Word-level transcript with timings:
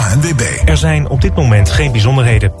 ANWB. 0.00 0.40
Er 0.64 0.76
zijn 0.76 1.08
op 1.08 1.20
dit 1.20 1.34
moment 1.34 1.70
geen 1.70 1.92
bijzonderheden. 1.92 2.52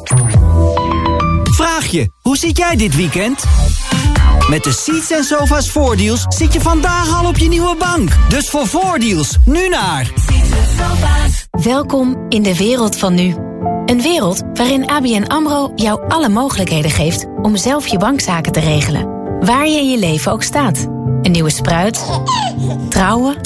Vraag 1.42 1.86
je, 1.86 2.10
hoe 2.22 2.36
zit 2.36 2.56
jij 2.56 2.76
dit 2.76 2.96
weekend? 2.96 3.44
Met 4.48 4.64
de 4.64 4.72
Seats 4.72 5.10
en 5.10 5.24
Sofa's 5.24 5.70
voordeals 5.70 6.26
zit 6.28 6.52
je 6.52 6.60
vandaag 6.60 7.14
al 7.14 7.28
op 7.28 7.38
je 7.38 7.48
nieuwe 7.48 7.76
bank. 7.78 8.10
Dus 8.28 8.50
voor 8.50 8.66
voordeals, 8.66 9.38
nu 9.44 9.68
naar... 9.68 10.10
Welkom 11.50 12.26
in 12.28 12.42
de 12.42 12.56
wereld 12.56 12.96
van 12.96 13.14
nu. 13.14 13.36
Een 13.86 14.02
wereld 14.02 14.42
waarin 14.54 14.90
ABN 14.90 15.24
AMRO 15.26 15.72
jou 15.74 16.08
alle 16.08 16.28
mogelijkheden 16.28 16.90
geeft... 16.90 17.26
om 17.42 17.56
zelf 17.56 17.86
je 17.86 17.98
bankzaken 17.98 18.52
te 18.52 18.60
regelen. 18.60 19.08
Waar 19.40 19.66
je 19.66 19.78
in 19.78 19.90
je 19.90 19.98
leven 19.98 20.32
ook 20.32 20.42
staat. 20.42 20.86
Een 21.22 21.32
nieuwe 21.32 21.50
spruit? 21.50 22.04
Trouwen? 22.88 23.36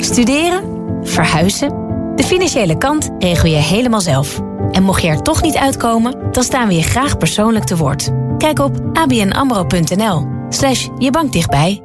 Studeren? 0.00 0.62
Verhuizen? 1.02 1.82
De 2.22 2.28
financiële 2.28 2.78
kant 2.78 3.10
regel 3.18 3.48
je 3.48 3.56
helemaal 3.56 4.00
zelf. 4.00 4.40
En 4.70 4.82
mocht 4.82 5.02
je 5.02 5.08
er 5.08 5.22
toch 5.22 5.42
niet 5.42 5.56
uitkomen, 5.56 6.32
dan 6.32 6.42
staan 6.42 6.68
we 6.68 6.74
je 6.74 6.82
graag 6.82 7.16
persoonlijk 7.16 7.64
te 7.64 7.76
woord. 7.76 8.10
Kijk 8.38 8.58
op 8.58 8.80
abnamro.nl 8.92 10.26
slash 10.48 10.88
je 10.98 11.10
bank 11.10 11.32
dichtbij. 11.32 11.82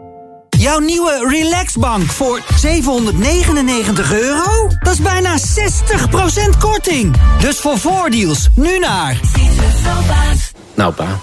Jouw 0.49 0.79
nieuwe 0.79 1.27
Relaxbank 1.29 2.11
voor 2.11 2.41
799 2.55 4.13
euro? 4.13 4.69
Dat 4.79 4.93
is 4.93 5.01
bijna 5.01 5.37
60% 5.37 6.57
korting. 6.59 7.15
Dus 7.39 7.59
voor 7.59 7.77
voordeals, 7.77 8.49
nu 8.55 8.79
naar... 8.79 9.19
Nou 10.73 10.93
pa, 10.93 11.19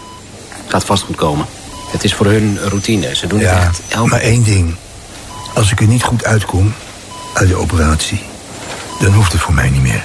gaat 0.67 0.85
vast 0.85 1.03
goed 1.03 1.17
komen. 1.17 1.47
Het 1.91 2.05
is 2.05 2.15
voor 2.15 2.27
hun 2.27 2.59
routine. 2.59 3.15
Ze 3.15 3.27
doen 3.27 3.39
het 3.39 3.49
Ja, 3.49 3.63
echt 3.63 3.81
elke... 3.89 4.09
maar 4.09 4.21
één 4.21 4.45
ding. 4.45 4.75
Als 5.55 5.73
ik 5.73 5.81
er 5.81 5.87
niet 5.87 6.03
goed 6.03 6.25
uitkom, 6.25 6.75
uit 7.35 7.49
de 7.49 7.57
operatie... 7.57 8.33
dan 9.01 9.13
hoeft 9.13 9.33
het 9.33 9.41
voor 9.41 9.55
mij 9.55 9.71
niet 9.71 9.83
meer. 9.83 10.05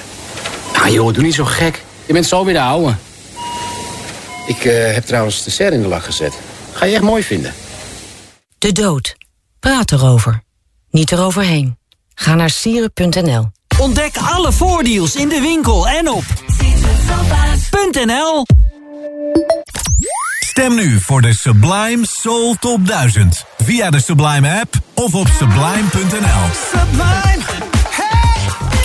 Ah 0.72 0.88
joh, 0.88 1.14
doe 1.14 1.22
niet 1.22 1.34
zo 1.34 1.44
gek. 1.44 1.82
Je 2.06 2.12
bent 2.12 2.26
zo 2.26 2.44
weer 2.44 2.54
de 2.54 2.60
ouwe. 2.60 2.94
Ik 4.46 4.64
eh, 4.64 4.94
heb 4.94 5.04
trouwens 5.04 5.44
de 5.44 5.50
serre 5.50 5.74
in 5.74 5.82
de 5.82 5.88
lach 5.88 6.04
gezet. 6.04 6.38
Ga 6.72 6.84
je 6.84 6.94
echt 6.94 7.02
mooi 7.02 7.22
vinden. 7.22 7.54
De 8.58 8.72
dood. 8.72 9.16
Praat 9.60 9.92
erover. 9.92 10.42
Niet 10.90 11.12
eroverheen. 11.12 11.78
Ga 12.14 12.34
naar 12.34 12.50
sieren.nl. 12.50 13.50
Ontdek 13.78 14.16
alle 14.16 14.52
voordeals 14.52 15.14
in 15.14 15.28
de 15.28 15.40
winkel 15.40 15.88
en 15.88 16.08
op... 16.08 16.24
.nl 18.06 18.46
Stem 20.38 20.74
nu 20.74 21.00
voor 21.00 21.22
de 21.22 21.34
Sublime 21.34 22.06
Soul 22.06 22.56
Top 22.60 22.86
1000. 22.86 23.44
Via 23.64 23.90
de 23.90 24.00
Sublime 24.00 24.60
app 24.60 24.74
of 24.94 25.14
op 25.14 25.28
sublime.nl. 25.38 26.48
Sublime, 26.72 27.59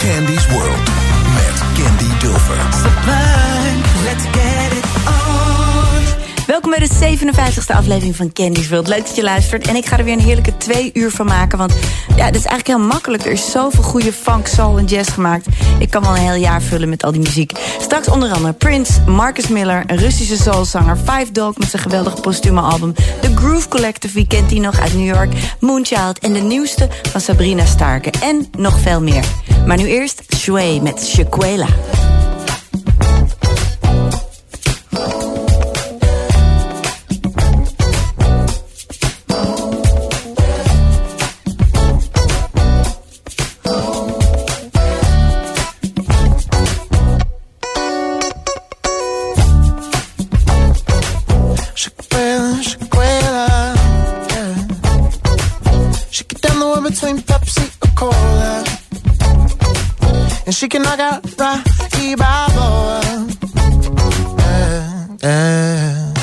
Candy's 0.06 0.46
World 0.50 0.88
met 1.34 1.64
Candy 1.74 2.10
Dulfer. 2.20 3.35
Welkom 6.66 6.88
bij 6.88 7.18
de 7.18 7.18
57e 7.18 7.76
aflevering 7.76 8.16
van 8.16 8.34
Candy's 8.34 8.70
World. 8.70 8.88
Leuk 8.88 9.06
dat 9.06 9.16
je 9.16 9.24
luistert. 9.24 9.68
En 9.68 9.76
ik 9.76 9.86
ga 9.86 9.98
er 9.98 10.04
weer 10.04 10.14
een 10.14 10.20
heerlijke 10.20 10.58
twee 10.58 10.90
uur 10.94 11.12
van 11.12 11.26
maken. 11.26 11.58
Want 11.58 11.74
ja, 12.16 12.26
het 12.26 12.36
is 12.36 12.46
eigenlijk 12.46 12.68
heel 12.68 12.88
makkelijk. 12.88 13.26
Er 13.26 13.32
is 13.32 13.52
zoveel 13.52 13.84
goede 13.84 14.14
funk, 14.14 14.48
soul 14.48 14.78
en 14.78 14.86
jazz 14.86 15.14
gemaakt. 15.14 15.48
Ik 15.80 15.90
kan 15.90 16.02
wel 16.02 16.12
een 16.12 16.22
heel 16.22 16.42
jaar 16.42 16.62
vullen 16.62 16.90
met 16.90 17.04
al 17.04 17.12
die 17.12 17.22
muziek. 17.22 17.52
Straks 17.80 18.08
onder 18.08 18.32
andere 18.32 18.54
Prince, 18.54 19.02
Marcus 19.02 19.48
Miller... 19.48 19.84
een 19.88 19.98
Russische 19.98 20.38
soulzanger, 20.38 20.98
Five 20.98 21.32
Dog 21.32 21.58
met 21.58 21.70
zijn 21.70 21.82
geweldige 21.82 22.22
postume 22.22 22.62
album... 22.62 22.94
The 23.22 23.36
Groove 23.36 23.68
Collective, 23.68 24.14
wie 24.14 24.28
kent 24.28 24.50
die 24.50 24.60
nog 24.60 24.80
uit 24.80 24.94
New 24.94 25.16
York... 25.16 25.34
Moonchild 25.60 26.20
en 26.20 26.34
de 26.34 26.40
nieuwste 26.40 26.88
van 27.12 27.22
Sabrina 27.22 27.66
Starke. 27.66 28.12
En 28.22 28.48
nog 28.58 28.80
veel 28.80 29.02
meer. 29.02 29.26
Maar 29.66 29.78
nu 29.78 29.88
eerst 29.88 30.22
Sway 30.28 30.80
met 30.80 31.06
Shaquela. 31.06 31.68
And 60.56 60.60
she 60.60 60.70
can 60.70 60.84
knock 60.84 61.00
out 61.00 61.22
Rocky 61.38 62.16
Balboa. 62.16 63.02
Yeah, 64.38 65.08
yeah. 65.22 66.14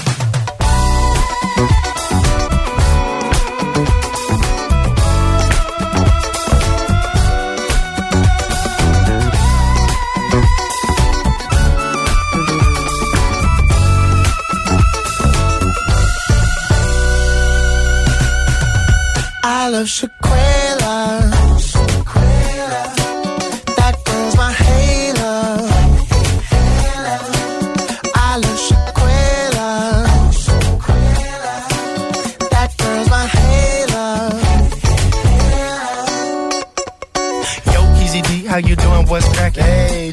I 19.44 19.69
love 19.69 19.87
Shaquella. 19.88 20.22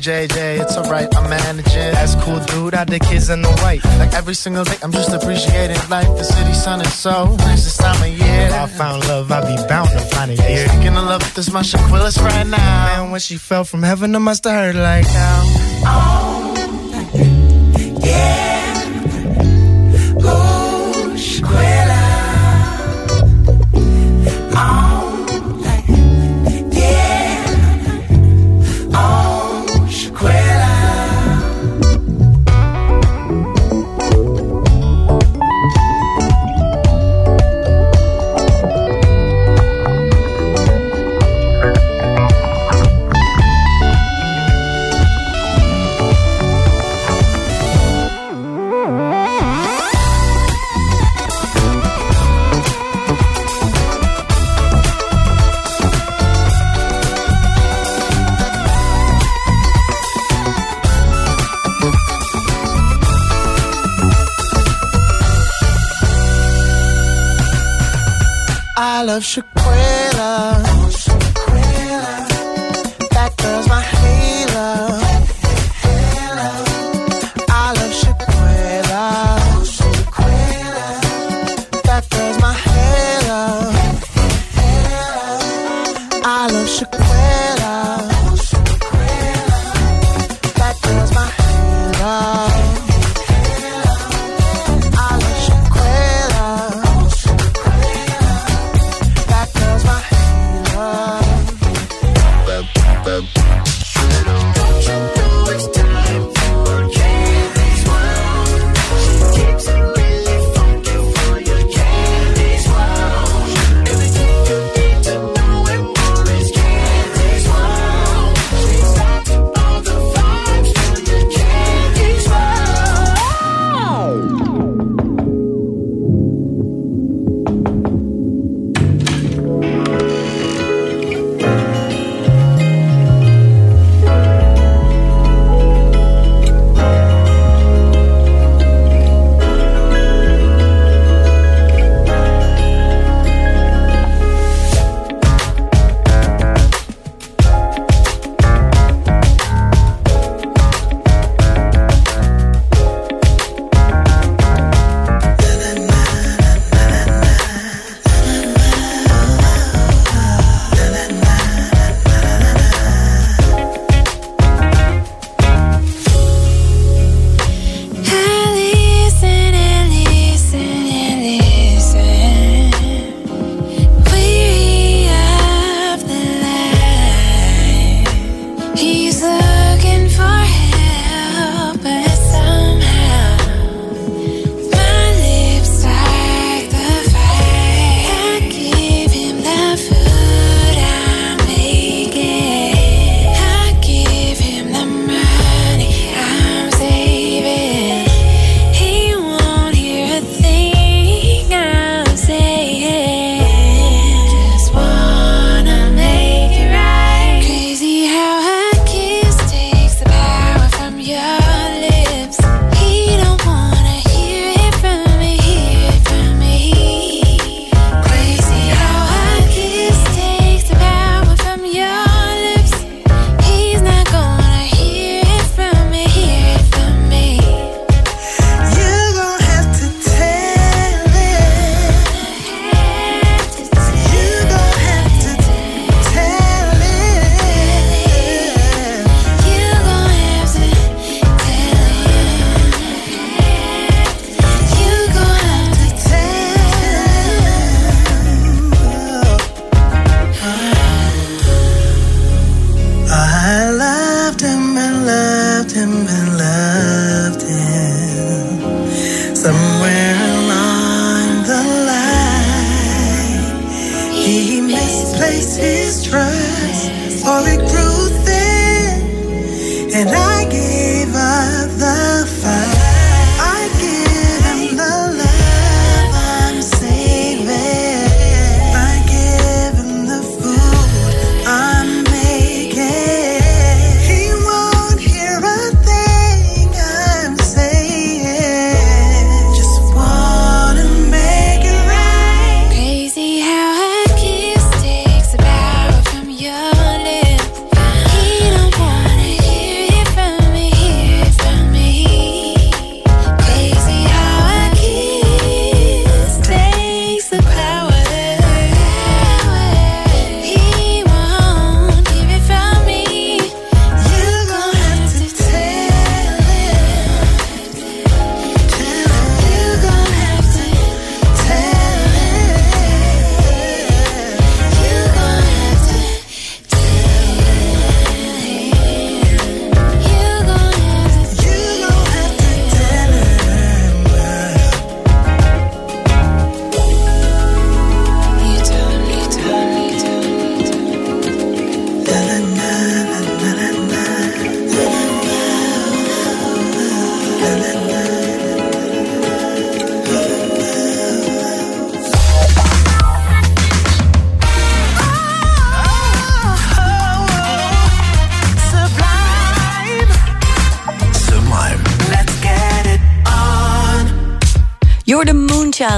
JJ, 0.10 0.60
it's 0.60 0.76
alright, 0.76 1.08
I'm 1.16 1.30
managing. 1.30 1.94
That's 1.94 2.16
cool, 2.16 2.40
dude. 2.40 2.74
I 2.74 2.84
the 2.84 2.98
kids 2.98 3.30
in 3.30 3.44
the 3.44 3.52
white. 3.62 3.86
Like 4.00 4.12
every 4.16 4.34
single 4.34 4.64
day, 4.64 4.78
I'm 4.82 4.92
just 4.92 5.14
appreciating 5.14 5.78
life. 5.88 6.08
The 6.18 6.24
city 6.24 6.54
sun 6.54 6.82
is 6.82 6.92
so 6.92 7.36
nice 7.36 7.64
this 7.66 7.78
time 7.78 8.02
of 8.02 8.10
year. 8.10 8.48
If 8.48 8.54
I 8.54 8.66
found 8.66 9.08
love, 9.08 9.32
I'd 9.32 9.46
be 9.46 9.68
bound 9.68 9.90
to 9.92 10.00
find 10.00 10.32
it 10.32 10.40
here. 10.40 10.68
Speaking 10.68 10.98
of 10.98 11.04
love, 11.04 11.36
this 11.36 11.54
my 11.54 11.62
Shaquilla's 11.62 12.20
right 12.24 12.48
now. 12.48 12.58
Man, 12.58 13.12
when 13.12 13.20
she 13.20 13.38
fell 13.38 13.64
from 13.64 13.84
heaven, 13.84 14.16
I 14.16 14.18
must 14.18 14.46
have 14.46 14.54
heard 14.54 14.76
like 14.78 15.06
now. 15.06 15.44
I 15.86 16.39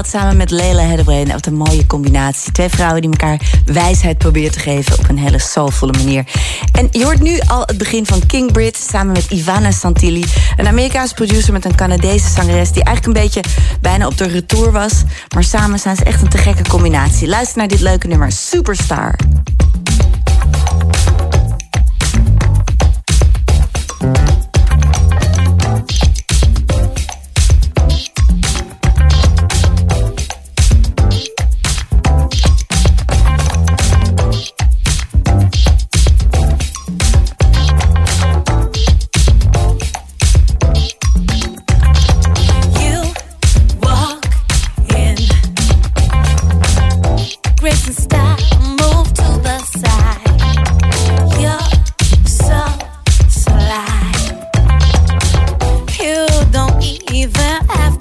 samen 0.00 0.36
met 0.36 0.50
Lela 0.50 0.82
Hedderbreen. 0.82 1.28
Wat 1.28 1.46
een 1.46 1.54
mooie 1.54 1.86
combinatie. 1.86 2.52
Twee 2.52 2.68
vrouwen 2.68 3.00
die 3.02 3.10
elkaar 3.10 3.40
wijsheid 3.64 4.18
proberen 4.18 4.52
te 4.52 4.58
geven 4.58 4.98
op 4.98 5.08
een 5.08 5.18
hele 5.18 5.38
soulvolle 5.38 5.92
manier. 5.92 6.24
En 6.72 6.88
je 6.90 7.04
hoort 7.04 7.20
nu 7.20 7.38
al 7.46 7.62
het 7.66 7.78
begin 7.78 8.06
van 8.06 8.26
King 8.26 8.52
Brit 8.52 8.76
samen 8.76 9.12
met 9.12 9.30
Ivana 9.30 9.70
Santilli. 9.70 10.24
Een 10.56 10.66
Amerikaanse 10.66 11.14
producer 11.14 11.52
met 11.52 11.64
een 11.64 11.74
Canadese 11.74 12.28
zangeres 12.28 12.72
die 12.72 12.84
eigenlijk 12.84 13.16
een 13.16 13.22
beetje 13.22 13.44
bijna 13.80 14.06
op 14.06 14.18
de 14.18 14.26
retour 14.26 14.72
was. 14.72 14.92
Maar 15.34 15.44
samen 15.44 15.78
zijn 15.78 15.96
ze 15.96 16.04
echt 16.04 16.22
een 16.22 16.28
te 16.28 16.38
gekke 16.38 16.62
combinatie. 16.68 17.28
Luister 17.28 17.58
naar 17.58 17.68
dit 17.68 17.80
leuke 17.80 18.06
nummer, 18.06 18.32
Superstar. 18.32 19.16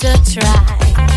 to 0.02 0.18
try. 0.26 1.11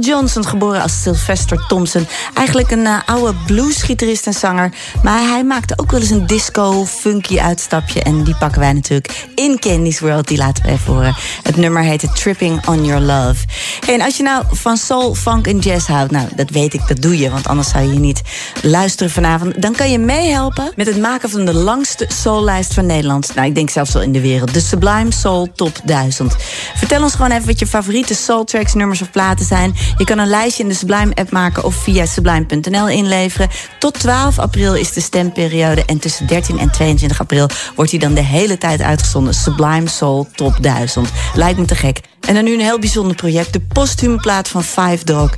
Johnson, 0.00 0.46
geboren 0.46 0.82
als 0.82 1.02
Sylvester 1.02 1.66
Thompson. 1.66 2.06
Eigenlijk 2.34 2.70
een 2.70 2.84
uh, 2.84 2.98
oude 3.06 3.34
bluesgitarist 3.46 4.26
en 4.26 4.32
zanger. 4.32 4.72
Maar 5.02 5.20
hij 5.20 5.44
maakte 5.44 5.78
ook 5.78 5.90
wel 5.90 6.00
eens 6.00 6.10
een 6.10 6.26
disco-funky 6.26 7.38
uitstapje. 7.38 8.02
En 8.02 8.24
die 8.24 8.36
pakken 8.36 8.60
wij 8.60 8.72
natuurlijk 8.72 9.26
in 9.34 9.58
Candy's 9.58 10.00
World. 10.00 10.28
Die 10.28 10.38
laten 10.38 10.64
we 10.64 10.70
even 10.70 10.92
horen. 10.92 11.14
Het 11.42 11.56
nummer 11.56 11.82
heette 11.82 12.08
Tripping 12.08 12.66
on 12.66 12.84
Your 12.84 13.02
Love. 13.02 13.44
en 13.86 14.00
als 14.00 14.16
je 14.16 14.22
nou 14.22 14.44
van 14.50 14.76
soul, 14.76 15.14
funk 15.14 15.46
en 15.46 15.58
jazz 15.58 15.86
houdt... 15.86 16.10
nou, 16.10 16.28
dat 16.36 16.50
weet 16.50 16.74
ik, 16.74 16.88
dat 16.88 17.02
doe 17.02 17.18
je. 17.18 17.30
Want 17.30 17.46
anders 17.46 17.68
zou 17.68 17.92
je 17.92 17.98
niet 17.98 18.22
luisteren 18.62 19.12
vanavond. 19.12 19.62
Dan 19.62 19.72
kan 19.74 19.90
je 19.90 19.98
meehelpen 19.98 20.72
met 20.76 20.86
het 20.86 20.98
maken 20.98 21.30
van 21.30 21.44
de 21.44 21.54
langste 21.54 22.06
soullijst 22.08 22.74
van 22.74 22.86
Nederland. 22.86 23.34
Nou, 23.34 23.48
ik 23.48 23.54
denk 23.54 23.70
zelfs 23.70 23.92
wel 23.92 24.02
in 24.02 24.12
de 24.12 24.20
wereld. 24.20 24.54
De 24.54 24.60
Sublime 24.60 25.12
Soul 25.12 25.48
Top 25.54 25.80
1000. 25.84 26.36
Vertel 26.82 27.02
ons 27.02 27.14
gewoon 27.14 27.30
even 27.30 27.46
wat 27.46 27.58
je 27.58 27.66
favoriete 27.66 28.14
soul 28.14 28.44
tracks, 28.44 28.74
nummers 28.74 29.02
of 29.02 29.10
platen 29.10 29.46
zijn. 29.46 29.74
Je 29.96 30.04
kan 30.04 30.18
een 30.18 30.26
lijstje 30.26 30.62
in 30.62 30.68
de 30.68 30.74
Sublime-app 30.74 31.30
maken 31.30 31.64
of 31.64 31.74
via 31.74 32.06
sublime.nl 32.06 32.88
inleveren. 32.88 33.48
Tot 33.78 34.00
12 34.00 34.38
april 34.38 34.74
is 34.74 34.92
de 34.92 35.00
stemperiode. 35.00 35.84
En 35.84 35.98
tussen 35.98 36.26
13 36.26 36.58
en 36.58 36.70
22 36.70 37.20
april 37.20 37.48
wordt 37.74 37.90
hij 37.90 38.00
dan 38.00 38.14
de 38.14 38.22
hele 38.22 38.58
tijd 38.58 38.80
uitgezonden. 38.80 39.34
Sublime 39.34 39.88
Soul 39.88 40.28
Top 40.34 40.56
1000. 40.60 41.08
Lijkt 41.34 41.58
me 41.58 41.64
te 41.64 41.74
gek. 41.74 42.00
En 42.26 42.34
dan 42.34 42.44
nu 42.44 42.52
een 42.52 42.60
heel 42.60 42.78
bijzonder 42.78 43.16
project. 43.16 43.52
De 43.52 43.60
postume 43.60 44.16
plaat 44.16 44.48
van 44.48 44.62
Five 44.64 45.04
Dog. 45.04 45.30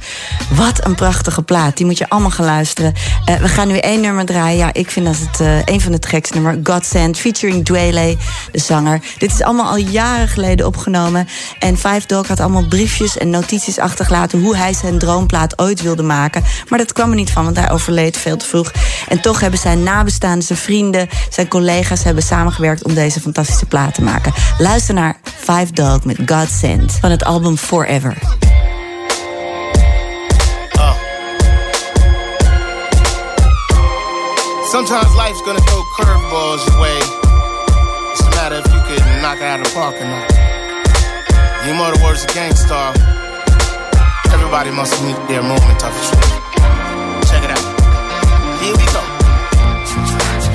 Wat 0.50 0.86
een 0.86 0.94
prachtige 0.94 1.42
plaat. 1.42 1.76
Die 1.76 1.86
moet 1.86 1.98
je 1.98 2.08
allemaal 2.08 2.30
gaan 2.30 2.44
luisteren. 2.44 2.94
Uh, 3.28 3.36
we 3.36 3.48
gaan 3.48 3.68
nu 3.68 3.76
één 3.76 4.00
nummer 4.00 4.24
draaien. 4.24 4.58
Ja, 4.58 4.72
ik 4.72 4.90
vind 4.90 5.06
dat 5.06 5.16
het 5.18 5.40
uh, 5.40 5.58
een 5.64 5.80
van 5.80 5.92
de 5.92 5.98
tracks 5.98 6.30
nummer. 6.30 6.60
God 6.62 6.86
Send, 6.86 7.18
featuring 7.18 7.64
Dwele, 7.64 8.16
de 8.52 8.58
zanger. 8.58 9.00
Dit 9.18 9.32
is 9.32 9.42
allemaal 9.42 9.70
al 9.70 9.76
jaren 9.76 10.28
geleden 10.28 10.66
opgenomen. 10.66 11.28
En 11.58 11.76
Five 11.76 12.06
Dog 12.06 12.28
had 12.28 12.40
allemaal 12.40 12.66
briefjes 12.66 13.18
en 13.18 13.30
notities 13.30 13.78
achtergelaten... 13.78 14.40
hoe 14.40 14.56
hij 14.56 14.72
zijn 14.72 14.98
droomplaat 14.98 15.58
ooit 15.58 15.82
wilde 15.82 16.02
maken. 16.02 16.42
Maar 16.68 16.78
dat 16.78 16.92
kwam 16.92 17.10
er 17.10 17.16
niet 17.16 17.30
van, 17.30 17.44
want 17.44 17.56
hij 17.56 17.70
overleed 17.70 18.16
veel 18.16 18.36
te 18.36 18.46
vroeg. 18.46 18.72
En 19.08 19.20
toch 19.20 19.40
hebben 19.40 19.60
zijn 19.60 19.82
nabestaanden, 19.82 20.42
zijn 20.42 20.58
vrienden, 20.58 21.08
zijn 21.30 21.48
collega's... 21.48 22.04
hebben 22.04 22.22
samengewerkt 22.22 22.84
om 22.84 22.94
deze 22.94 23.20
fantastische 23.20 23.66
plaat 23.66 23.94
te 23.94 24.02
maken. 24.02 24.32
Luister 24.58 24.94
naar 24.94 25.16
Five 25.36 25.72
Dog 25.72 26.04
met 26.04 26.18
God 26.26 26.48
Send. 26.74 26.92
van 27.00 27.10
het 27.10 27.24
album 27.24 27.56
Forever. 27.56 28.16
Uh. 30.76 30.94
Sometimes 34.70 35.14
life's 35.14 35.42
gonna 35.44 35.60
throw 35.60 35.82
curveballs 35.96 36.66
your 36.66 36.80
way. 36.80 36.98
It's 38.10 38.20
a 38.20 38.30
matter 38.30 38.58
if 38.58 38.72
you 38.72 38.80
can 38.88 39.22
knock 39.22 39.36
it 39.36 39.42
out 39.42 39.60
of 39.60 39.66
the 39.66 39.72
park 39.74 39.94
or 40.00 40.06
not. 40.06 40.32
You 41.66 41.74
know 41.74 41.92
the 41.92 42.00
words 42.02 42.24
of 42.24 42.30
Gangstar. 42.34 42.92
Everybody 44.32 44.70
must 44.70 45.02
meet 45.04 45.16
their 45.28 45.42
moment 45.42 45.84
of 45.84 45.92
truth. 46.06 46.32
Check 47.28 47.44
it 47.44 47.50
out. 47.50 47.66
Here 48.60 48.74
we 48.80 48.86
go. 48.94 49.02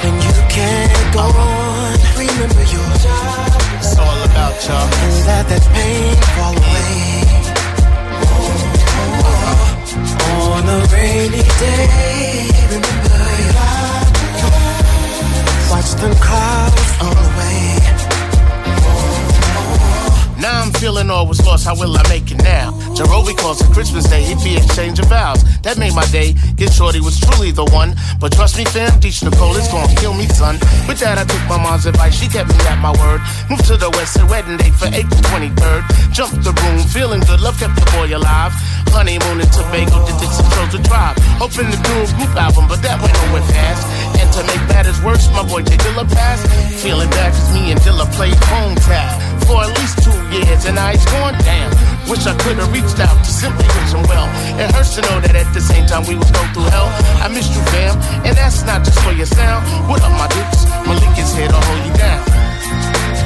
When 0.03 0.15
you 0.21 0.33
can't 0.49 1.13
go 1.13 1.21
on, 1.21 1.58
remember 2.39 2.63
your 2.71 2.89
job 3.03 3.51
all 3.99 4.23
about, 4.23 4.55
y'all. 4.65 4.87
And 5.03 5.25
let 5.27 5.43
that 5.51 5.63
pain 5.75 6.15
fall 6.35 6.55
away. 6.55 7.19
Uh, 8.91 9.75
on 10.55 10.63
a 10.69 10.79
rainy 10.93 11.43
day, 11.59 12.47
remember, 12.71 13.19
you. 13.43 13.67
watch 15.71 15.91
them 16.01 16.15
clouds 16.15 16.91
on 17.01 17.13
the 17.15 17.27
way. 17.37 18.18
Now 20.39 20.63
I'm 20.63 20.71
feeling 20.71 21.09
all 21.09 21.27
was 21.27 21.45
lost, 21.45 21.65
how 21.65 21.75
will 21.75 21.97
I 21.97 22.03
make 22.07 22.31
it 22.31 22.41
now? 22.43 22.71
Jerobi 22.95 23.35
calls 23.35 23.59
it 23.59 23.67
Christmas 23.73 24.07
Day, 24.07 24.23
it 24.23 24.39
be 24.43 24.55
exchange 24.55 24.97
of 24.99 25.07
vows. 25.11 25.43
That 25.61 25.77
made 25.77 25.93
my 25.93 26.05
day, 26.07 26.33
get 26.55 26.71
shorty 26.71 27.01
was 27.01 27.19
truly 27.19 27.51
the 27.51 27.65
one. 27.65 27.95
But 28.19 28.31
trust 28.31 28.57
me, 28.57 28.63
fam, 28.63 28.99
Deech 29.03 29.21
Nicole 29.21 29.55
is 29.57 29.67
gonna 29.67 29.93
kill 29.99 30.13
me, 30.13 30.27
son. 30.27 30.55
With 30.87 30.99
that, 31.03 31.19
I 31.19 31.25
took 31.27 31.43
my 31.51 31.59
mom's 31.59 31.85
advice, 31.85 32.15
she 32.15 32.27
kept 32.27 32.49
me 32.49 32.55
at 32.71 32.79
my 32.79 32.95
word. 32.95 33.19
Moved 33.49 33.65
to 33.67 33.75
the 33.75 33.89
west, 33.91 34.15
and 34.15 34.29
wedding 34.29 34.55
date 34.55 34.75
for 34.79 34.87
April 34.87 35.19
23rd. 35.27 35.83
Jumped 36.15 36.43
the 36.43 36.55
room, 36.55 36.79
feeling 36.87 37.19
good, 37.27 37.41
love 37.41 37.59
kept 37.59 37.75
the 37.75 37.85
boy 37.91 38.07
alive. 38.15 38.55
Honeymoon 38.95 39.43
in 39.43 39.49
Tobago, 39.51 40.07
did 40.07 40.17
Dixon 40.23 40.47
Soldier 40.55 40.81
Tribe. 40.87 41.19
Hoping 41.37 41.69
to 41.69 41.77
do 41.77 41.93
a 41.99 42.07
group 42.15 42.33
album, 42.39 42.65
but 42.67 42.81
that 42.81 42.97
went 43.03 43.13
nowhere 43.27 43.45
fast. 43.53 44.08
To 44.29 44.43
make 44.45 44.63
matters 44.69 45.01
worse, 45.01 45.27
my 45.31 45.43
boy 45.43 45.63
J 45.63 45.75
Dilla 45.77 46.07
passed. 46.07 46.45
Feeling 46.81 47.09
bad 47.09 47.33
cause 47.33 47.51
me 47.53 47.71
and 47.71 47.79
Dilla 47.81 48.05
played 48.13 48.37
phone 48.45 48.75
tag 48.75 49.09
for 49.43 49.65
at 49.65 49.71
least 49.81 49.99
two 50.05 50.15
years, 50.31 50.65
and 50.65 50.77
I 50.77 50.93
going 51.17 51.37
down. 51.43 51.69
Wish 52.07 52.25
I 52.25 52.37
could 52.37 52.57
have 52.61 52.71
reached 52.71 52.99
out 53.01 53.17
to 53.25 53.31
simply 53.31 53.65
wish 53.65 53.91
him 53.91 54.05
well. 54.07 54.29
It 54.61 54.69
hurts 54.71 54.95
to 54.95 55.01
know 55.01 55.19
that 55.19 55.35
at 55.35 55.49
the 55.53 55.61
same 55.61 55.85
time 55.87 56.05
we 56.05 56.15
was 56.15 56.29
going 56.31 56.51
through 56.53 56.69
hell. 56.69 56.87
I 57.19 57.27
missed 57.27 57.51
you, 57.51 57.61
fam, 57.73 57.97
and 58.23 58.37
that's 58.37 58.63
not 58.63 58.85
just 58.85 58.99
for 59.01 59.11
your 59.11 59.25
sound. 59.25 59.65
What 59.89 60.01
up, 60.05 60.13
my 60.13 60.27
dukes? 60.29 60.61
Malik 60.85 61.17
is 61.17 61.33
here 61.33 61.49
to 61.49 61.59
hold 61.59 61.81
you 61.85 61.93
down. 61.97 62.21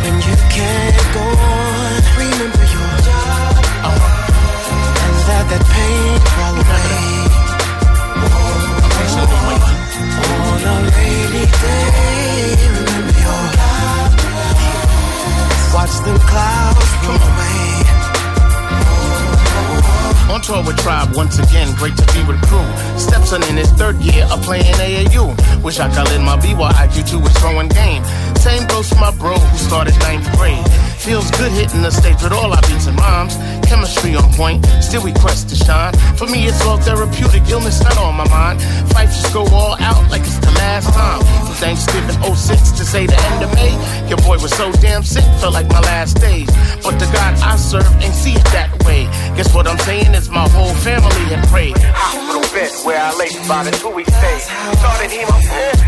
When 0.04 0.16
you 0.24 0.36
can't 0.56 1.08
go 1.14 1.24
on, 1.24 2.00
remember 2.18 2.64
your 2.74 2.92
job. 3.06 3.54
Uh-huh. 3.88 5.04
And 5.04 5.16
let 5.28 5.46
that 5.52 5.64
pain 5.68 6.20
fall 6.34 6.56
away. 6.58 7.23
On 20.32 20.42
tour 20.42 20.64
with 20.66 20.78
Tribe 20.78 21.16
once 21.16 21.38
again, 21.38 21.76
great 21.76 21.96
to 21.98 22.06
be 22.14 22.24
with 22.24 22.42
crew. 22.48 22.66
Stepson 22.98 23.44
in 23.44 23.58
his 23.58 23.72
third 23.72 23.98
year 23.98 24.26
of 24.32 24.42
playing 24.42 24.74
AAU. 24.76 25.36
Wish 25.62 25.80
I 25.80 25.90
could 25.90 26.08
let 26.10 26.22
my 26.22 26.38
BYIQ2 26.38 27.22
was 27.22 27.34
throwing 27.34 27.68
game. 27.68 28.02
Same 28.44 28.68
goes 28.68 28.90
for 28.90 29.00
my 29.00 29.12
bro 29.16 29.40
who 29.40 29.58
started 29.58 29.98
ninth 30.00 30.28
grade. 30.36 30.68
Feels 31.00 31.32
good 31.32 31.52
hitting 31.54 31.82
the 31.82 31.92
stage 31.92 32.22
with 32.22 32.34
all 32.34 32.52
our 32.52 32.62
beats 32.64 32.88
and 32.88 33.00
rhymes. 33.00 33.36
Chemistry 33.68 34.16
on 34.16 34.32
point, 34.34 34.66
still 34.82 35.02
we 35.02 35.14
quest 35.14 35.48
to 35.48 35.56
shine. 35.56 35.94
For 36.18 36.28
me, 36.28 36.46
it's 36.48 36.62
all 36.66 36.78
therapeutic, 36.78 37.48
illness 37.48 37.82
not 37.82 37.98
on 37.98 38.16
my 38.16 38.28
mind. 38.28 38.62
Fight 38.92 39.08
just 39.08 39.34
go 39.34 39.48
all 39.48 39.76
out 39.80 40.04
like 40.12 40.24
it's 40.24 40.40
the 40.40 40.52
last 40.60 40.92
time. 40.94 41.20
From 41.46 41.56
Thanksgiving 41.56 42.20
06 42.36 42.72
to 42.72 42.84
say 42.84 43.06
the 43.08 43.16
end 43.32 43.44
of 43.46 43.54
May, 43.56 43.72
your 44.10 44.18
boy 44.20 44.38
was 44.40 44.52
so 44.52 44.72
damn 44.74 45.04
sick, 45.04 45.24
felt 45.40 45.54
like 45.54 45.70
my 45.70 45.80
last 45.80 46.20
days. 46.20 46.48
But 46.84 47.00
the 47.00 47.08
God 47.16 47.40
I 47.40 47.56
serve 47.56 47.88
ain't 48.04 48.14
see 48.14 48.34
it 48.34 48.44
that 48.52 48.72
way. 48.84 49.06
Guess 49.38 49.56
what 49.56 49.68
I'm 49.68 49.80
saying 49.80 50.14
is 50.14 50.30
my 50.30 50.48
whole 50.50 50.76
family 50.84 51.24
had 51.32 51.48
prayed. 51.48 51.78
Hospital 51.80 52.44
bed 52.52 52.72
where 52.84 53.00
I 53.00 53.16
lay 53.16 53.32
about 53.46 53.68
a 53.68 53.72
two 53.72 53.90
week 53.90 54.08
stay. 54.08 54.40
Started 54.84 55.12
hemo 55.16 55.38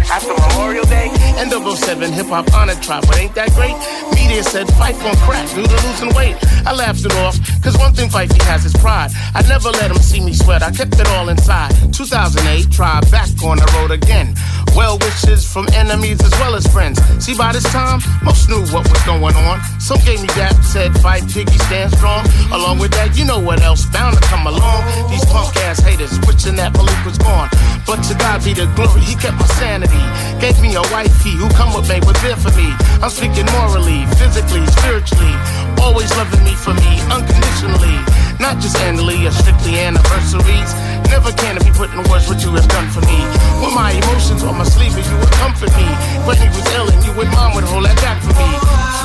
after 0.09 0.33
Memorial 0.33 0.85
Day. 0.85 1.11
End 1.37 1.53
of 1.53 1.67
07, 1.67 2.13
hip 2.13 2.27
hop 2.27 2.44
honored 2.53 2.81
tribe, 2.81 3.03
but 3.07 3.17
ain't 3.17 3.35
that 3.35 3.51
great? 3.53 3.75
Media 4.13 4.43
said 4.43 4.67
fight 4.75 4.95
on 5.03 5.15
crack 5.25 5.47
due 5.53 5.65
to 5.65 5.77
losing 5.87 6.13
weight. 6.13 6.35
I 6.65 6.73
laughed 6.73 7.05
it 7.05 7.13
off, 7.23 7.37
cause 7.61 7.77
one 7.77 7.93
thing 7.93 8.09
Fifey 8.09 8.41
has 8.43 8.65
is 8.65 8.73
pride. 8.73 9.11
I 9.33 9.41
never 9.47 9.69
let 9.69 9.91
him 9.91 9.97
see 9.97 10.19
me 10.19 10.33
sweat, 10.33 10.63
I 10.63 10.71
kept 10.71 10.99
it 10.99 11.07
all 11.09 11.29
inside. 11.29 11.71
2008, 11.93 12.71
try 12.71 12.99
back 13.11 13.29
on 13.43 13.57
the 13.57 13.69
road 13.77 13.91
again. 13.91 14.35
Well 14.75 14.97
wishes 14.99 15.47
from 15.47 15.67
enemies 15.73 16.19
as 16.21 16.31
well 16.41 16.53
as 16.55 16.67
friends. 16.67 16.99
See, 17.23 17.35
by 17.37 17.53
this 17.53 17.63
time, 17.71 18.01
most 18.23 18.49
knew 18.49 18.59
what 18.75 18.83
was 18.89 19.01
going 19.03 19.35
on. 19.35 19.61
Some 19.79 19.99
gave 20.03 20.21
me 20.21 20.27
that, 20.35 20.51
said 20.63 20.91
fight 20.99 21.23
Piggy, 21.31 21.57
stand 21.69 21.95
strong. 21.95 22.25
Along 22.51 22.79
with 22.79 22.91
that, 22.91 23.17
you 23.17 23.23
know 23.23 23.39
what 23.39 23.61
else 23.61 23.85
bound 23.85 24.17
to 24.17 24.21
come 24.27 24.47
along. 24.47 24.83
These 25.09 25.23
punk 25.31 25.55
ass 25.63 25.79
haters 25.79 26.19
wishing 26.27 26.55
that 26.57 26.73
Malik 26.75 27.05
was 27.05 27.17
gone. 27.17 27.49
But 27.87 28.03
to 28.11 28.13
God 28.15 28.43
be 28.43 28.53
the 28.53 28.67
glory, 28.75 28.99
he 29.01 29.15
kept 29.15 29.39
my 29.39 29.47
sanity. 29.55 30.03
Gave 30.43 30.59
me 30.61 30.75
a 30.75 30.83
wifey 30.91 31.31
who 31.39 31.47
come 31.55 31.71
with 31.71 31.87
me, 31.87 31.99
was 32.03 32.19
there 32.35 32.51
for 32.51 32.57
me. 32.57 32.69
I'm 33.01 33.09
speaking 33.09 33.45
morally, 33.51 34.05
physically, 34.17 34.65
spiritually. 34.67 35.33
Always 35.81 36.09
loving 36.17 36.43
me 36.43 36.53
for 36.55 36.73
me, 36.73 36.99
unconditionally. 37.11 37.97
Not 38.39 38.59
just 38.59 38.75
annually 38.77 39.25
or 39.27 39.31
strictly 39.31 39.79
anniversaries. 39.79 40.71
Never 41.09 41.31
can 41.31 41.57
I 41.57 41.63
be 41.63 41.71
put 41.71 41.91
in 41.91 42.01
words 42.09 42.27
what 42.27 42.41
you 42.43 42.51
have 42.55 42.67
done 42.67 42.89
for 42.89 43.01
me. 43.01 43.19
With 43.61 43.73
my 43.73 43.91
emotions 43.91 44.43
on 44.43 44.57
my 44.57 44.65
sleeve, 44.65 44.97
if 44.97 45.07
you 45.07 45.17
would 45.17 45.31
comfort 45.39 45.71
me. 45.75 45.87
Granny 46.25 46.49
was 46.51 46.67
ill 46.75 46.89
and 46.89 47.01
you 47.05 47.13
and 47.15 47.31
mom 47.31 47.55
would 47.55 47.63
hold 47.63 47.85
that 47.85 47.95
back 48.03 48.19
for 48.21 48.35
me. 48.35 48.49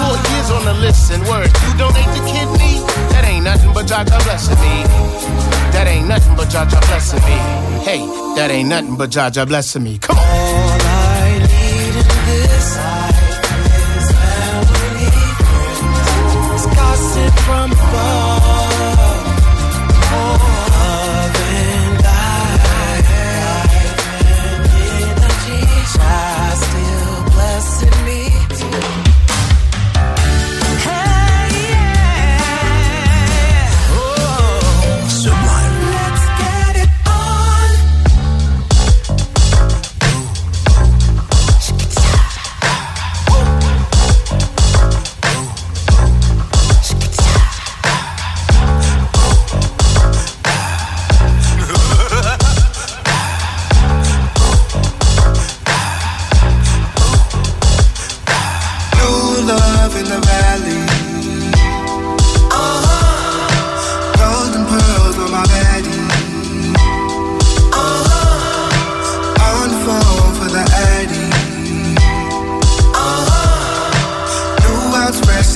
Four 0.01 0.17
years 0.17 0.49
on 0.51 0.65
the 0.65 0.75
list 0.81 1.13
and 1.13 1.23
words, 1.29 1.53
you 1.63 1.71
donate 1.79 2.11
the 2.17 2.23
kidney? 2.27 2.81
That 3.13 3.25
ain't 3.27 3.45
nothing 3.45 3.73
but 3.73 3.87
Jaja 3.87 4.19
blessing 4.25 4.59
me. 4.59 4.75
That 5.77 5.87
ain't 5.87 6.09
nothing 6.09 6.35
but 6.37 6.49
Jaja 6.49 6.81
blessing 6.89 7.23
me. 7.23 7.39
Hey, 7.85 8.01
that 8.37 8.51
ain't 8.51 8.69
nothing 8.69 8.97
but 8.97 9.11
Jaja 9.11 9.47
blessing 9.47 9.85
me. 9.85 9.99
Come 9.99 10.19
on. 10.19 10.25
All 10.25 10.81
I 10.83 11.39
need 11.39 11.95
is 11.97 12.09
this. 12.27 13.10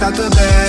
out 0.04 0.14
the 0.14 0.28
bed 0.28 0.63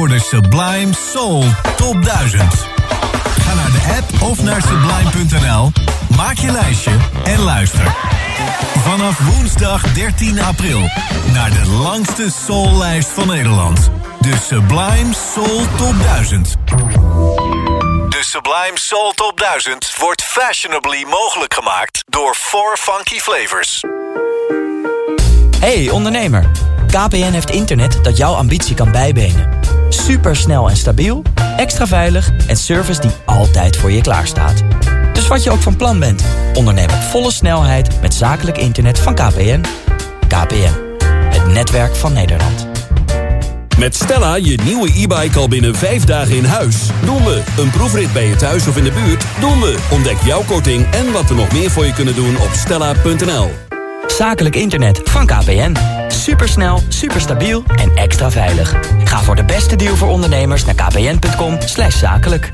voor 0.00 0.08
de 0.08 0.18
Sublime 0.18 0.92
Soul 1.12 1.44
Top 1.76 2.02
1000. 2.02 2.42
Ga 3.40 3.54
naar 3.54 3.70
de 3.70 3.94
app 3.96 4.22
of 4.22 4.42
naar 4.42 4.62
sublime.nl, 4.62 5.72
maak 6.16 6.38
je 6.38 6.50
lijstje 6.50 6.90
en 7.24 7.40
luister. 7.40 7.94
Vanaf 8.78 9.18
woensdag 9.18 9.92
13 9.92 10.40
april 10.40 10.80
naar 11.32 11.50
de 11.50 11.70
langste 11.70 12.30
soullijst 12.46 13.08
van 13.08 13.26
Nederland. 13.26 13.90
De 14.20 14.36
Sublime 14.46 15.14
Soul 15.34 15.64
Top 15.76 15.94
1000. 16.02 16.56
De 18.08 18.20
Sublime 18.20 18.74
Soul 18.74 19.12
Top 19.12 19.38
1000 19.38 19.96
wordt 19.98 20.22
fashionably 20.22 21.04
mogelijk 21.04 21.54
gemaakt 21.54 22.04
door 22.06 22.36
4 22.38 22.76
Funky 22.78 23.18
Flavors. 23.18 23.84
Hey 25.58 25.90
ondernemer, 25.90 26.50
KPN 26.86 27.32
heeft 27.32 27.50
internet 27.50 27.98
dat 28.02 28.16
jouw 28.16 28.34
ambitie 28.34 28.74
kan 28.74 28.92
bijbenen. 28.92 29.59
Supersnel 29.92 30.70
en 30.70 30.76
stabiel, 30.76 31.22
extra 31.56 31.86
veilig 31.86 32.30
en 32.46 32.56
service 32.56 33.00
die 33.00 33.10
altijd 33.24 33.76
voor 33.76 33.90
je 33.90 34.00
klaarstaat. 34.00 34.62
Dus 35.12 35.28
wat 35.28 35.42
je 35.42 35.50
ook 35.50 35.60
van 35.60 35.76
plan 35.76 35.98
bent, 35.98 36.24
onderneem 36.54 36.90
op 36.90 37.02
volle 37.02 37.30
snelheid 37.30 38.00
met 38.00 38.14
zakelijk 38.14 38.58
internet 38.58 38.98
van 38.98 39.14
KPN. 39.14 39.60
KPN, 40.28 40.72
het 41.08 41.46
netwerk 41.46 41.96
van 41.96 42.12
Nederland. 42.12 42.68
Met 43.78 43.94
Stella 43.94 44.36
je 44.36 44.58
nieuwe 44.64 44.88
e-bike 44.88 45.38
al 45.38 45.48
binnen 45.48 45.74
vijf 45.74 46.04
dagen 46.04 46.36
in 46.36 46.44
huis. 46.44 46.90
Doen 47.04 47.24
we 47.24 47.42
een 47.58 47.70
proefrit 47.70 48.12
bij 48.12 48.26
je 48.26 48.36
thuis 48.36 48.66
of 48.66 48.76
in 48.76 48.84
de 48.84 48.92
buurt? 48.92 49.24
Doen 49.40 49.60
we. 49.60 49.78
Ontdek 49.90 50.18
jouw 50.24 50.42
korting 50.42 50.86
en 50.90 51.12
wat 51.12 51.28
we 51.28 51.34
nog 51.34 51.52
meer 51.52 51.70
voor 51.70 51.86
je 51.86 51.92
kunnen 51.92 52.14
doen 52.14 52.36
op 52.36 52.50
stella.nl. 52.52 53.69
Zakelijk 54.06 54.56
internet 54.56 55.00
van 55.04 55.26
KPN. 55.26 55.76
Supersnel, 56.08 56.82
superstabiel 56.88 57.62
en 57.76 57.96
extra 57.96 58.30
veilig. 58.30 58.74
Ga 59.04 59.22
voor 59.22 59.36
de 59.36 59.44
beste 59.44 59.76
deal 59.76 59.96
voor 59.96 60.08
ondernemers 60.08 60.64
naar 60.64 60.74
kpn.com 60.74 61.58
zakelijk. 61.88 62.52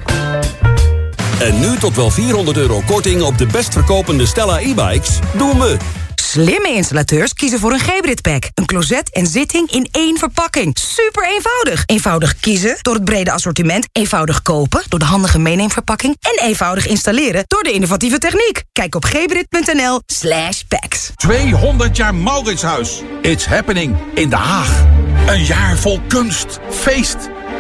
En 1.41 1.61
nu 1.61 1.77
tot 1.77 1.97
wel 1.97 2.11
400 2.11 2.57
euro 2.57 2.83
korting 2.87 3.23
op 3.23 3.39
de 3.39 3.47
best 3.47 3.73
verkopende 3.73 4.27
Stella 4.27 4.59
e-bikes. 4.59 5.19
Doen 5.37 5.59
we. 5.59 5.77
Slimme 6.21 6.75
installateurs 6.75 7.35
kiezen 7.35 7.59
voor 7.59 7.73
een 7.73 7.81
Gebrit 7.81 8.23
pack. 8.23 8.45
Een 8.55 8.67
closet 8.67 9.11
en 9.11 9.27
zitting 9.27 9.71
in 9.71 9.89
één 9.91 10.19
verpakking. 10.19 10.79
Super 10.79 11.29
eenvoudig. 11.29 11.83
Eenvoudig 11.87 12.41
kiezen 12.41 12.79
door 12.83 12.95
het 12.95 13.05
brede 13.05 13.33
assortiment. 13.33 13.89
Eenvoudig 13.93 14.43
kopen 14.43 14.83
door 14.89 14.99
de 14.99 15.05
handige 15.05 15.39
meeneemverpakking. 15.39 16.17
En 16.21 16.47
eenvoudig 16.47 16.87
installeren 16.87 17.45
door 17.47 17.63
de 17.63 17.73
innovatieve 17.73 18.19
techniek. 18.19 18.63
Kijk 18.73 18.95
op 18.95 19.05
gebrit.nl 19.05 20.01
slash 20.07 20.61
packs. 20.69 21.11
200 21.17 21.97
jaar 21.97 22.15
Mauritshuis. 22.15 23.03
It's 23.23 23.47
happening 23.47 23.97
in 24.15 24.29
Den 24.29 24.39
Haag. 24.39 24.85
Een 25.27 25.45
jaar 25.45 25.77
vol 25.77 26.01
kunst, 26.09 26.59
feest, 26.71 27.17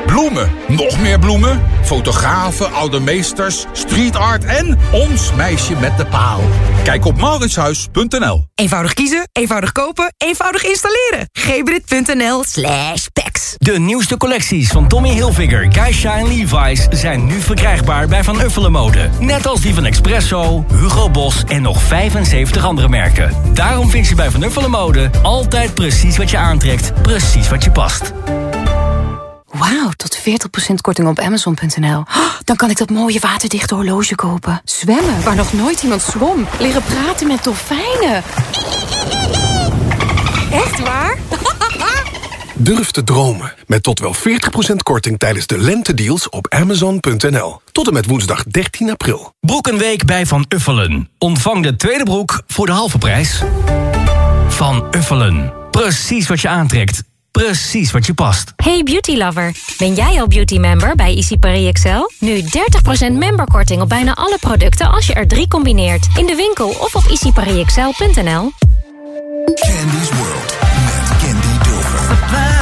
bloemen, 0.06 0.50
nog 0.68 0.98
meer 1.00 1.18
bloemen, 1.18 1.62
fotografen, 1.82 2.72
oude 2.72 3.00
meesters, 3.00 3.64
street 3.72 4.16
art 4.16 4.44
en 4.44 4.78
ons 4.92 5.32
meisje 5.32 5.74
met 5.76 5.96
de 5.96 6.06
paal. 6.06 6.40
Kijk 6.84 7.04
op 7.04 7.20
mauritshuis.nl. 7.20 8.44
Eenvoudig 8.54 8.94
kiezen, 8.94 9.28
eenvoudig 9.32 9.72
kopen, 9.72 10.14
eenvoudig 10.16 10.64
installeren. 10.64 11.28
gebrit.nl 11.32 12.44
slash 12.44 13.06
packs. 13.12 13.54
De 13.58 13.78
nieuwste 13.78 14.16
collecties 14.16 14.68
van 14.68 14.88
Tommy 14.88 15.08
Hilfiger, 15.08 15.72
Guy 15.72 15.92
Shine 15.92 16.28
Levi's 16.28 16.86
zijn 16.90 17.26
nu 17.26 17.40
verkrijgbaar 17.40 18.08
bij 18.08 18.24
Van 18.24 18.40
Uffelen 18.40 18.72
Mode. 18.72 19.08
Net 19.20 19.46
als 19.46 19.60
die 19.60 19.74
van 19.74 19.84
Expresso, 19.84 20.64
Hugo 20.72 21.10
Boss 21.10 21.44
en 21.46 21.62
nog 21.62 21.82
75 21.82 22.64
andere 22.64 22.88
merken. 22.88 23.32
Daarom 23.54 23.90
vind 23.90 24.08
je 24.08 24.14
bij 24.14 24.30
Van 24.30 24.42
Uffelen 24.42 24.70
Mode 24.70 25.10
altijd 25.22 25.74
precies 25.74 26.16
wat 26.16 26.30
je 26.30 26.38
aantrekt, 26.38 27.02
precies 27.02 27.48
wat 27.48 27.64
je 27.64 27.70
past. 27.70 28.12
Wauw, 29.50 29.90
tot 29.96 30.18
40% 30.18 30.22
korting 30.80 31.08
op 31.08 31.18
Amazon.nl. 31.18 32.04
Dan 32.44 32.56
kan 32.56 32.70
ik 32.70 32.76
dat 32.76 32.90
mooie 32.90 33.20
waterdichte 33.20 33.74
horloge 33.74 34.14
kopen. 34.14 34.60
Zwemmen, 34.64 35.22
waar 35.22 35.36
nog 35.36 35.52
nooit 35.52 35.82
iemand 35.82 36.02
zwom. 36.02 36.46
Leren 36.58 36.82
praten 36.82 37.26
met 37.26 37.44
dolfijnen. 37.44 38.22
Echt 40.52 40.80
waar? 40.80 41.18
Durf 42.58 42.90
te 42.90 43.04
dromen 43.04 43.54
met 43.66 43.82
tot 43.82 44.00
wel 44.00 44.14
40% 44.14 44.18
korting 44.82 45.18
tijdens 45.18 45.46
de 45.46 45.58
lentedeals 45.58 46.28
op 46.28 46.46
Amazon.nl. 46.48 47.60
Tot 47.72 47.86
en 47.86 47.92
met 47.92 48.06
woensdag 48.06 48.44
13 48.44 48.90
april. 48.90 49.32
Broekenweek 49.40 50.04
bij 50.04 50.26
Van 50.26 50.44
Uffelen. 50.48 51.08
Ontvang 51.18 51.62
de 51.62 51.76
tweede 51.76 52.04
broek 52.04 52.42
voor 52.46 52.66
de 52.66 52.72
halve 52.72 52.98
prijs. 52.98 53.42
Van 54.48 54.86
Uffelen. 54.90 55.52
Precies 55.70 56.28
wat 56.28 56.40
je 56.40 56.48
aantrekt. 56.48 57.02
Precies 57.36 57.90
wat 57.90 58.06
je 58.06 58.14
past. 58.14 58.52
Hey 58.56 58.82
beauty 58.82 59.16
lover, 59.16 59.56
ben 59.78 59.94
jij 59.94 60.20
al 60.20 60.26
beauty 60.26 60.58
member 60.58 60.94
bij 60.94 61.14
Easy 61.14 61.36
Paris 61.36 61.66
Excel? 61.68 62.10
Nu 62.18 62.40
30% 62.40 62.46
memberkorting 63.12 63.82
op 63.82 63.88
bijna 63.88 64.14
alle 64.14 64.38
producten 64.40 64.90
als 64.90 65.06
je 65.06 65.14
er 65.14 65.28
drie 65.28 65.48
combineert. 65.48 66.06
In 66.16 66.26
de 66.26 66.34
winkel 66.34 66.68
of 66.68 66.94
op 66.94 67.04
easyparisexcel.nl. 67.08 68.52
Candy's 69.54 70.10
World 70.10 70.56
met 70.84 71.16
Candy 71.18 71.64
Dulfer. 71.64 72.55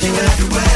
nothing 0.00 0.14
to 0.14 0.58
ever 0.58 0.67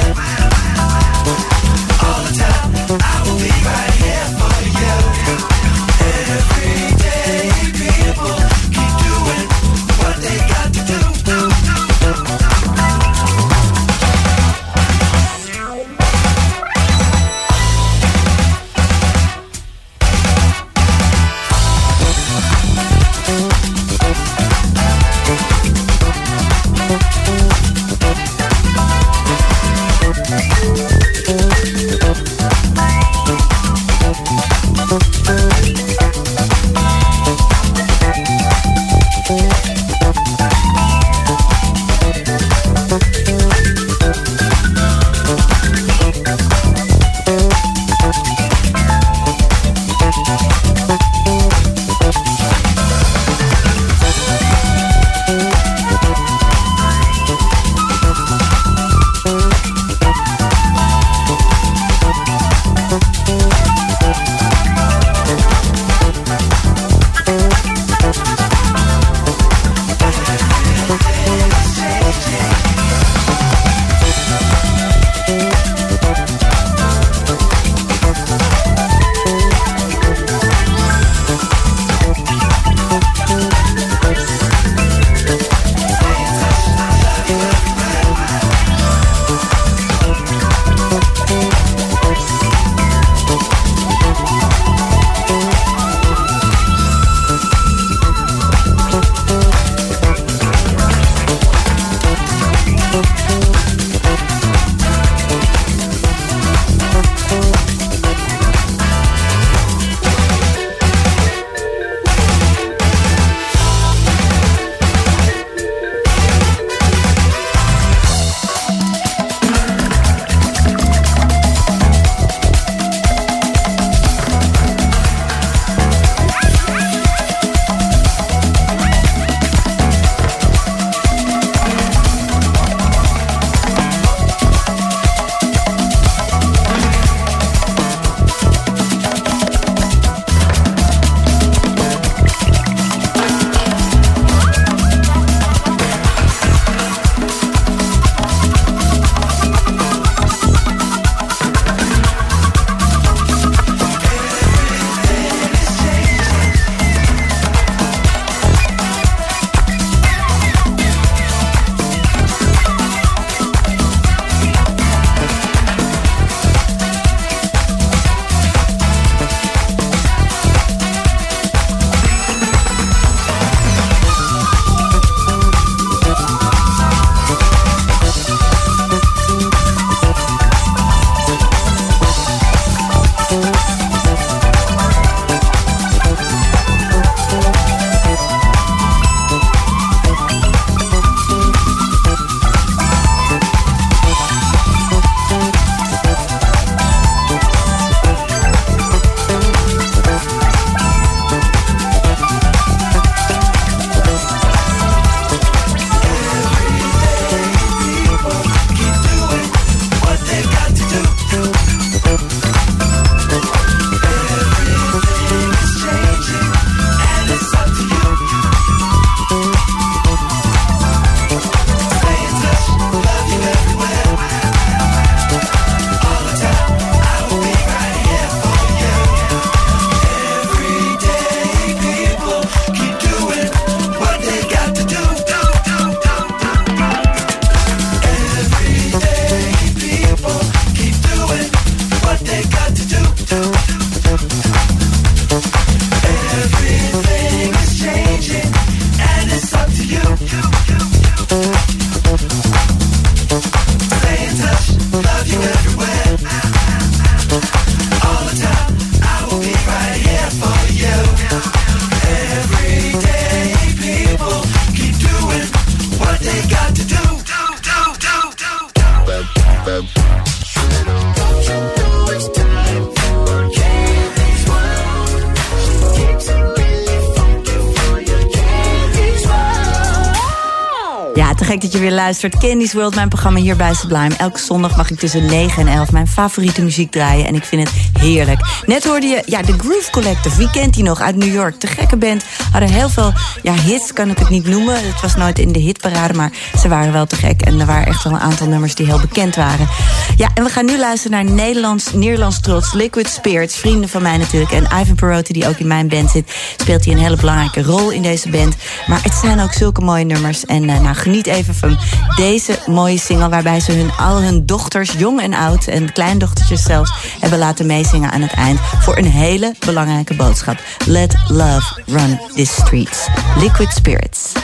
luistert. 282.12 282.38
Candy's 282.38 282.72
World, 282.72 282.94
mijn 282.94 283.08
programma 283.08 283.38
hier 283.38 283.56
bij 283.56 283.74
Sublime. 283.74 284.14
Elke 284.16 284.38
zondag 284.38 284.76
mag 284.76 284.90
ik 284.90 284.98
tussen 284.98 285.26
9 285.26 285.66
en 285.66 285.74
11 285.74 285.92
mijn 285.92 286.06
favoriete 286.06 286.62
muziek 286.62 286.90
draaien. 286.90 287.26
En 287.26 287.34
ik 287.34 287.44
vind 287.44 287.68
het 287.68 288.02
heerlijk. 288.02 288.40
Net 288.66 288.84
hoorde 288.84 289.06
je 289.06 289.22
ja, 289.26 289.42
de 289.42 289.52
Groove 289.58 289.90
Collective. 289.90 290.36
Wie 290.36 290.50
kent 290.50 290.74
die 290.74 290.82
nog? 290.82 291.00
Uit 291.00 291.16
New 291.16 291.32
York. 291.32 291.60
De 291.60 291.66
gekke 291.66 291.96
band. 291.96 292.24
Hadden 292.52 292.70
heel 292.70 292.88
veel 292.88 293.12
ja, 293.42 293.52
hits, 293.52 293.92
kan 293.92 294.10
ik 294.10 294.18
het 294.18 294.28
niet 294.28 294.46
noemen. 294.46 294.74
Het 294.74 295.00
was 295.00 295.16
nooit 295.16 295.38
in 295.38 295.52
de 295.52 295.58
hitparade, 295.58 296.14
maar 296.14 296.32
ze 296.58 296.68
waren 296.68 296.92
wel 296.92 297.06
te 297.06 297.16
gek. 297.16 297.42
En 297.42 297.60
er 297.60 297.66
waren 297.66 297.86
echt 297.86 298.04
wel 298.04 298.12
een 298.12 298.20
aantal 298.20 298.46
nummers 298.46 298.74
die 298.74 298.86
heel 298.86 299.00
bekend 299.00 299.36
waren. 299.36 299.68
Ja, 300.16 300.28
en 300.34 300.44
we 300.44 300.50
gaan 300.50 300.64
nu 300.64 300.78
luisteren 300.78 301.24
naar 301.24 301.34
Nederlands, 301.34 301.92
Nederlands 301.92 302.40
trots. 302.40 302.72
Liquid 302.72 303.08
Spirits, 303.08 303.56
vrienden 303.56 303.88
van 303.88 304.02
mij 304.02 304.16
natuurlijk. 304.16 304.52
En 304.52 304.64
Ivan 304.80 304.94
Perotti, 304.94 305.32
die 305.32 305.48
ook 305.48 305.58
in 305.58 305.66
mijn 305.66 305.88
band 305.88 306.10
zit, 306.10 306.32
speelt 306.56 306.84
hij 306.84 306.94
een 306.94 307.00
hele 307.00 307.16
belangrijke 307.16 307.62
rol 307.62 307.90
in 307.90 308.02
deze 308.02 308.28
band. 308.28 308.56
Maar 308.86 309.02
het 309.02 309.14
zijn 309.14 309.40
ook 309.40 309.52
zulke 309.52 309.80
mooie 309.80 310.04
nummers. 310.04 310.44
En 310.44 310.68
uh, 310.68 310.80
nou, 310.80 310.94
geniet 310.94 311.26
even 311.26 311.54
van 311.54 311.78
deze 312.16 312.58
mooie 312.66 312.98
single... 312.98 313.28
waarbij 313.28 313.60
ze 313.60 313.72
hun, 313.72 313.90
al 313.96 314.22
hun 314.22 314.46
dochters, 314.46 314.92
jong 314.98 315.20
en 315.20 315.34
oud... 315.34 315.66
en 315.66 315.92
kleindochtertjes 315.92 316.62
zelfs, 316.62 316.92
hebben 317.20 317.38
laten 317.38 317.66
meezingen 317.66 318.10
aan 318.10 318.22
het 318.22 318.32
eind... 318.32 318.60
voor 318.80 318.96
een 318.96 319.10
hele 319.10 319.54
belangrijke 319.66 320.14
boodschap. 320.14 320.60
Let 320.86 321.14
love 321.28 321.82
run 321.86 322.20
these 322.42 322.50
streets. 322.50 323.08
Liquid 323.38 323.68
Spirits. 323.70 324.34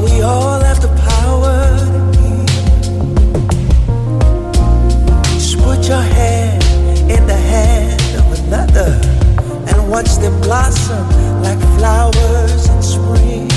We 0.00 0.22
all 0.22 0.60
have 0.60 0.80
the 0.80 0.88
power. 1.10 1.58
Just 5.34 5.58
put 5.58 5.88
your 5.88 6.00
hand 6.00 6.62
in 7.10 7.26
the 7.26 7.34
hand 7.34 8.00
of 8.20 8.26
another 8.38 9.00
and 9.68 9.90
watch 9.90 10.16
them 10.18 10.40
blossom 10.40 11.04
like 11.42 11.58
flowers 11.76 12.68
in 12.68 12.80
spring. 12.80 13.50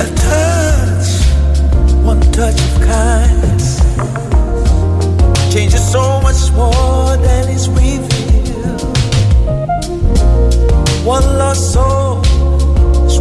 A 0.00 0.08
touch, 0.26 1.10
one 2.04 2.20
touch 2.32 2.60
of 2.60 2.74
kindness 2.82 3.78
changes 5.54 5.92
so 5.92 6.20
much 6.22 6.50
more 6.52 7.16
than 7.18 7.48
is 7.50 7.68
revealed. 7.68 8.80
One 11.06 11.38
lost 11.38 11.72
soul 11.72 12.33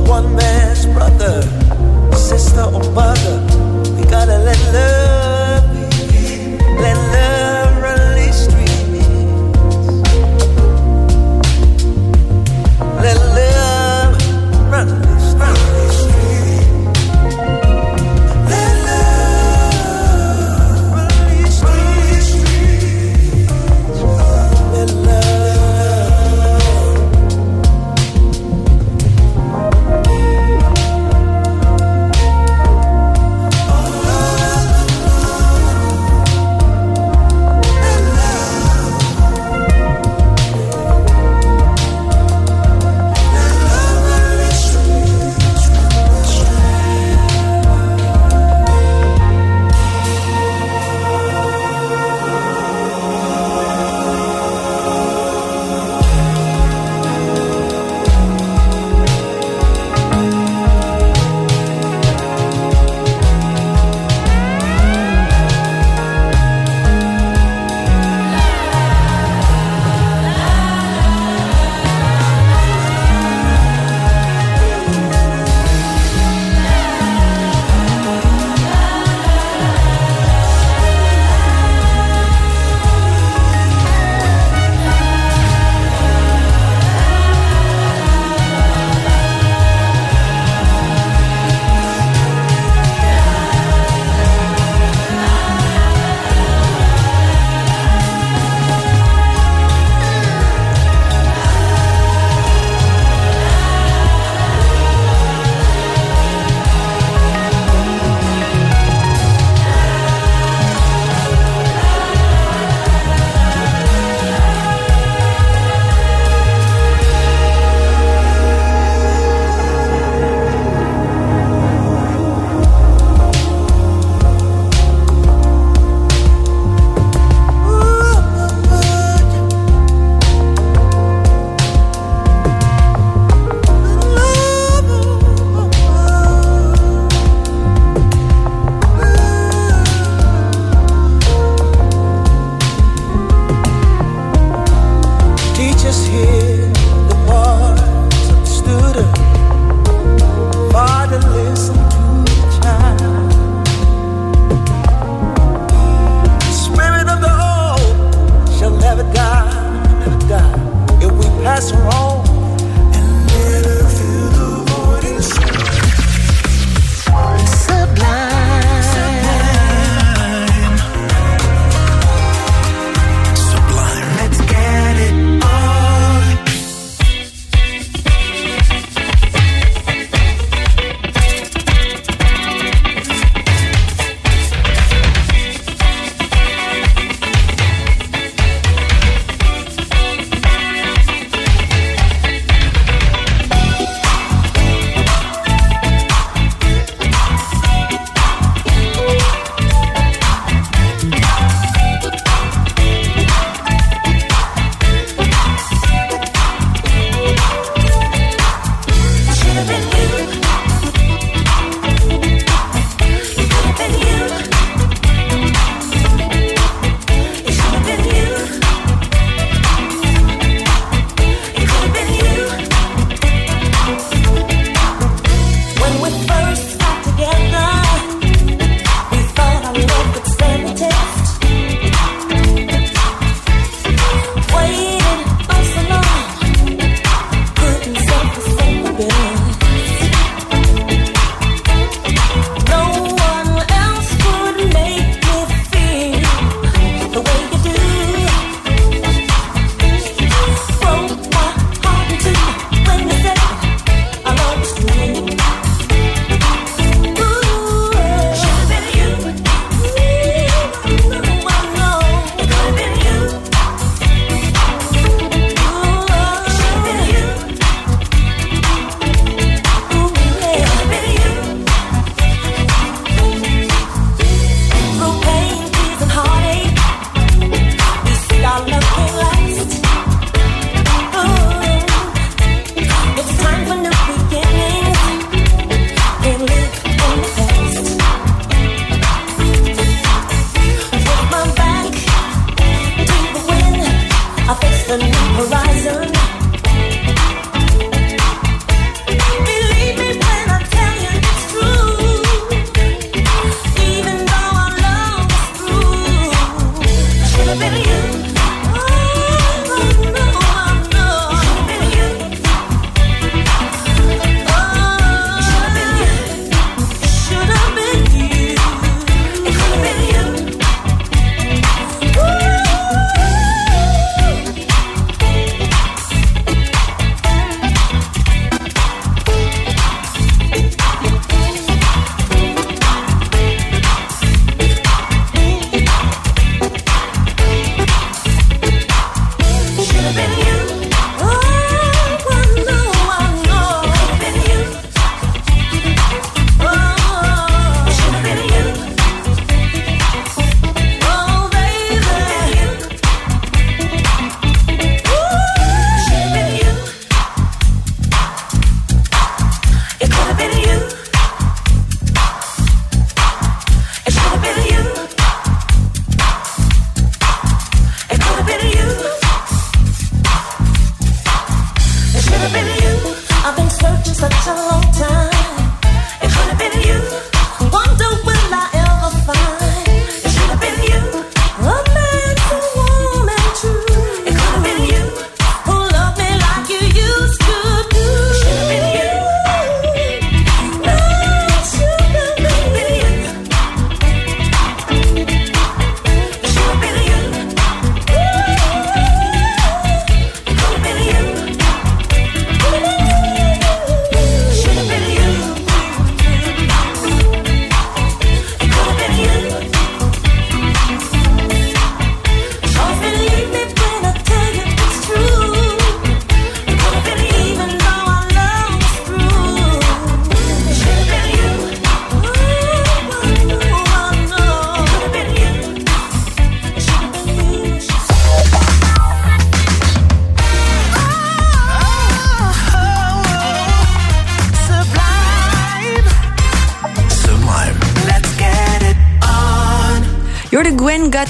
one 0.08 0.36
man's 0.36 0.86
brother, 0.88 1.41
sister, 2.16 2.62
or 2.62 2.84
mother. 2.91 3.38
We 3.95 4.04
gotta 4.06 4.38
let 4.39 4.60
love 4.74 5.03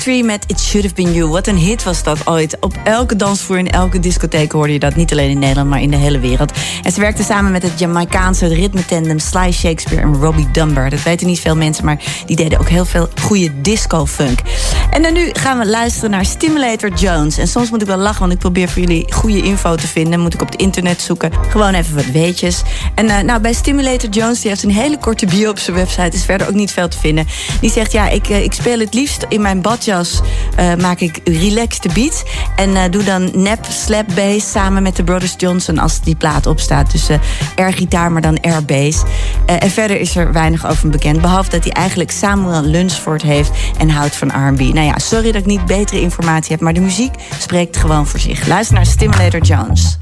Met 0.03 0.43
It 0.47 0.59
Should 0.59 0.85
Have 0.85 0.95
Been 0.95 1.13
You. 1.13 1.29
Wat 1.29 1.47
een 1.47 1.57
hit 1.57 1.83
was 1.83 2.03
dat 2.03 2.27
ooit. 2.27 2.57
Op 2.59 2.73
elke 2.83 3.15
dansvloer 3.15 3.57
in 3.57 3.71
elke 3.71 3.99
discotheek 3.99 4.51
hoorde 4.51 4.73
je 4.73 4.79
dat. 4.79 4.95
Niet 4.95 5.11
alleen 5.11 5.29
in 5.29 5.39
Nederland, 5.39 5.69
maar 5.69 5.81
in 5.81 5.89
de 5.89 5.97
hele 5.97 6.19
wereld. 6.19 6.51
En 6.83 6.91
ze 6.91 6.99
werkte 6.99 7.23
samen 7.23 7.51
met 7.51 7.63
het 7.63 7.79
Jamaicaanse 7.79 8.47
ritmetandem 8.47 9.19
Sly 9.19 9.51
Shakespeare 9.51 10.01
en 10.01 10.15
Robbie 10.15 10.51
Dunbar. 10.51 10.89
Dat 10.89 11.03
weten 11.03 11.27
niet 11.27 11.39
veel 11.39 11.55
mensen, 11.55 11.85
maar 11.85 12.01
die 12.25 12.35
deden 12.35 12.59
ook 12.59 12.69
heel 12.69 12.85
veel 12.85 13.09
goede 13.21 13.61
disco-funk. 13.61 14.39
En 14.93 15.01
dan 15.01 15.13
nu 15.13 15.29
gaan 15.33 15.57
we 15.57 15.65
luisteren 15.65 16.09
naar 16.09 16.25
Stimulator 16.25 16.93
Jones. 16.93 17.37
En 17.37 17.47
soms 17.47 17.69
moet 17.69 17.81
ik 17.81 17.87
wel 17.87 17.97
lachen, 17.97 18.19
want 18.19 18.31
ik 18.31 18.37
probeer 18.37 18.69
voor 18.69 18.81
jullie 18.81 19.13
goede 19.13 19.41
info 19.41 19.75
te 19.75 19.87
vinden. 19.87 20.19
Moet 20.19 20.33
ik 20.33 20.41
op 20.41 20.51
het 20.51 20.59
internet 20.61 21.01
zoeken. 21.01 21.31
Gewoon 21.49 21.73
even 21.73 21.95
wat 21.95 22.05
weetjes. 22.05 22.61
En 22.95 23.09
eh, 23.09 23.23
nou, 23.23 23.41
bij 23.41 23.53
Stimulator 23.53 24.09
Jones, 24.09 24.41
die 24.41 24.49
heeft 24.49 24.63
een 24.63 24.71
hele 24.71 24.97
korte 24.97 25.25
bio 25.25 25.49
op 25.49 25.59
zijn 25.59 25.75
website. 25.75 26.15
Is 26.15 26.25
verder 26.25 26.47
ook 26.47 26.53
niet 26.53 26.71
veel 26.71 26.87
te 26.87 26.97
vinden. 26.97 27.27
Die 27.61 27.71
zegt, 27.71 27.91
ja, 27.91 28.09
ik, 28.09 28.29
eh, 28.29 28.43
ik 28.43 28.53
speel 28.53 28.79
het 28.79 28.93
liefst 28.93 29.25
in 29.29 29.41
mijn 29.41 29.61
badjas. 29.61 30.21
eh, 30.55 30.75
maak 30.75 30.99
ik 30.99 31.19
relaxed 31.23 31.93
beats. 31.93 32.23
En 32.55 32.91
doe 32.91 33.03
dan 33.03 33.31
nap 33.33 33.65
slap 33.69 34.05
bass 34.15 34.51
samen 34.51 34.83
met 34.83 34.95
de 34.95 35.03
Brothers 35.03 35.33
Johnson 35.37 35.77
als 35.77 36.01
die 36.01 36.15
plaat 36.15 36.45
opstaat. 36.45 36.91
Dus 36.91 37.07
air 37.55 37.73
gitaar, 37.73 38.11
maar 38.11 38.21
dan 38.21 38.39
air 38.41 38.65
bass. 38.65 39.03
Eh, 39.53 39.63
en 39.63 39.71
verder 39.71 39.99
is 39.99 40.15
er 40.15 40.31
weinig 40.31 40.67
over 40.67 40.89
bekend. 40.89 41.21
Behalve 41.21 41.49
dat 41.49 41.63
hij 41.63 41.73
eigenlijk 41.73 42.11
Samuel 42.11 42.63
Lunsford 42.63 43.21
heeft 43.21 43.51
en 43.77 43.89
houdt 43.89 44.15
van 44.15 44.27
R&B. 44.27 44.59
Nou 44.59 44.85
ja, 44.85 44.97
sorry 44.97 45.31
dat 45.31 45.41
ik 45.41 45.45
niet 45.45 45.65
betere 45.65 46.01
informatie 46.01 46.51
heb, 46.51 46.61
maar 46.61 46.73
de 46.73 46.79
muziek 46.79 47.13
spreekt 47.39 47.77
gewoon 47.77 48.07
voor 48.07 48.19
zich. 48.19 48.47
Luister 48.47 48.75
naar 48.75 48.85
Stimulator 48.85 49.41
Jones. 49.41 49.97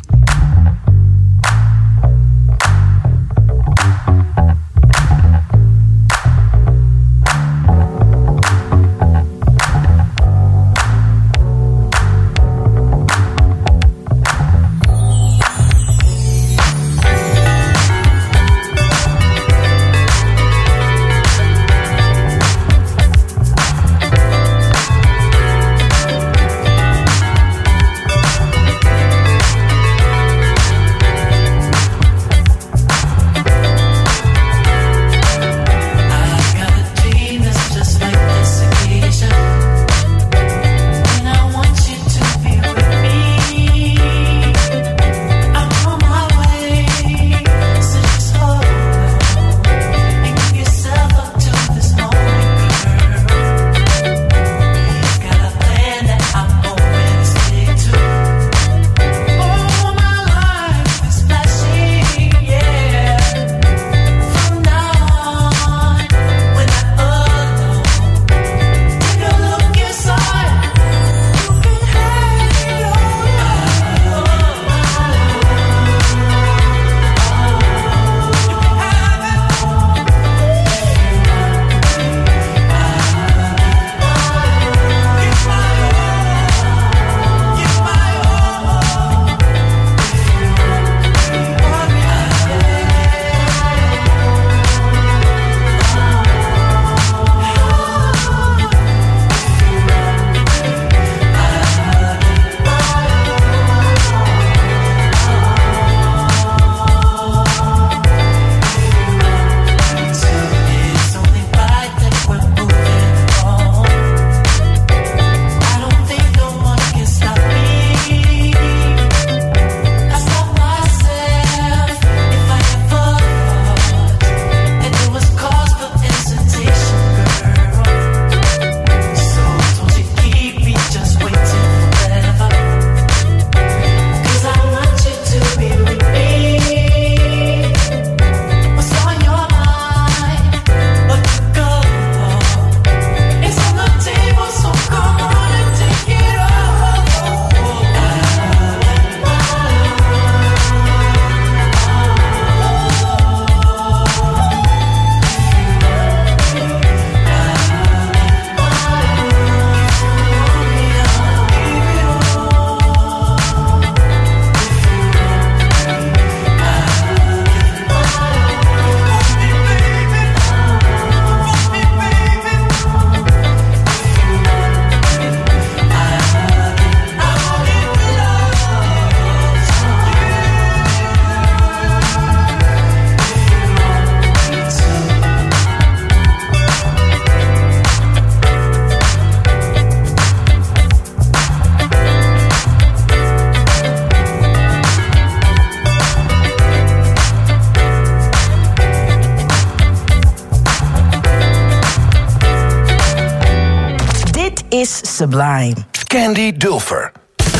Sublime. 205.31 205.75
Candy 206.09 206.51
Dulfer. 206.51 207.13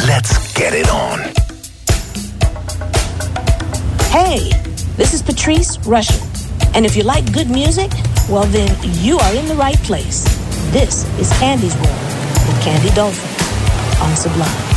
Let's 0.05 0.53
get 0.55 0.73
it 0.73 0.89
on. 0.89 1.19
Hey, 4.11 4.51
this 4.97 5.13
is 5.13 5.21
Patrice 5.21 5.79
Russian. 5.87 6.19
And 6.75 6.85
if 6.85 6.97
you 6.97 7.03
like 7.03 7.31
good 7.31 7.49
music, 7.49 7.89
well, 8.27 8.43
then 8.43 8.75
you 8.99 9.19
are 9.19 9.33
in 9.35 9.47
the 9.47 9.55
right 9.55 9.77
place. 9.83 10.25
This 10.73 11.05
is 11.17 11.31
Candy's 11.39 11.75
World 11.75 11.95
with 12.45 12.61
Candy 12.61 12.89
Dolphin 12.93 14.03
on 14.03 14.17
Sublime. 14.17 14.70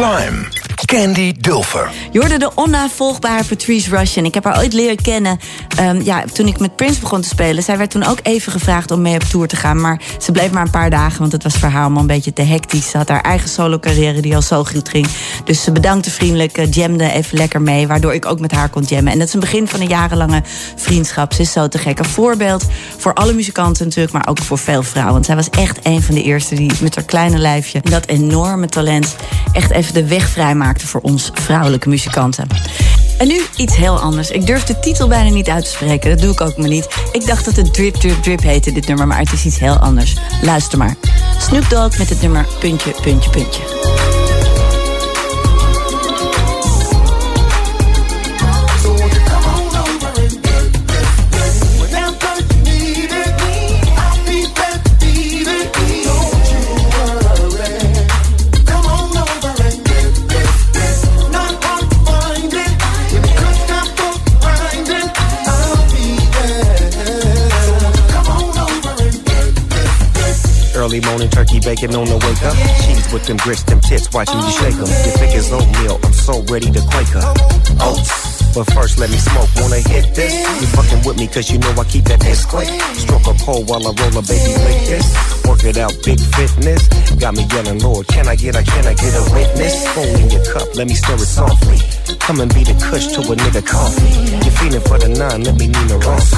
Sublime. 0.00 0.29
Candy 0.90 1.34
Dulfer. 1.40 1.90
Je 2.10 2.18
hoorde 2.18 2.38
de 2.38 2.50
onnavolgbare 2.54 3.44
Patrice 3.44 3.96
Russian. 3.96 4.24
Ik 4.24 4.34
heb 4.34 4.44
haar 4.44 4.58
ooit 4.58 4.72
leren 4.72 5.02
kennen 5.02 5.38
ehm, 5.76 6.00
ja, 6.02 6.24
toen 6.32 6.46
ik 6.46 6.58
met 6.58 6.76
Prince 6.76 7.00
begon 7.00 7.20
te 7.20 7.28
spelen. 7.28 7.62
Zij 7.62 7.78
werd 7.78 7.90
toen 7.90 8.04
ook 8.04 8.18
even 8.22 8.52
gevraagd 8.52 8.90
om 8.90 9.02
mee 9.02 9.14
op 9.14 9.22
tour 9.22 9.48
te 9.48 9.56
gaan. 9.56 9.80
Maar 9.80 10.00
ze 10.18 10.32
bleef 10.32 10.50
maar 10.50 10.62
een 10.62 10.70
paar 10.70 10.90
dagen, 10.90 11.18
want 11.18 11.32
het 11.32 11.42
was 11.42 11.54
voor 11.54 11.68
haar 11.68 11.82
allemaal 11.82 12.00
een 12.00 12.06
beetje 12.06 12.32
te 12.32 12.42
hectisch. 12.42 12.90
Ze 12.90 12.96
had 12.96 13.08
haar 13.08 13.20
eigen 13.20 13.48
solo-carrière 13.48 14.20
die 14.20 14.34
al 14.34 14.42
zo 14.42 14.64
goed 14.64 14.88
ging. 14.88 15.06
Dus 15.44 15.62
ze 15.62 15.72
bedankte 15.72 16.10
vriendelijk, 16.10 16.58
uh, 16.58 16.72
jamde 16.72 17.12
even 17.12 17.38
lekker 17.38 17.62
mee. 17.62 17.86
Waardoor 17.86 18.14
ik 18.14 18.26
ook 18.26 18.40
met 18.40 18.52
haar 18.52 18.68
kon 18.68 18.82
jammen. 18.82 19.12
En 19.12 19.18
dat 19.18 19.28
is 19.28 19.34
een 19.34 19.40
begin 19.40 19.68
van 19.68 19.80
een 19.80 19.88
jarenlange 19.88 20.42
vriendschap. 20.76 21.32
Ze 21.32 21.42
is 21.42 21.52
zo 21.52 21.68
te 21.68 21.78
gek. 21.78 21.98
Een 21.98 22.04
voorbeeld 22.04 22.66
voor 22.96 23.14
alle 23.14 23.32
muzikanten 23.32 23.84
natuurlijk, 23.84 24.14
maar 24.14 24.28
ook 24.28 24.38
voor 24.38 24.58
veel 24.58 24.82
vrouwen. 24.82 25.12
Want 25.12 25.26
zij 25.26 25.36
was 25.36 25.50
echt 25.50 25.78
een 25.82 26.02
van 26.02 26.14
de 26.14 26.22
eerste 26.22 26.54
die 26.54 26.72
met 26.80 26.94
haar 26.94 27.04
kleine 27.04 27.38
lijfje... 27.38 27.80
en 27.82 27.90
dat 27.90 28.06
enorme 28.06 28.66
talent 28.66 29.16
echt 29.52 29.70
even 29.70 29.94
de 29.94 30.06
weg 30.06 30.28
vrijmaakte 30.28 30.78
voor 30.88 31.00
ons 31.00 31.30
vrouwelijke 31.34 31.88
muzikanten. 31.88 32.46
En 33.18 33.28
nu 33.28 33.40
iets 33.56 33.76
heel 33.76 34.00
anders. 34.00 34.30
Ik 34.30 34.46
durf 34.46 34.64
de 34.64 34.78
titel 34.78 35.08
bijna 35.08 35.30
niet 35.30 35.48
uit 35.48 35.64
te 35.64 35.70
spreken. 35.70 36.10
Dat 36.10 36.20
doe 36.20 36.32
ik 36.32 36.40
ook 36.40 36.56
maar 36.56 36.68
niet. 36.68 36.88
Ik 37.12 37.26
dacht 37.26 37.44
dat 37.44 37.56
het 37.56 37.74
Drip 37.74 37.94
Drip 37.94 38.22
Drip 38.22 38.42
heette, 38.42 38.72
dit 38.72 38.86
nummer. 38.86 39.06
Maar 39.06 39.18
het 39.18 39.32
is 39.32 39.44
iets 39.44 39.58
heel 39.58 39.76
anders. 39.76 40.16
Luister 40.42 40.78
maar. 40.78 40.96
Snoop 41.38 41.68
Dogg 41.68 41.98
met 41.98 42.08
het 42.08 42.22
nummer 42.22 42.46
Puntje, 42.60 42.94
Puntje, 43.02 43.30
Puntje. 43.30 44.09
Early 70.90 71.00
morning 71.06 71.30
turkey 71.30 71.60
bacon 71.60 71.94
on 71.94 72.04
the 72.06 72.18
wake 72.26 72.42
up. 72.42 72.56
Cheese 72.82 73.12
with 73.12 73.24
them 73.24 73.36
grits, 73.38 73.62
them 73.62 73.80
tits, 73.80 74.10
watching 74.12 74.40
you 74.40 74.50
shake 74.50 74.74
them. 74.74 74.88
You 74.88 75.12
think 75.14 75.36
it's 75.36 75.52
oatmeal, 75.52 75.98
oh, 76.02 76.06
I'm 76.06 76.12
so 76.12 76.42
ready 76.52 76.66
to 76.66 76.80
quake. 76.90 77.14
Oats. 77.80 78.10
Oh, 78.10 78.29
But 78.54 78.66
first 78.74 78.98
let 78.98 79.10
me 79.10 79.16
smoke, 79.16 79.48
wanna 79.56 79.78
hit 79.78 80.14
this? 80.14 80.34
You 80.60 80.66
fucking 80.74 81.06
with 81.06 81.18
me 81.18 81.26
cause 81.28 81.50
you 81.50 81.58
know 81.58 81.70
I 81.78 81.84
keep 81.84 82.04
that 82.10 82.20
discreet. 82.20 82.68
Stroke 82.98 83.26
a 83.30 83.34
pole 83.46 83.62
while 83.64 83.86
I 83.86 83.94
roll 83.94 84.18
a 84.18 84.22
baby 84.26 84.52
like 84.66 84.82
this. 84.90 85.06
Work 85.46 85.64
it 85.64 85.78
out, 85.78 85.94
big 86.04 86.18
fitness. 86.34 86.88
Got 87.18 87.36
me 87.38 87.46
yelling, 87.46 87.78
Lord, 87.78 88.08
can 88.08 88.26
I 88.26 88.34
get 88.34 88.56
a, 88.56 88.62
can 88.62 88.86
I 88.86 88.94
get 88.94 89.14
a 89.14 89.22
witness? 89.30 89.86
Phone 89.94 90.14
in 90.18 90.30
your 90.30 90.44
cup, 90.50 90.66
let 90.74 90.88
me 90.88 90.94
stir 90.94 91.14
it 91.14 91.30
softly. 91.30 91.78
Come 92.18 92.40
and 92.40 92.52
be 92.52 92.64
the 92.66 92.74
kush 92.82 93.06
to 93.14 93.20
a 93.22 93.34
nigga 93.38 93.62
coffee. 93.62 94.10
You 94.42 94.50
feeling 94.58 94.82
for 94.82 94.98
the 94.98 95.08
nine, 95.08 95.42
let 95.46 95.54
me 95.54 95.66
Nina 95.70 95.98
Ross. 96.02 96.34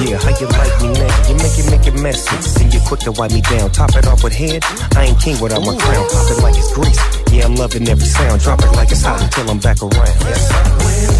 Yeah, 0.00 0.16
how 0.22 0.32
you 0.38 0.46
like 0.48 0.74
me 0.80 0.88
now? 0.96 1.28
You 1.28 1.34
make 1.34 1.56
it, 1.58 1.66
make 1.66 1.86
it 1.86 1.96
messy. 2.00 2.36
Then 2.58 2.70
you 2.70 2.80
quick 2.86 3.00
to 3.00 3.12
wipe 3.12 3.32
me 3.32 3.42
down. 3.42 3.70
Top 3.70 3.90
it 3.96 4.06
off 4.06 4.22
with 4.24 4.34
head. 4.34 4.64
I 4.96 5.10
ain't 5.10 5.20
king 5.20 5.38
without 5.42 5.60
my 5.60 5.76
crown. 5.76 6.06
Pop 6.08 6.30
it 6.30 6.42
like 6.42 6.54
it's 6.56 6.72
grease. 6.72 7.00
Yeah, 7.32 7.46
I'm 7.46 7.56
loving 7.56 7.86
every 7.88 8.06
sound. 8.06 8.40
Drop 8.40 8.60
it 8.62 8.72
like 8.72 8.90
it's 8.90 9.02
hot 9.02 9.20
until 9.20 9.50
I'm 9.50 9.58
back 9.58 9.82
around. 9.82 10.14
Yes. 10.24 11.19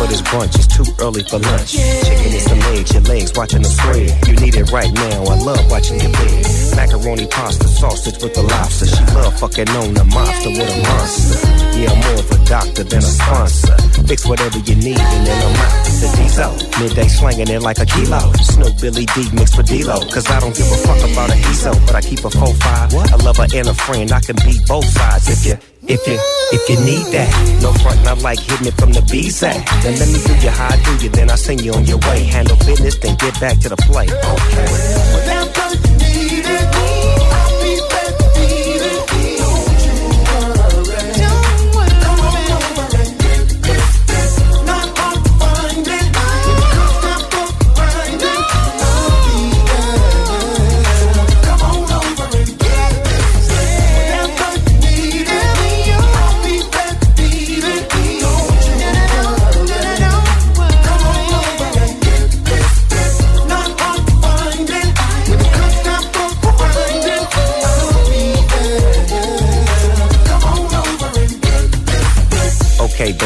for 0.00 0.08
this 0.08 0.22
brunch, 0.22 0.54
it's 0.56 0.66
too 0.66 0.88
early 1.04 1.22
for 1.28 1.38
lunch. 1.38 1.76
Chicken 1.76 2.32
and 2.32 2.44
some 2.48 2.62
eggs, 2.72 2.92
your 2.92 3.04
legs 3.04 3.32
watching 3.36 3.60
the 3.60 3.68
spread. 3.68 4.08
You 4.26 4.34
need 4.40 4.56
it 4.56 4.72
right 4.72 4.92
now, 4.92 5.28
I 5.28 5.36
love 5.36 5.64
watching 5.68 6.00
your 6.00 6.12
bed. 6.12 6.40
Macaroni 6.72 7.26
pasta, 7.26 7.68
sausage 7.68 8.16
with 8.22 8.32
the 8.32 8.42
lobster. 8.42 8.86
She 8.88 9.04
love 9.12 9.36
fucking 9.38 9.68
on 9.68 9.92
the 9.92 10.04
mobster 10.08 10.56
with 10.56 10.72
a 10.72 10.80
monster. 10.88 11.36
Yeah, 11.76 11.92
I'm 11.92 12.00
more 12.00 12.20
of 12.24 12.30
a 12.32 12.38
doctor 12.48 12.84
than 12.84 13.04
a 13.04 13.12
sponsor. 13.20 13.76
Fix 14.08 14.24
whatever 14.24 14.58
you 14.64 14.76
need 14.76 14.96
and 14.96 15.22
then 15.26 15.36
I'm 15.36 15.60
out. 15.68 15.84
The 15.84 16.30
out, 16.40 16.56
midday 16.80 17.08
slanging 17.08 17.48
it 17.48 17.60
like 17.60 17.78
a 17.78 17.84
kilo. 17.84 18.32
Snoop 18.40 18.80
Billy 18.80 19.04
D 19.12 19.28
mixed 19.36 19.56
with 19.56 19.68
D-Lo. 19.68 20.00
Cause 20.08 20.30
I 20.30 20.40
don't 20.40 20.56
give 20.56 20.70
a 20.72 20.78
fuck 20.80 21.00
about 21.04 21.28
a 21.28 21.36
ESO, 21.52 21.72
but 21.84 21.94
I 21.94 22.00
keep 22.00 22.20
a 22.20 22.32
4-5. 22.32 23.12
I 23.12 23.16
love 23.20 23.36
her 23.36 23.48
and 23.52 23.68
a 23.68 23.74
friend, 23.74 24.10
I 24.12 24.20
can 24.20 24.36
beat 24.46 24.64
both 24.66 24.86
sides 24.86 25.28
if 25.28 25.44
you 25.44 25.69
if 25.88 26.06
you, 26.06 26.18
if 26.52 26.68
you 26.68 26.76
need 26.84 27.06
that, 27.12 27.60
no 27.62 27.72
front, 27.72 28.02
not 28.04 28.22
like 28.22 28.38
hitting 28.38 28.66
it 28.66 28.74
from 28.74 28.92
the 28.92 29.02
B 29.10 29.30
side. 29.30 29.64
Then 29.82 29.98
let 29.98 30.08
me 30.08 30.18
do 30.24 30.34
you 30.44 30.50
how 30.50 30.68
I 30.68 30.82
do 30.82 31.04
you, 31.04 31.10
then 31.10 31.30
I 31.30 31.36
send 31.36 31.60
you 31.62 31.72
on 31.72 31.84
your 31.86 31.98
way. 31.98 32.24
Handle 32.24 32.56
business, 32.58 32.98
then 32.98 33.16
get 33.16 33.38
back 33.40 33.58
to 33.60 33.68
the 33.68 33.76
play. 33.76 34.06
Okay. 34.08 35.89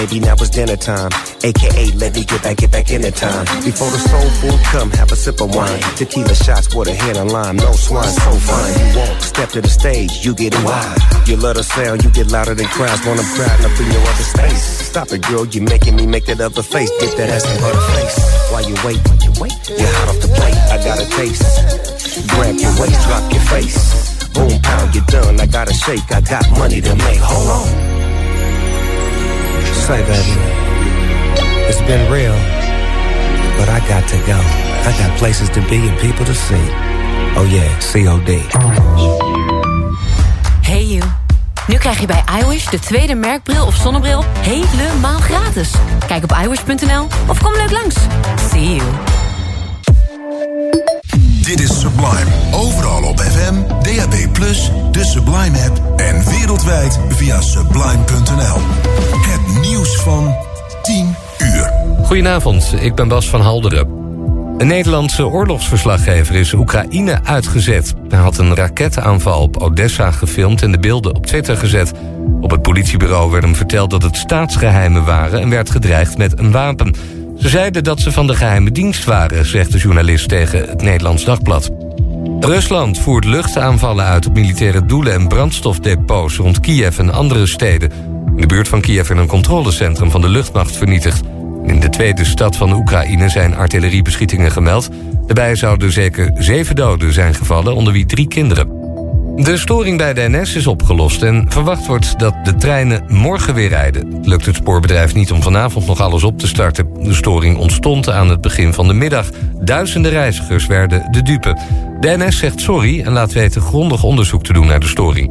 Baby, 0.06 0.20
now 0.20 0.34
it's 0.34 0.50
dinner 0.50 0.76
time. 0.76 1.10
AKA, 1.42 1.92
let 1.96 2.14
me 2.14 2.24
get 2.24 2.42
back, 2.42 2.56
get 2.56 2.70
back 2.70 2.90
in 2.90 3.00
the 3.00 3.10
time. 3.10 3.44
Before 3.64 3.90
the 3.90 3.98
soul 3.98 4.28
food 4.40 4.60
come, 4.72 4.90
have 4.92 5.10
a 5.12 5.16
sip 5.16 5.40
of 5.40 5.54
wine. 5.54 5.80
Tequila 5.96 6.34
shots 6.34 6.74
with 6.74 6.88
a 6.88 6.94
hit 6.94 7.16
of 7.16 7.30
lime, 7.30 7.56
no 7.56 7.72
swine, 7.72 8.04
so 8.04 8.30
fine. 8.32 8.72
You 8.78 8.98
walk, 8.98 9.20
step 9.22 9.48
to 9.50 9.60
the 9.60 9.68
stage, 9.68 10.24
you 10.24 10.34
get 10.34 10.54
wild. 10.64 10.98
You 11.26 11.36
love 11.36 11.56
the 11.56 11.64
sound, 11.64 12.04
you 12.04 12.10
get 12.10 12.30
louder 12.30 12.54
than 12.54 12.66
crowds 12.66 13.04
when 13.06 13.18
I'm 13.18 13.30
crowding 13.36 13.66
up 13.66 13.80
in 13.80 13.86
your 13.92 14.02
other 14.02 14.28
space. 14.34 14.62
Stop 14.92 15.12
it, 15.12 15.22
girl, 15.22 15.46
you 15.46 15.62
making 15.62 15.96
me 15.96 16.06
make 16.06 16.26
that 16.26 16.40
other 16.40 16.62
face. 16.62 16.90
Dip 17.00 17.16
that 17.16 17.30
ass 17.30 17.44
in 17.48 17.60
butter 17.60 17.84
face. 17.96 18.16
While 18.52 18.64
you 18.68 18.76
wait, 18.84 19.00
you 19.24 19.32
wait, 19.40 19.56
you're 19.68 19.94
hot 20.00 20.08
off 20.08 20.20
the 20.20 20.28
plate. 20.28 20.58
I 20.68 20.76
got 20.84 21.00
a 21.00 21.06
taste. 21.16 21.44
Grab 22.28 22.56
your 22.56 22.74
waist, 22.80 23.00
drop 23.08 23.24
your 23.32 23.44
face. 23.52 23.78
Boom, 24.34 24.60
pound, 24.60 24.94
you're 24.94 25.04
done. 25.06 25.40
I 25.40 25.46
gotta 25.46 25.72
shake, 25.72 26.04
I 26.12 26.20
got 26.20 26.44
money 26.58 26.80
to 26.80 26.94
make. 26.94 27.20
Hold 27.20 27.48
on. 27.48 27.93
Say, 29.86 30.00
baby, 30.00 30.34
it's 31.68 31.82
been 31.82 32.10
real, 32.10 32.36
but 33.58 33.68
I 33.68 33.80
got 33.86 34.08
to 34.08 34.18
go. 34.26 34.38
I 34.88 34.94
got 34.98 35.18
places 35.18 35.50
to 35.50 35.60
be 35.68 35.76
and 35.76 35.98
people 35.98 36.24
to 36.24 36.34
see. 36.34 36.66
Oh 37.36 37.46
yeah, 37.50 37.68
COD. 37.92 38.30
Hey 40.62 40.84
you. 40.84 41.02
Nu 41.66 41.76
krijg 41.76 42.00
je 42.00 42.06
bij 42.06 42.24
iWish 42.40 42.68
de 42.68 42.78
tweede 42.78 43.14
merkbril 43.14 43.66
of 43.66 43.74
zonnebril 43.74 44.24
helemaal 44.40 45.18
gratis. 45.18 45.70
Kijk 46.06 46.22
op 46.22 46.36
iWish.nl 46.44 47.06
of 47.26 47.42
kom 47.42 47.52
leuk 47.52 47.70
langs. 47.70 47.94
See 48.50 48.74
you. 48.74 48.82
Dit 51.44 51.60
is 51.60 51.80
Sublime. 51.80 52.26
Overal 52.52 53.02
op 53.02 53.20
FM, 53.20 53.54
DAB+, 53.68 54.34
de 54.92 55.04
Sublime 55.04 55.58
app 55.58 56.00
en 56.00 56.24
wereldwijd 56.24 56.98
via 57.08 57.40
sublime.nl. 57.40 58.58
Nieuws 59.60 59.96
van 59.96 60.34
10 60.82 61.14
uur. 61.38 61.72
Goedenavond, 62.02 62.74
ik 62.80 62.94
ben 62.94 63.08
Bas 63.08 63.28
van 63.28 63.40
Halderen. 63.40 63.88
Een 64.58 64.66
Nederlandse 64.66 65.26
oorlogsverslaggever 65.26 66.34
is 66.34 66.52
Oekraïne 66.52 67.20
uitgezet. 67.24 67.94
Hij 68.08 68.18
had 68.18 68.38
een 68.38 68.54
raketaanval 68.54 69.42
op 69.42 69.56
Odessa 69.56 70.10
gefilmd 70.10 70.62
en 70.62 70.72
de 70.72 70.78
beelden 70.78 71.14
op 71.14 71.26
Twitter 71.26 71.56
gezet. 71.56 71.92
Op 72.40 72.50
het 72.50 72.62
politiebureau 72.62 73.30
werd 73.30 73.44
hem 73.44 73.54
verteld 73.54 73.90
dat 73.90 74.02
het 74.02 74.16
staatsgeheimen 74.16 75.04
waren... 75.04 75.40
en 75.40 75.50
werd 75.50 75.70
gedreigd 75.70 76.18
met 76.18 76.38
een 76.38 76.50
wapen. 76.50 76.94
Ze 77.38 77.48
zeiden 77.48 77.84
dat 77.84 78.00
ze 78.00 78.12
van 78.12 78.26
de 78.26 78.34
geheime 78.34 78.72
dienst 78.72 79.04
waren, 79.04 79.46
zegt 79.46 79.72
de 79.72 79.78
journalist 79.78 80.28
tegen 80.28 80.68
het 80.68 80.82
Nederlands 80.82 81.24
Dagblad. 81.24 81.70
Rusland 82.40 82.98
voert 82.98 83.24
luchtaanvallen 83.24 84.04
uit 84.04 84.26
op 84.26 84.34
militaire 84.34 84.86
doelen 84.86 85.12
en 85.12 85.28
brandstofdepots 85.28 86.36
rond 86.36 86.60
Kiev 86.60 86.98
en 86.98 87.12
andere 87.12 87.46
steden. 87.46 87.90
In 88.26 88.40
de 88.40 88.46
buurt 88.46 88.68
van 88.68 88.80
Kiev 88.80 89.08
werd 89.08 89.20
een 89.20 89.26
controlecentrum 89.26 90.10
van 90.10 90.20
de 90.20 90.28
luchtmacht 90.28 90.76
vernietigd. 90.76 91.22
In 91.66 91.80
de 91.80 91.88
tweede 91.88 92.24
stad 92.24 92.56
van 92.56 92.72
Oekraïne 92.72 93.28
zijn 93.28 93.56
artilleriebeschietingen 93.56 94.50
gemeld. 94.50 94.88
Daarbij 95.26 95.54
zouden 95.54 95.92
zeker 95.92 96.30
zeven 96.34 96.76
doden 96.76 97.12
zijn 97.12 97.34
gevallen, 97.34 97.74
onder 97.74 97.92
wie 97.92 98.06
drie 98.06 98.28
kinderen. 98.28 98.83
De 99.36 99.56
storing 99.56 99.98
bij 99.98 100.14
de 100.14 100.28
NS 100.28 100.54
is 100.54 100.66
opgelost 100.66 101.22
en 101.22 101.46
verwacht 101.48 101.86
wordt 101.86 102.18
dat 102.18 102.34
de 102.44 102.54
treinen 102.54 103.04
morgen 103.08 103.54
weer 103.54 103.68
rijden. 103.68 104.18
Lukt 104.22 104.46
het 104.46 104.56
spoorbedrijf 104.56 105.14
niet 105.14 105.32
om 105.32 105.42
vanavond 105.42 105.86
nog 105.86 106.00
alles 106.00 106.24
op 106.24 106.38
te 106.38 106.46
starten. 106.46 106.88
De 107.02 107.14
storing 107.14 107.58
ontstond 107.58 108.10
aan 108.10 108.30
het 108.30 108.40
begin 108.40 108.72
van 108.72 108.88
de 108.88 108.94
middag. 108.94 109.30
Duizenden 109.60 110.10
reizigers 110.10 110.66
werden 110.66 111.08
de 111.10 111.22
dupe. 111.22 111.58
De 112.00 112.16
NS 112.16 112.38
zegt 112.38 112.60
sorry 112.60 113.02
en 113.02 113.12
laat 113.12 113.32
weten 113.32 113.60
grondig 113.60 114.02
onderzoek 114.02 114.44
te 114.44 114.52
doen 114.52 114.66
naar 114.66 114.80
de 114.80 114.86
storing. 114.86 115.30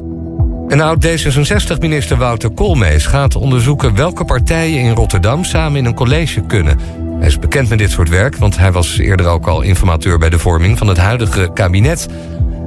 En 0.67 0.79
oud-D66-minister 0.79 2.17
Wouter 2.17 2.49
Koolmees 2.49 3.05
gaat 3.05 3.35
onderzoeken... 3.35 3.95
welke 3.95 4.25
partijen 4.25 4.79
in 4.79 4.93
Rotterdam 4.93 5.43
samen 5.43 5.77
in 5.77 5.85
een 5.85 5.95
college 5.95 6.41
kunnen. 6.41 6.79
Hij 7.19 7.27
is 7.27 7.39
bekend 7.39 7.69
met 7.69 7.77
dit 7.77 7.91
soort 7.91 8.09
werk, 8.09 8.37
want 8.37 8.57
hij 8.57 8.71
was 8.71 8.97
eerder 8.97 9.25
ook 9.25 9.47
al 9.47 9.61
informateur... 9.61 10.17
bij 10.17 10.29
de 10.29 10.39
vorming 10.39 10.77
van 10.77 10.87
het 10.87 10.97
huidige 10.97 11.49
kabinet. 11.53 12.07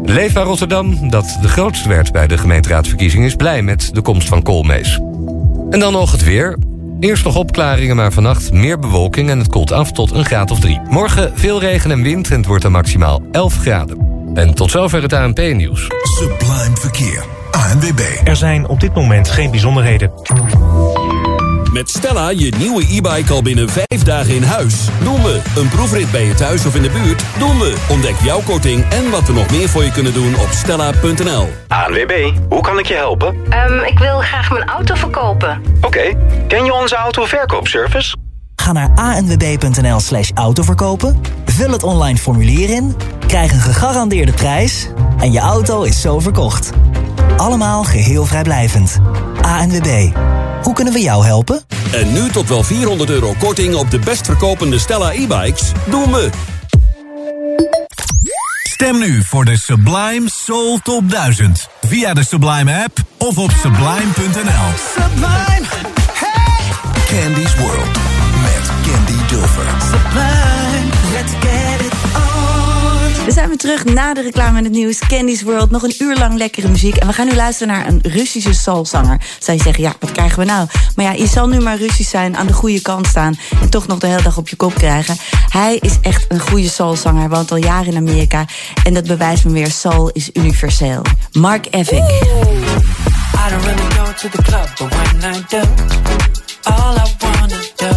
Leefbaar 0.03 0.45
Rotterdam, 0.45 1.11
dat 1.11 1.39
de 1.41 1.49
grootste 1.49 1.89
werd 1.89 2.13
bij 2.13 2.27
de 2.27 2.39
gemeenteraadsverkiezing... 2.39 3.25
is 3.25 3.35
blij 3.35 3.63
met 3.63 3.95
de 3.95 4.01
komst 4.01 4.29
van 4.29 4.43
Koolmees. 4.43 5.01
En 5.71 5.81
dan 5.81 5.93
nog 5.93 6.13
het 6.13 6.25
weer. 6.25 6.59
Eerst 7.01 7.25
nog 7.25 7.37
opklaringen, 7.37 7.97
maar 7.97 8.13
vannacht 8.13 8.53
meer 8.53 8.79
bewolking... 8.79 9.31
en 9.31 9.39
het 9.39 9.49
koelt 9.49 9.73
af 9.73 9.93
tot 9.93 10.11
een 10.11 10.25
graad 10.25 10.51
of 10.51 10.61
drie. 10.61 10.81
Morgen 10.89 11.33
veel 11.35 11.61
regen 11.61 11.91
en 11.91 12.03
wind 12.03 12.31
en 12.31 12.37
het 12.37 12.47
wordt 12.47 12.63
dan 12.63 12.73
maximaal 12.73 13.23
11 13.31 13.59
graden. 13.59 13.99
En 14.35 14.55
tot 14.55 14.71
zover 14.71 15.03
het 15.03 15.13
ANP-nieuws. 15.13 15.87
Sublime 16.03 16.77
Verkeer. 16.77 17.25
ANWB. 17.51 18.01
Er 18.25 18.37
zijn 18.37 18.69
op 18.69 18.81
dit 18.81 18.95
moment 18.95 19.29
geen 19.29 19.51
bijzonderheden. 19.51 20.11
Met 21.77 21.91
Stella 21.91 22.31
je 22.31 22.53
nieuwe 22.59 22.83
e-bike 22.83 23.33
al 23.33 23.43
binnen 23.43 23.69
vijf 23.69 24.03
dagen 24.03 24.35
in 24.35 24.43
huis. 24.43 24.89
Doen 25.03 25.23
we 25.23 25.41
een 25.57 25.69
proefrit 25.69 26.11
bij 26.11 26.25
je 26.25 26.35
thuis 26.35 26.67
of 26.67 26.75
in 26.75 26.83
de 26.83 26.91
buurt? 26.91 27.25
Doen 27.39 27.59
we. 27.59 27.77
Ontdek 27.89 28.15
jouw 28.23 28.41
korting 28.41 28.85
en 28.89 29.11
wat 29.11 29.27
we 29.27 29.33
nog 29.33 29.51
meer 29.51 29.69
voor 29.69 29.85
je 29.85 29.91
kunnen 29.91 30.13
doen 30.13 30.35
op 30.35 30.49
stella.nl. 30.51 31.49
ANWB, 31.69 32.31
hoe 32.49 32.61
kan 32.61 32.79
ik 32.79 32.87
je 32.87 32.95
helpen? 32.95 33.37
Ehm, 33.49 33.79
ik 33.79 33.99
wil 33.99 34.19
graag 34.19 34.51
mijn 34.51 34.65
auto 34.65 34.95
verkopen. 34.95 35.63
Oké, 35.81 36.17
ken 36.49 36.65
je 36.65 36.75
onze 36.75 36.95
autoverkoopservice? 36.95 38.17
Ga 38.57 38.73
naar 38.73 38.91
anwb.nl 38.95 40.01
slash 40.01 40.31
autoverkopen, 40.35 41.21
vul 41.45 41.71
het 41.71 41.83
online 41.83 42.19
formulier 42.19 42.71
in, 42.71 42.97
krijg 43.27 43.53
een 43.53 43.61
gegarandeerde 43.61 44.33
prijs 44.33 44.89
en 45.19 45.33
je 45.33 45.41
auto 45.41 45.83
is 45.83 46.01
zo 46.01 46.21
verkocht. 46.21 46.73
Allemaal 47.37 47.85
geheel 47.85 48.27
vrijblijvend. 48.27 48.99
ANWB, 49.41 50.09
hoe 50.63 50.75
kunnen 50.75 50.93
we 50.93 51.01
jou 51.01 51.25
helpen? 51.25 51.61
En 51.93 52.13
nu 52.13 52.29
tot 52.29 52.49
wel 52.49 52.63
400 52.63 53.11
euro 53.11 53.35
korting 53.39 53.75
op 53.75 53.91
de 53.91 53.99
best 53.99 54.27
verkopende 54.27 54.79
Stella 54.79 55.13
e-bikes 55.13 55.73
doen 55.91 56.13
we. 56.13 56.31
Stem 58.63 58.99
nu 58.99 59.23
voor 59.23 59.45
de 59.45 59.59
Sublime 59.59 60.31
Soul 60.45 60.79
Top 60.83 61.11
1000. 61.11 61.69
Via 61.81 62.15
de 62.15 62.25
Sublime 62.25 62.83
app 62.85 62.99
of 63.19 63.39
op 63.39 63.51
sublime.nl. 63.51 64.69
Sublime, 64.95 65.67
hey! 66.13 66.73
Candy's 67.07 67.57
World 67.57 67.99
met 68.43 68.71
Candy 68.83 69.27
Dulfer. 69.29 69.67
Sublime, 69.81 70.56
We 73.27 73.33
zijn 73.33 73.49
weer 73.49 73.59
terug 73.59 73.85
na 73.85 74.15
de 74.15 74.23
reclame 74.23 74.59
en 74.59 74.65
het 74.65 74.73
nieuws. 74.73 74.99
Candy's 74.99 75.43
World, 75.43 75.71
nog 75.71 75.83
een 75.83 75.95
uur 75.99 76.17
lang 76.17 76.37
lekkere 76.37 76.69
muziek. 76.69 76.97
En 76.97 77.07
we 77.07 77.13
gaan 77.13 77.27
nu 77.27 77.35
luisteren 77.35 77.75
naar 77.75 77.87
een 77.87 78.01
Russische 78.03 78.55
soulzanger. 78.55 79.21
Zou 79.39 79.57
je 79.57 79.63
zeggen, 79.63 79.83
ja, 79.83 79.95
wat 80.01 80.13
krijgen 80.13 80.39
we 80.39 80.45
nou? 80.45 80.69
Maar 80.97 81.05
ja, 81.05 81.13
je 81.13 81.27
zal 81.27 81.49
nu 81.49 81.61
maar 81.61 81.77
Russisch 81.77 82.11
zijn, 82.11 82.37
aan 82.37 82.47
de 82.47 82.53
goede 82.53 82.81
kant 82.81 83.07
staan... 83.07 83.39
en 83.61 83.71
toch 83.71 83.87
nog 83.87 83.99
de 83.99 84.07
hele 84.07 84.23
dag 84.23 84.37
op 84.37 84.49
je 84.49 84.57
kop 84.57 84.75
krijgen. 84.75 85.17
Hij 85.49 85.77
is 85.77 85.99
echt 86.03 86.25
een 86.29 86.41
goede 86.41 86.69
soulzanger. 86.69 87.21
Hij 87.21 87.29
woont 87.29 87.51
al 87.51 87.57
jaren 87.57 87.87
in 87.87 87.97
Amerika. 87.97 88.45
En 88.85 88.95
dat 88.95 89.07
bewijst 89.07 89.45
me 89.45 89.53
weer, 89.53 89.71
soul 89.71 90.11
is 90.13 90.31
universeel. 90.33 91.03
Mark 91.33 91.67
Evick. 91.71 91.99
I 91.99 93.51
don't 93.51 93.65
really 93.65 93.95
go 93.95 94.13
to 94.17 94.29
the 94.29 94.43
club, 94.43 94.69
but 94.79 94.93
when 94.95 95.35
I 95.35 95.43
do, 95.49 95.61
all 96.63 96.97
I 96.97 97.15
wanna 97.19 97.61
do 97.77 97.93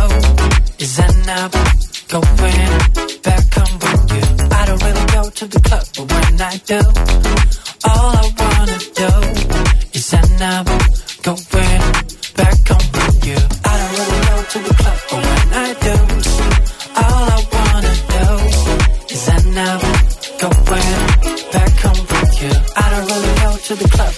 is 0.76 0.98
end 0.98 1.30
up 1.44 1.56
going 2.08 3.22
back 3.22 3.39
to 5.40 5.48
the 5.48 5.60
club, 5.62 5.86
but 5.96 6.06
when 6.12 6.42
I 6.42 6.58
do, 6.68 6.80
all 7.88 8.12
I 8.12 8.28
wanna 8.40 8.78
do 9.02 9.12
is 9.98 10.14
end 10.14 10.42
up 10.42 10.68
going 11.24 11.46
back 12.36 12.60
home 12.68 12.88
with 12.96 13.26
you. 13.26 13.40
I 13.64 13.74
don't 13.80 13.94
really 14.00 14.20
go 14.28 14.36
to 14.52 14.60
the 14.68 14.74
club, 14.80 15.00
but 15.10 15.22
when 15.30 15.50
I 15.66 15.70
do, 15.86 15.96
all 17.04 17.26
I 17.36 17.42
wanna 17.56 17.96
do 18.16 18.28
is 19.16 19.24
end 19.30 19.58
up 19.68 19.82
going 20.44 20.64
back 21.56 21.74
home 21.84 22.04
with 22.12 22.36
you. 22.44 22.54
I 22.76 22.86
don't 22.92 23.06
really 23.12 23.34
go 23.40 23.50
to 23.68 23.74
the 23.76 23.88
club, 23.96 24.14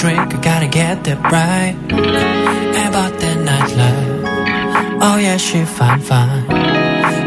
drink, 0.00 0.34
I 0.34 0.40
gotta 0.40 0.66
get 0.66 1.04
that 1.04 1.20
right. 1.30 1.76
About 2.88 3.12
that 3.20 3.36
nightlife, 3.48 4.98
oh 5.02 5.16
yeah, 5.18 5.36
she 5.36 5.62
fine, 5.64 6.00
fine. 6.00 6.48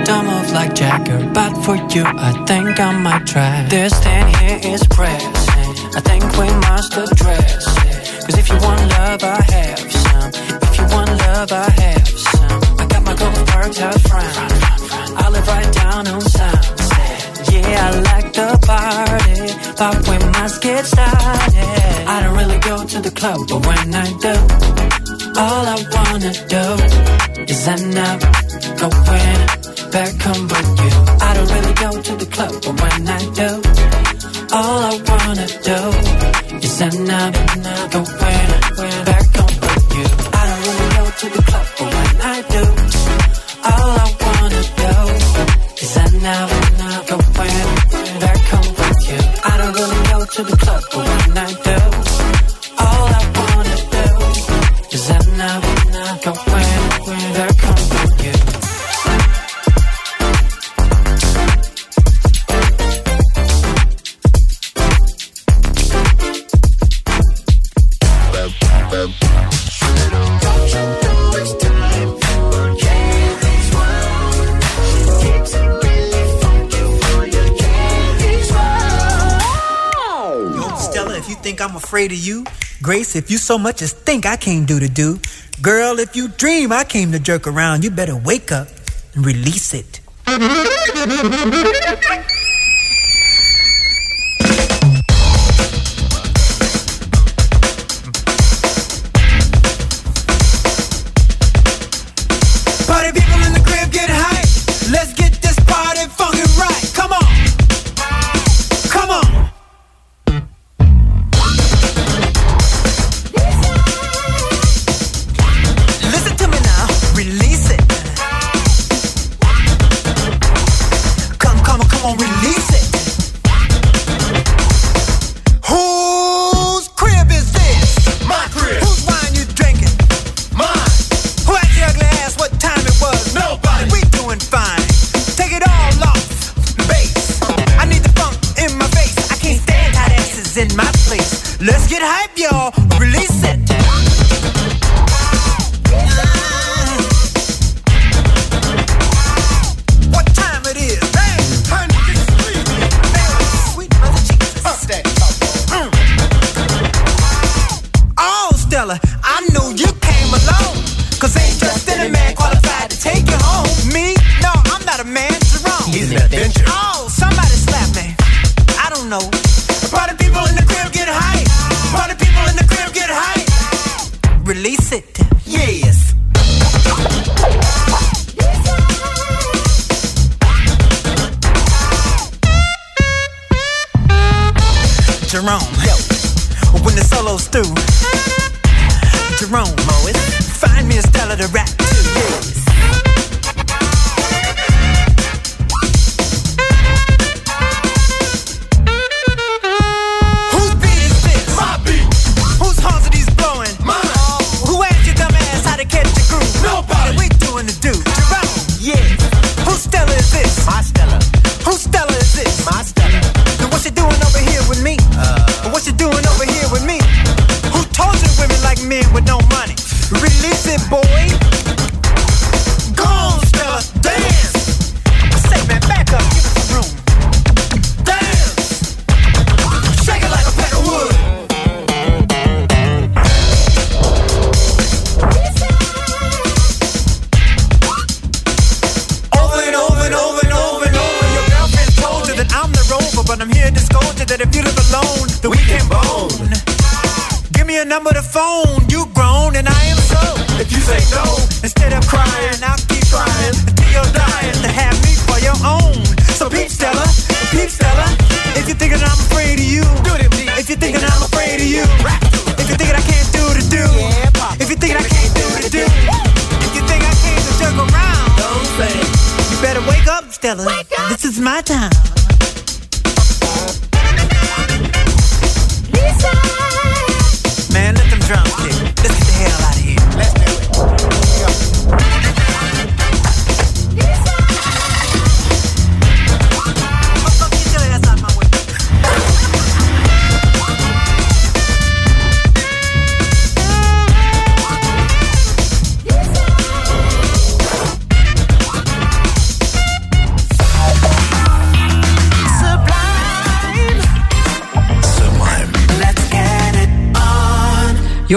Don't 0.04 0.26
move 0.26 0.52
like 0.52 0.74
Jagger, 0.74 1.20
but 1.34 1.54
for 1.64 1.76
you, 1.94 2.04
I 2.04 2.32
think 2.48 2.80
I 2.80 2.92
might 2.98 3.28
try. 3.28 3.68
This 3.70 3.94
thing 4.04 4.28
here 4.40 4.60
is 4.74 4.82
pressing. 4.88 5.70
I 5.98 6.02
think 6.10 6.24
we 6.42 6.50
must 6.68 6.98
address 6.98 7.64
it. 7.86 8.26
Cause 8.26 8.38
if 8.42 8.50
you 8.50 8.58
want 8.58 8.82
love, 8.98 9.22
I 9.24 9.42
have 9.54 9.92
some. 10.04 10.32
If 10.68 10.74
you 10.80 10.86
want 10.96 11.12
love, 11.26 11.52
I 11.52 11.70
have 11.82 12.08
some. 12.08 12.62
I 12.82 12.86
got 12.88 13.04
my 13.04 13.16
gold 13.16 13.48
perks 13.54 13.80
out 13.82 14.02
front. 14.10 14.36
I 15.22 15.30
live 15.30 15.48
right 15.48 15.72
down 15.74 16.08
on 16.08 16.22
Sunset. 16.22 17.23
Yeah, 17.54 17.90
I 17.90 18.00
like 18.12 18.30
the 18.34 18.50
party, 18.66 19.42
but 19.80 19.96
we 20.08 20.18
must 20.38 20.62
get 20.62 20.86
started. 20.86 22.08
I 22.14 22.16
don't 22.24 22.36
really 22.36 22.60
go 22.60 22.76
to 22.94 23.00
the 23.08 23.12
club, 23.12 23.40
but 23.50 23.62
when 23.68 23.94
I 23.94 24.08
do, 24.26 24.36
all 25.44 25.64
I 25.76 25.78
wanna 25.96 26.34
do 26.56 26.66
is 27.52 27.68
end 27.68 27.98
up 28.10 28.20
going 28.84 29.40
back 29.96 30.14
home 30.26 30.46
with 30.54 30.72
you. 30.84 30.94
I 31.28 31.30
don't 31.36 31.52
really 31.56 31.76
go 31.86 31.92
to 32.08 32.14
the 32.24 32.30
club, 32.36 32.54
but 32.66 32.76
when 32.82 33.02
I 33.08 33.22
do, 33.42 33.50
all 34.58 34.80
I 34.92 34.96
wanna 35.10 35.48
do 35.70 35.80
is 36.66 36.82
end 36.82 37.10
up 37.10 37.34
going 37.92 39.06
back 39.06 39.13
afraid 82.04 82.18
of 82.18 82.26
you, 82.26 82.44
Grace, 82.82 83.16
if 83.16 83.32
you 83.32 83.38
so 83.38 83.58
much 83.58 83.82
as 83.82 83.94
think 83.94 84.26
I 84.26 84.36
came 84.36 84.66
do 84.66 84.78
to 84.78 84.90
do, 84.90 85.20
girl, 85.62 86.00
if 86.00 86.16
you 86.18 86.28
dream 86.28 86.72
I 86.72 86.84
came 86.84 87.14
to 87.14 87.20
jerk 87.20 87.48
around, 87.48 87.84
you 87.84 87.92
better 87.92 88.16
wake 88.16 88.52
up 88.52 88.68
and 89.16 89.26
release 89.26 89.74
it. 89.74 90.02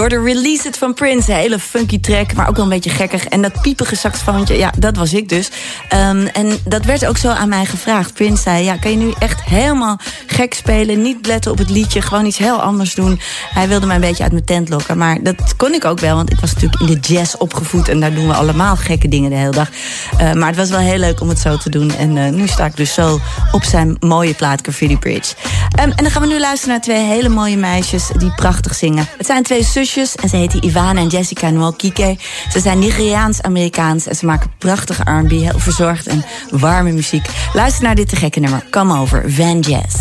De 0.09 0.21
Release 0.21 0.67
It 0.67 0.77
van 0.77 0.93
Prince. 0.93 1.31
Hele 1.31 1.59
funky 1.59 1.99
track, 1.99 2.33
maar 2.33 2.49
ook 2.49 2.55
wel 2.55 2.63
een 2.63 2.71
beetje 2.71 2.89
gekkig. 2.89 3.25
En 3.25 3.41
dat 3.41 3.61
piepige 3.61 3.95
saxofoontje, 3.95 4.57
ja, 4.57 4.71
dat 4.77 4.95
was 4.97 5.13
ik 5.13 5.29
dus. 5.29 5.49
Ehm, 5.89 6.27
en 6.33 6.57
dat 6.65 6.85
werd 6.85 7.05
ook 7.05 7.17
zo 7.17 7.29
aan 7.29 7.49
mij 7.49 7.65
gevraagd. 7.65 8.13
Prince 8.13 8.41
zei, 8.41 8.63
ja, 8.63 8.77
kan 8.77 8.91
je 8.91 8.97
nu 8.97 9.13
echt 9.19 9.43
helemaal 9.43 9.99
gek 10.27 10.53
spelen? 10.53 11.01
Niet 11.01 11.25
letten 11.25 11.51
op 11.51 11.57
het 11.57 11.69
liedje, 11.69 12.01
gewoon 12.01 12.25
iets 12.25 12.37
heel 12.37 12.61
anders 12.61 12.93
doen. 12.93 13.19
Hij 13.49 13.67
wilde 13.67 13.85
mij 13.85 13.95
een 13.95 14.01
beetje 14.01 14.23
uit 14.23 14.31
mijn 14.31 14.45
tent 14.45 14.69
lokken. 14.69 14.97
Maar 14.97 15.23
dat 15.23 15.55
kon 15.55 15.73
ik 15.73 15.85
ook 15.85 15.99
wel, 15.99 16.15
want 16.15 16.31
ik 16.31 16.39
was 16.39 16.53
natuurlijk 16.53 16.81
in 16.81 16.87
de 16.87 17.13
jazz 17.13 17.35
opgevoed. 17.35 17.89
En 17.89 17.99
daar 17.99 18.13
doen 18.13 18.27
we 18.27 18.33
allemaal 18.33 18.75
gekke 18.75 19.07
dingen 19.07 19.29
de 19.29 19.35
hele 19.35 19.51
dag. 19.51 19.69
Eh, 20.17 20.33
maar 20.33 20.47
het 20.47 20.57
was 20.57 20.69
wel 20.69 20.79
heel 20.79 20.97
leuk 20.97 21.21
om 21.21 21.29
het 21.29 21.39
zo 21.39 21.57
te 21.57 21.69
doen. 21.69 21.95
En 21.95 22.17
eh, 22.17 22.31
nu 22.31 22.47
sta 22.47 22.65
ik 22.65 22.75
dus 22.75 22.93
zo 22.93 23.19
op 23.51 23.63
zijn 23.63 23.95
mooie 23.99 24.33
plaat 24.33 24.61
Graffiti 24.61 24.97
Bridge. 24.97 25.35
Ehm, 25.77 25.89
en 25.89 26.03
dan 26.03 26.11
gaan 26.11 26.21
we 26.21 26.27
nu 26.27 26.39
luisteren 26.39 26.73
naar 26.73 26.83
twee 26.83 27.03
hele 27.03 27.29
mooie 27.29 27.57
meisjes 27.57 28.09
die 28.17 28.33
prachtig 28.35 28.75
zingen. 28.75 29.07
Het 29.17 29.25
zijn 29.25 29.43
twee 29.43 29.63
zusjes 29.63 30.15
en 30.15 30.29
ze 30.29 30.35
heten 30.35 30.63
Ivana 30.63 30.99
en 30.99 31.07
Jessica 31.07 31.49
Nwokike. 31.49 32.17
Ze 32.51 32.59
zijn 32.59 32.79
Nigeriaans-Amerikaans 32.79 34.07
en 34.07 34.15
ze 34.15 34.25
maken 34.25 34.51
prachtige 34.57 35.01
R&B, 35.01 35.29
heel 35.29 35.59
verzorgd 35.59 36.07
en 36.07 36.25
warme 36.51 36.91
muziek. 36.91 37.25
Luister 37.53 37.83
naar 37.83 37.95
dit 37.95 38.09
te 38.09 38.15
gekke 38.15 38.39
nummer, 38.39 38.63
Come 38.69 38.99
Over, 38.99 39.31
Van 39.31 39.59
Jazz. 39.59 39.95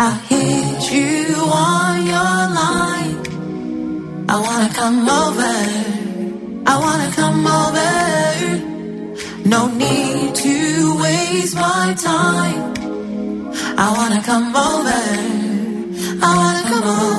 I 0.00 0.34
hit 0.34 0.88
you 0.88 1.34
on 1.40 2.04
your 2.06 2.48
line. 2.48 3.16
I 4.30 4.36
wanna 4.36 4.68
come 4.72 5.10
over. 5.10 5.54
I 6.66 6.78
wanna 6.78 7.08
come 7.14 7.48
over. 7.48 8.62
No 9.42 9.66
need 9.66 10.34
to 10.34 10.98
waste 10.98 11.54
my 11.54 11.94
time. 11.94 12.83
I 13.76 13.92
wanna 13.96 14.22
come 14.22 14.54
over. 14.54 15.00
I 16.22 16.36
wanna 16.36 16.62
come 16.70 16.84
over. 16.84 17.13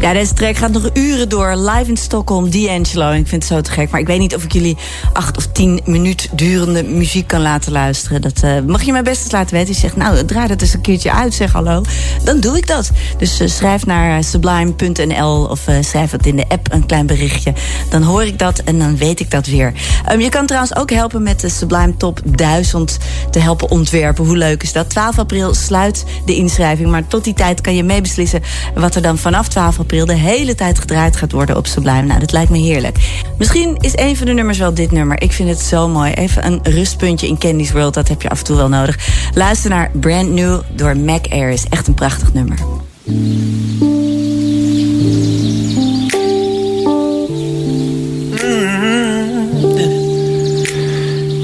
Ja, 0.00 0.12
deze 0.12 0.32
track 0.32 0.56
gaat 0.56 0.72
nog 0.72 0.90
uren 0.94 1.28
door. 1.28 1.56
Live 1.56 1.90
in 1.90 1.96
Stockholm, 1.96 2.50
D'Angelo. 2.50 3.10
Ik 3.10 3.28
vind 3.28 3.42
het 3.42 3.52
zo 3.52 3.60
te 3.60 3.70
gek. 3.70 3.90
Maar 3.90 4.00
ik 4.00 4.06
weet 4.06 4.18
niet 4.18 4.34
of 4.34 4.44
ik 4.44 4.52
jullie 4.52 4.76
acht 5.12 5.36
of 5.36 5.46
tien 5.46 5.80
minuut 5.84 6.28
durende 6.32 6.82
muziek 6.82 7.26
kan 7.26 7.40
laten 7.40 7.72
luisteren. 7.72 8.20
Dat 8.20 8.42
eh, 8.42 8.60
mag 8.66 8.82
je 8.82 8.92
mij 8.92 9.02
best 9.02 9.22
eens 9.22 9.32
laten 9.32 9.54
weten. 9.54 9.74
Je 9.74 9.80
zegt, 9.80 9.96
nou, 9.96 10.24
draai 10.24 10.48
dat 10.48 10.60
eens 10.60 10.74
een 10.74 10.80
keertje 10.80 11.12
uit, 11.12 11.34
zeg 11.34 11.52
hallo. 11.52 11.82
Dan 12.24 12.40
doe 12.40 12.56
ik 12.56 12.66
dat. 12.66 12.90
Dus 13.18 13.40
eh, 13.40 13.48
schrijf 13.48 13.86
naar 13.86 14.18
eh, 14.18 14.24
sublime.nl 14.24 15.44
of 15.44 15.66
schrijf 15.80 16.10
het 16.10 16.26
in 16.26 16.36
de 16.36 16.44
app, 16.48 16.72
een 16.72 16.86
klein 16.86 17.06
berichtje. 17.06 17.52
Dan 17.90 18.02
hoor 18.02 18.24
ik 18.24 18.38
dat 18.38 18.58
en 18.58 18.78
dan 18.78 18.96
weet 18.96 19.20
ik 19.20 19.30
dat 19.30 19.46
weer. 19.46 19.72
Ehm, 20.06 20.20
je 20.20 20.28
kan 20.28 20.46
trouwens 20.46 20.76
ook 20.76 20.90
helpen 20.90 21.22
met 21.22 21.40
de 21.40 21.48
Sublime 21.48 21.96
Top 21.96 22.20
1000 22.24 22.98
te 23.30 23.38
helpen 23.38 23.70
ontwerpen. 23.70 24.24
Hoe 24.24 24.36
leuk 24.36 24.62
is 24.62 24.72
dat? 24.72 24.90
12 24.90 25.18
april 25.18 25.54
sluit 25.54 26.04
de 26.24 26.34
inschrijving. 26.34 26.90
Maar 26.90 27.06
tot 27.06 27.24
die 27.24 27.34
tijd 27.34 27.60
kan 27.60 27.74
je 27.74 27.82
meebeslissen 27.82 28.42
wat 28.74 28.94
er 28.94 29.02
dan 29.02 29.18
vanaf 29.18 29.48
12 29.48 29.78
april 29.78 29.88
de 29.90 30.12
hele 30.12 30.54
tijd 30.54 30.78
gedraaid 30.78 31.16
gaat 31.16 31.32
worden 31.32 31.56
op 31.56 31.66
Sublime. 31.66 32.02
Nou, 32.02 32.20
dat 32.20 32.32
lijkt 32.32 32.50
me 32.50 32.58
heerlijk. 32.58 32.96
Misschien 33.38 33.76
is 33.80 33.92
een 33.94 34.16
van 34.16 34.26
de 34.26 34.32
nummers 34.32 34.58
wel 34.58 34.74
dit 34.74 34.90
nummer. 34.90 35.22
Ik 35.22 35.32
vind 35.32 35.48
het 35.48 35.60
zo 35.60 35.88
mooi. 35.88 36.12
Even 36.12 36.46
een 36.46 36.60
rustpuntje 36.62 37.26
in 37.26 37.38
Candy's 37.38 37.72
World. 37.72 37.94
Dat 37.94 38.08
heb 38.08 38.22
je 38.22 38.28
af 38.28 38.38
en 38.38 38.44
toe 38.44 38.56
wel 38.56 38.68
nodig. 38.68 38.98
Luister 39.34 39.70
naar 39.70 39.90
Brand 39.92 40.28
New 40.30 40.60
door 40.74 40.96
Mac 40.96 41.26
Air. 41.26 41.50
Is 41.50 41.64
echt 41.68 41.86
een 41.86 41.94
prachtig 41.94 42.32
nummer. 42.32 42.58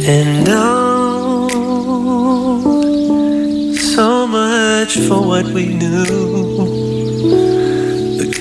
And 0.09 0.49
oh, 0.49 1.49
so 3.73 4.27
much 4.27 4.93
for 4.93 5.27
what 5.27 5.53
we 5.53 5.65
knew. 5.65 6.46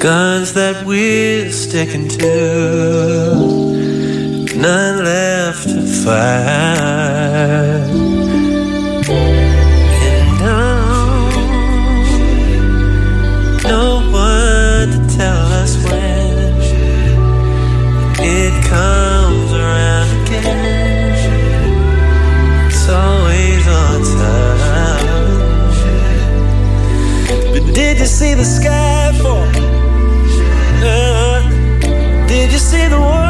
Guns 0.05 0.53
that 0.53 0.85
we're 0.85 1.51
sticking 1.51 2.07
to, 2.07 3.35
none 4.55 5.03
left 5.03 5.67
to 5.67 5.81
fight. 5.81 7.89
And 10.05 10.41
oh, 10.43 11.29
no 13.63 14.01
one 14.13 14.91
to 14.91 14.99
tell 15.17 15.47
us 15.63 15.75
when 15.85 16.53
it 18.23 18.63
comes 18.65 19.51
around 19.53 20.27
again. 20.27 21.15
It's 22.67 22.87
always 22.87 23.67
on 23.67 24.03
time. 24.19 25.73
But 27.53 27.63
did 27.73 27.97
you 27.97 28.05
see 28.05 28.35
the 28.35 28.45
sky 28.45 29.11
fall? 29.23 29.74
Did 32.27 32.51
you 32.51 32.59
see 32.59 32.87
the 32.87 32.99
world 32.99 33.24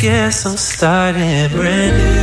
guess 0.00 0.46
I'm 0.46 0.56
starting 0.56 1.50
brand 1.50 2.14
new. 2.14 2.19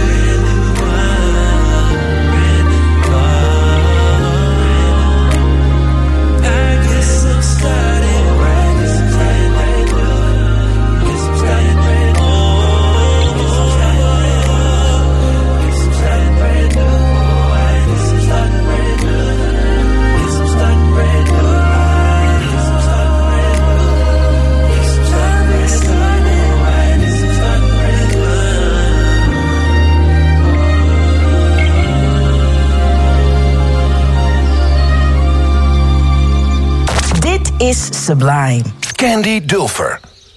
Sublime. 38.07 38.63
Candy. 38.95 39.41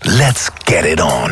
Let's 0.05 0.51
get 0.67 0.85
it 0.85 0.99
on. 0.99 1.31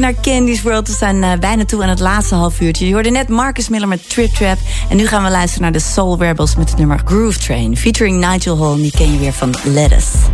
Luistert 0.00 0.26
naar 0.26 0.34
Candy's 0.34 0.62
World. 0.62 0.88
We 0.88 0.94
zijn 0.94 1.16
uh, 1.16 1.32
bijna 1.40 1.64
toe 1.64 1.82
aan 1.82 1.88
het 1.88 2.00
laatste 2.00 2.34
half 2.34 2.60
uurtje. 2.60 2.86
Je 2.86 2.92
hoorde 2.92 3.10
net 3.10 3.28
Marcus 3.28 3.68
Miller 3.68 3.88
met 3.88 4.08
Trip 4.08 4.30
Trap. 4.30 4.58
En 4.88 4.96
nu 4.96 5.06
gaan 5.06 5.24
we 5.24 5.30
luisteren 5.30 5.62
naar 5.62 5.72
de 5.72 5.78
Soul 5.78 6.18
Rebels 6.18 6.56
met 6.56 6.68
het 6.68 6.78
nummer 6.78 7.00
Groove 7.04 7.38
Train. 7.38 7.76
Featuring 7.76 8.30
Nigel 8.30 8.58
Hall. 8.58 8.76
Die 8.76 8.90
ken 8.90 9.12
je 9.12 9.18
weer 9.18 9.32
van 9.32 9.54
Lettuce. 9.64 10.25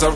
Zijn 0.00 0.14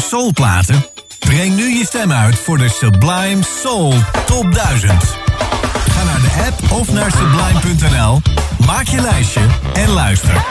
soulplaten? 0.00 0.86
Breng 1.18 1.54
nu 1.54 1.78
je 1.78 1.84
stem 1.84 2.12
uit 2.12 2.38
voor 2.38 2.58
de 2.58 2.68
Sublime 2.68 3.42
Soul 3.62 3.94
Top 4.26 4.54
1000. 4.54 4.92
Ga 5.88 6.04
naar 6.04 6.20
de 6.20 6.44
app 6.46 6.72
of 6.72 6.92
naar 6.92 7.10
sublime.nl, 7.10 8.20
maak 8.66 8.86
je 8.86 9.00
lijstje 9.00 9.40
en 9.74 9.88
luister. 9.88 10.44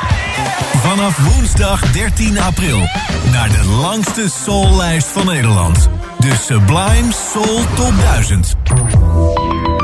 Vanaf 0.81 1.17
woensdag 1.17 1.91
13 1.91 2.39
april 2.39 2.89
naar 3.31 3.49
de 3.49 3.63
langste 3.63 4.29
soullijst 4.43 5.07
van 5.07 5.25
Nederland. 5.25 5.89
De 6.19 6.35
Sublime 6.45 7.13
Soul 7.31 7.63
Top 7.75 7.93
1000. 8.01 8.55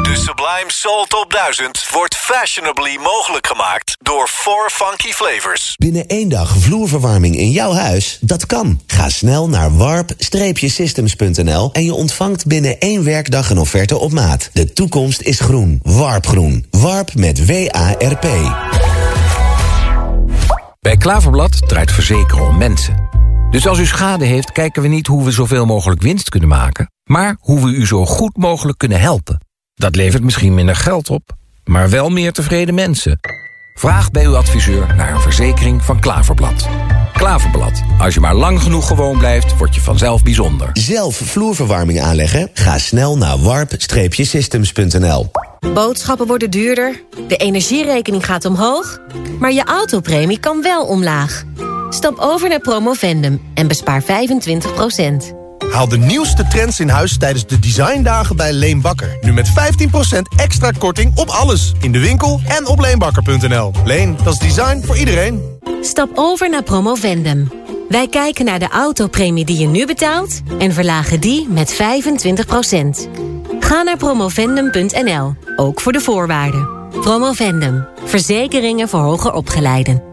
De 0.02 0.16
Sublime 0.16 0.68
Soul 0.68 1.06
Top 1.06 1.32
1000 1.32 1.90
wordt 1.92 2.16
fashionably 2.16 2.98
mogelijk 2.98 3.48
gemaakt 3.48 3.96
door 4.00 4.28
Four 4.28 4.70
Funky 4.70 5.12
Flavors. 5.12 5.61
Binnen 5.82 6.08
één 6.08 6.30
dag 6.30 6.58
vloerverwarming 6.58 7.38
in 7.38 7.52
jouw 7.52 7.74
huis? 7.74 8.18
Dat 8.22 8.45
kan. 8.45 8.82
Ga 8.88 9.10
snel 9.10 9.49
naar 9.49 9.78
warp-systems.nl 9.78 11.74
en 11.74 11.84
je 11.84 11.94
ontvangt 11.94 12.45
binnen 12.45 12.80
één 12.80 13.03
werkdag 13.03 13.49
een 13.49 13.58
offerte 13.58 13.98
op 13.98 14.12
maat. 14.12 14.49
De 14.53 14.74
toekomst 14.74 15.22
is 15.22 15.40
groen. 15.40 15.80
Warpgroen. 15.84 16.66
Warp 16.70 17.16
met 17.16 17.45
W-A-R-P. 17.45 18.28
Bij 20.80 20.98
Klaverblad 20.98 21.68
draait 21.68 21.91
verzekeren 21.91 22.48
om 22.48 22.58
mensen. 22.58 23.10
Dus 23.49 23.68
als 23.68 23.80
u 23.80 23.86
schade 23.86 24.26
heeft, 24.26 24.52
kijken 24.52 24.82
we 24.82 24.88
niet 24.88 25.08
hoe 25.08 25.24
we 25.24 25.32
zoveel 25.32 25.66
mogelijk 25.66 26.02
winst 26.02 26.30
kunnen 26.30 26.49
maken... 26.49 26.91
maar 27.03 27.38
hoe 27.40 27.66
we 27.66 27.72
u 27.72 27.86
zo 27.86 28.06
goed 28.06 28.38
mogelijk 28.38 28.78
kunnen 28.78 28.99
helpen. 28.99 29.45
Dat 29.74 29.95
levert 29.95 30.24
misschien 30.24 30.53
minder 30.53 30.76
geld 30.76 31.10
op, 31.10 31.36
maar 31.64 31.90
wel 31.90 32.10
meer 32.10 32.34
tevreden 32.34 32.76
mensen. 32.76 33.20
Vraag 33.73 34.11
bij 34.11 34.26
uw 34.26 34.35
adviseur 34.35 34.95
naar 34.95 35.14
een 35.14 35.19
verzekering 35.19 35.84
van 35.84 35.99
Klaverblad. 35.99 36.68
Klaverblad. 37.14 37.81
Als 37.99 38.14
je 38.14 38.19
maar 38.19 38.35
lang 38.35 38.61
genoeg 38.61 38.88
gewoon 38.88 39.18
blijft, 39.18 39.57
word 39.57 39.76
je 39.76 39.81
vanzelf 39.81 40.23
bijzonder. 40.23 40.69
Zelf 40.73 41.15
vloerverwarming 41.15 42.02
aanleggen? 42.02 42.49
Ga 42.53 42.77
snel 42.77 43.18
naar 43.18 43.38
warp-systems.nl. 43.38 45.31
Boodschappen 45.73 46.27
worden 46.27 46.49
duurder, 46.49 47.03
de 47.27 47.35
energierekening 47.35 48.26
gaat 48.26 48.45
omhoog... 48.45 48.99
maar 49.39 49.52
je 49.52 49.64
autopremie 49.64 50.39
kan 50.39 50.61
wel 50.61 50.85
omlaag. 50.85 51.43
Stap 51.89 52.18
over 52.19 52.49
naar 52.49 52.60
Promovendum 52.60 53.41
en 53.53 53.68
bespaar 53.68 54.03
25 54.03 55.40
Haal 55.70 55.88
de 55.88 55.98
nieuwste 55.98 56.48
trends 56.48 56.80
in 56.80 56.90
huis 56.90 57.18
tijdens 57.18 57.48
de 57.48 57.60
designdagen 57.60 58.36
bij 58.36 58.54
Leen 58.54 58.82
Bakker. 58.82 59.18
Nu 59.22 59.34
met 59.34 59.50
15% 59.50 59.52
extra 60.36 60.72
korting 60.78 61.18
op 61.18 61.30
alles. 61.30 61.74
In 61.80 61.92
de 61.92 62.00
winkel 62.00 62.42
en 62.48 62.68
op 62.68 62.80
leenbakker.nl. 62.80 63.72
Leen, 63.86 64.18
dat 64.24 64.34
is 64.34 64.40
design 64.40 64.82
voor 64.86 64.98
iedereen. 64.98 65.42
Stap 65.82 66.10
over 66.16 66.50
naar 66.50 66.64
Promovendum. 66.64 67.52
Wij 67.90 68.08
kijken 68.08 68.46
naar 68.46 68.60
de 68.60 68.70
autopremie 68.70 69.46
die 69.46 69.58
je 69.58 69.68
nu 69.68 69.86
betaalt... 69.86 70.42
en 70.60 70.74
verlagen 70.74 71.20
die 71.20 71.48
met 71.50 71.74
25% 71.74 71.78
Ga 73.72 73.82
naar 73.82 73.98
promovendum.nl, 73.98 75.36
ook 75.56 75.82
voor 75.82 75.92
de 75.92 76.00
voorwaarden. 76.00 76.90
Promovendum, 76.90 77.86
verzekeringen 78.06 78.90
voor 78.90 79.00
hoger 79.00 79.34
opgeleiden. 79.34 80.11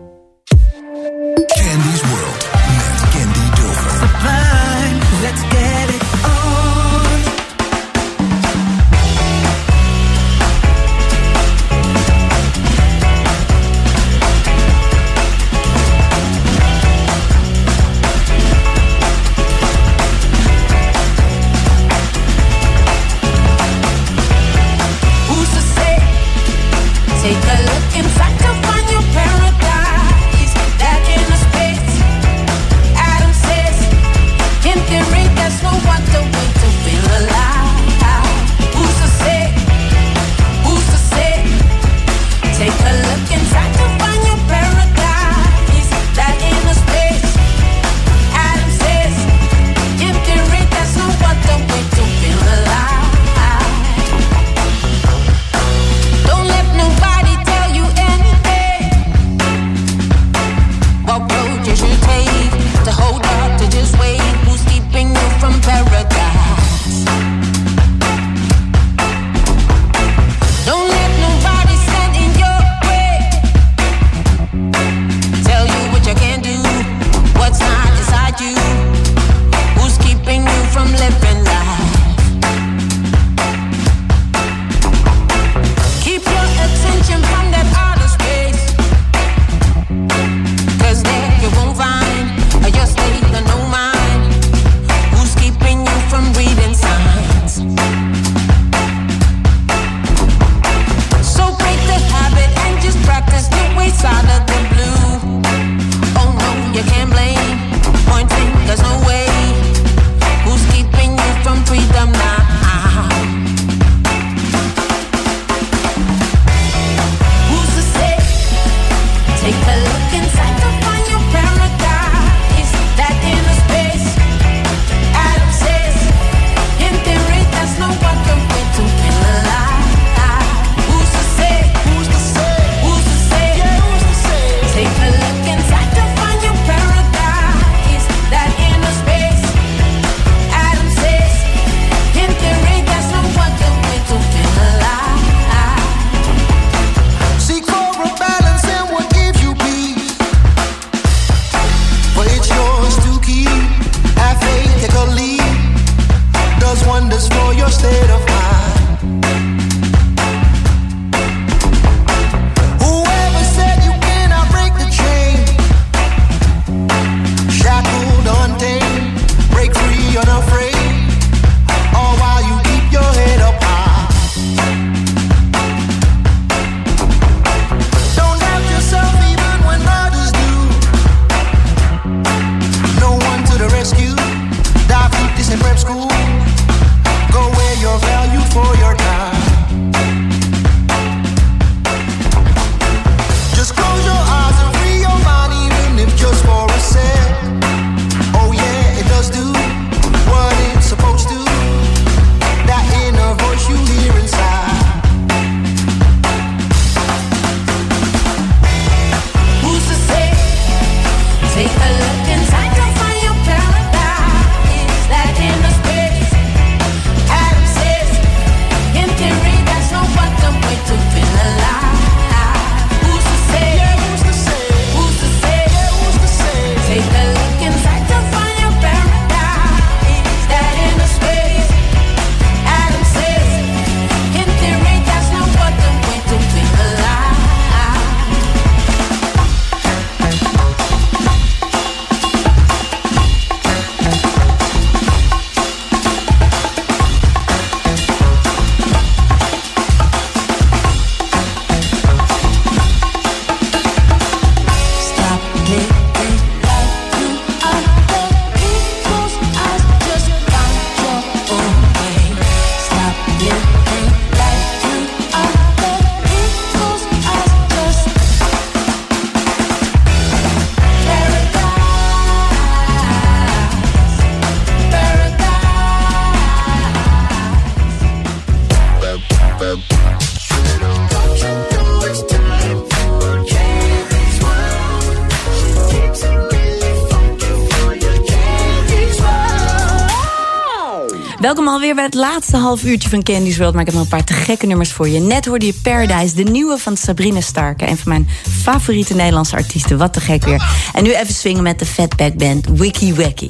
bij 291.99 292.07
het 292.07 292.15
laatste 292.15 292.57
half 292.57 292.85
uurtje 292.85 293.09
van 293.09 293.23
Candy's 293.23 293.57
World. 293.57 293.73
Maar 293.73 293.81
ik 293.81 293.87
heb 293.87 293.97
nog 293.97 294.05
een 294.05 294.11
paar 294.11 294.25
te 294.25 294.33
gekke 294.33 294.66
nummers 294.66 294.93
voor 294.93 295.09
je. 295.09 295.20
Net 295.20 295.47
hoorde 295.47 295.66
je 295.66 295.75
Paradise, 295.83 296.35
de 296.35 296.43
nieuwe 296.43 296.79
van 296.79 296.97
Sabrina 296.97 297.41
Starke. 297.41 297.89
Een 297.89 297.97
van 297.97 298.09
mijn 298.09 298.29
favoriete 298.62 299.15
Nederlandse 299.15 299.57
artiesten. 299.57 299.99
Wat 299.99 300.12
te 300.12 300.20
gek 300.20 300.45
weer. 300.45 300.62
En 300.93 301.03
nu 301.03 301.15
even 301.15 301.35
swingen 301.35 301.62
met 301.62 301.79
de 301.79 301.87
Fatback 301.87 302.35
Band 302.35 302.66
Wiki 302.69 303.15
Wacky. 303.15 303.49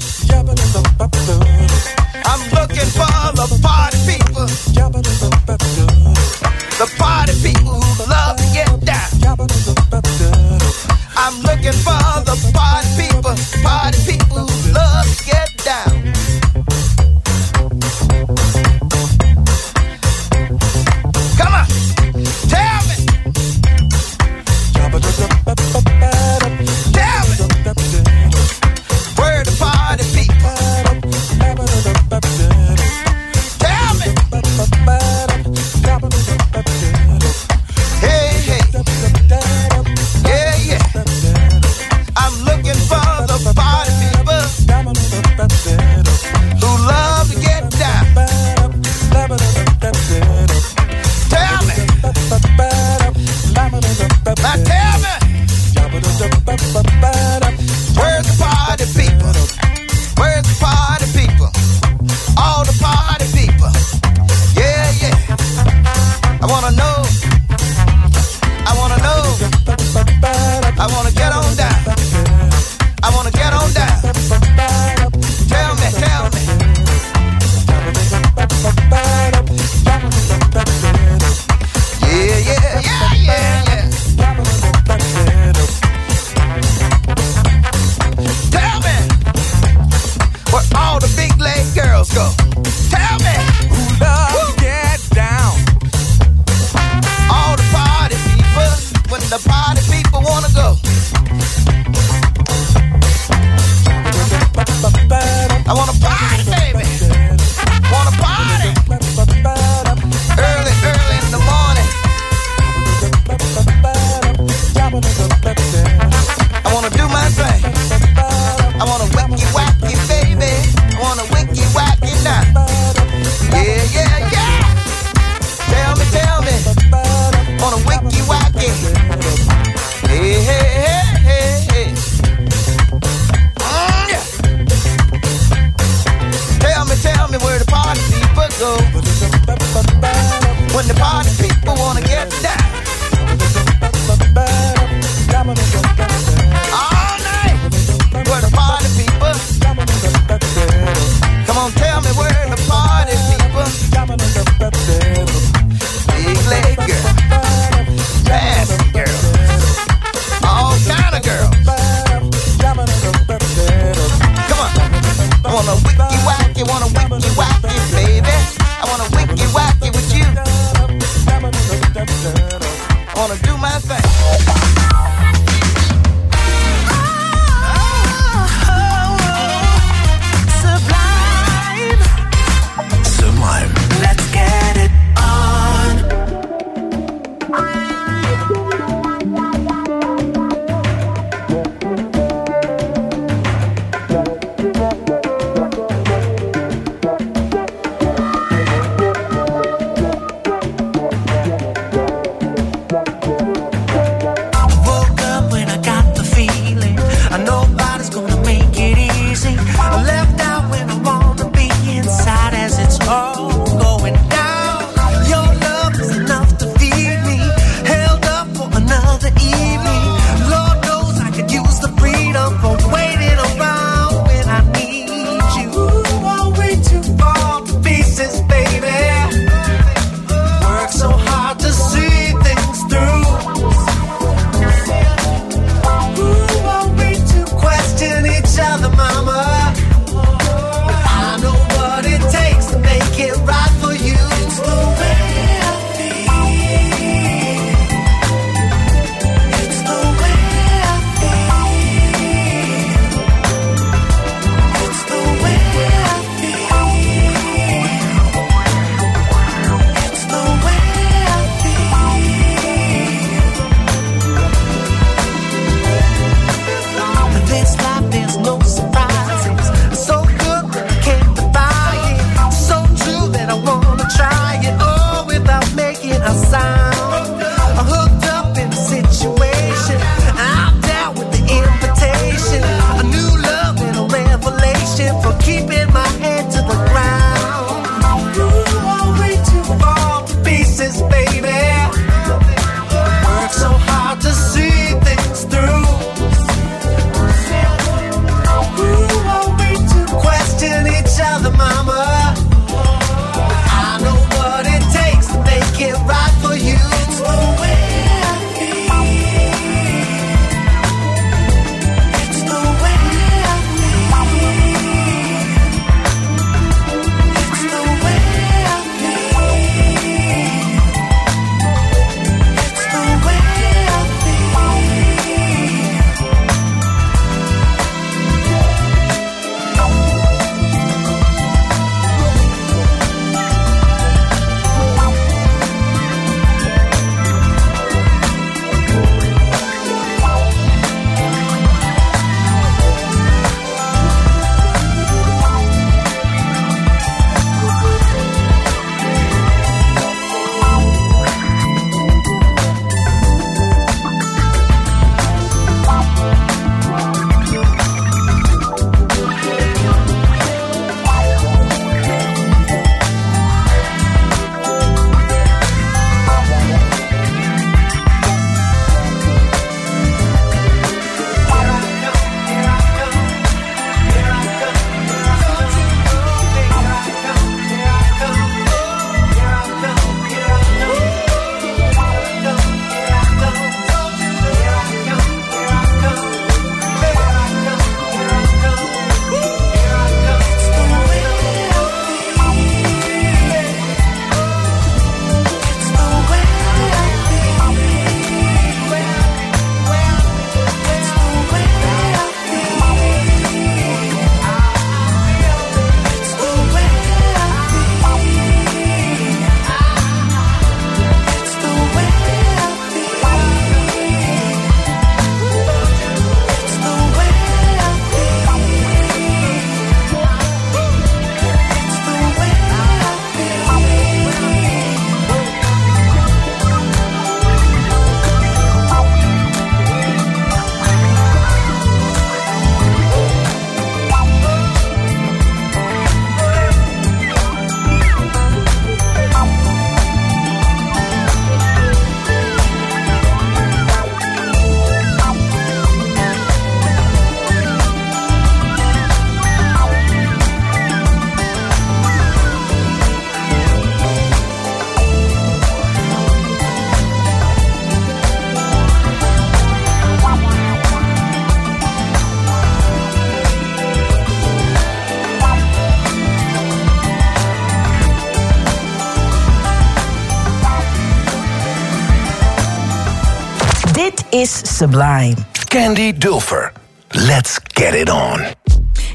Is 474.40 474.77
Sublime. 474.77 475.35
Candy 475.69 476.12
Dulfer. 476.12 476.73
Let's 477.12 477.59
get 477.74 477.94
it 477.94 478.10
on. 478.10 478.40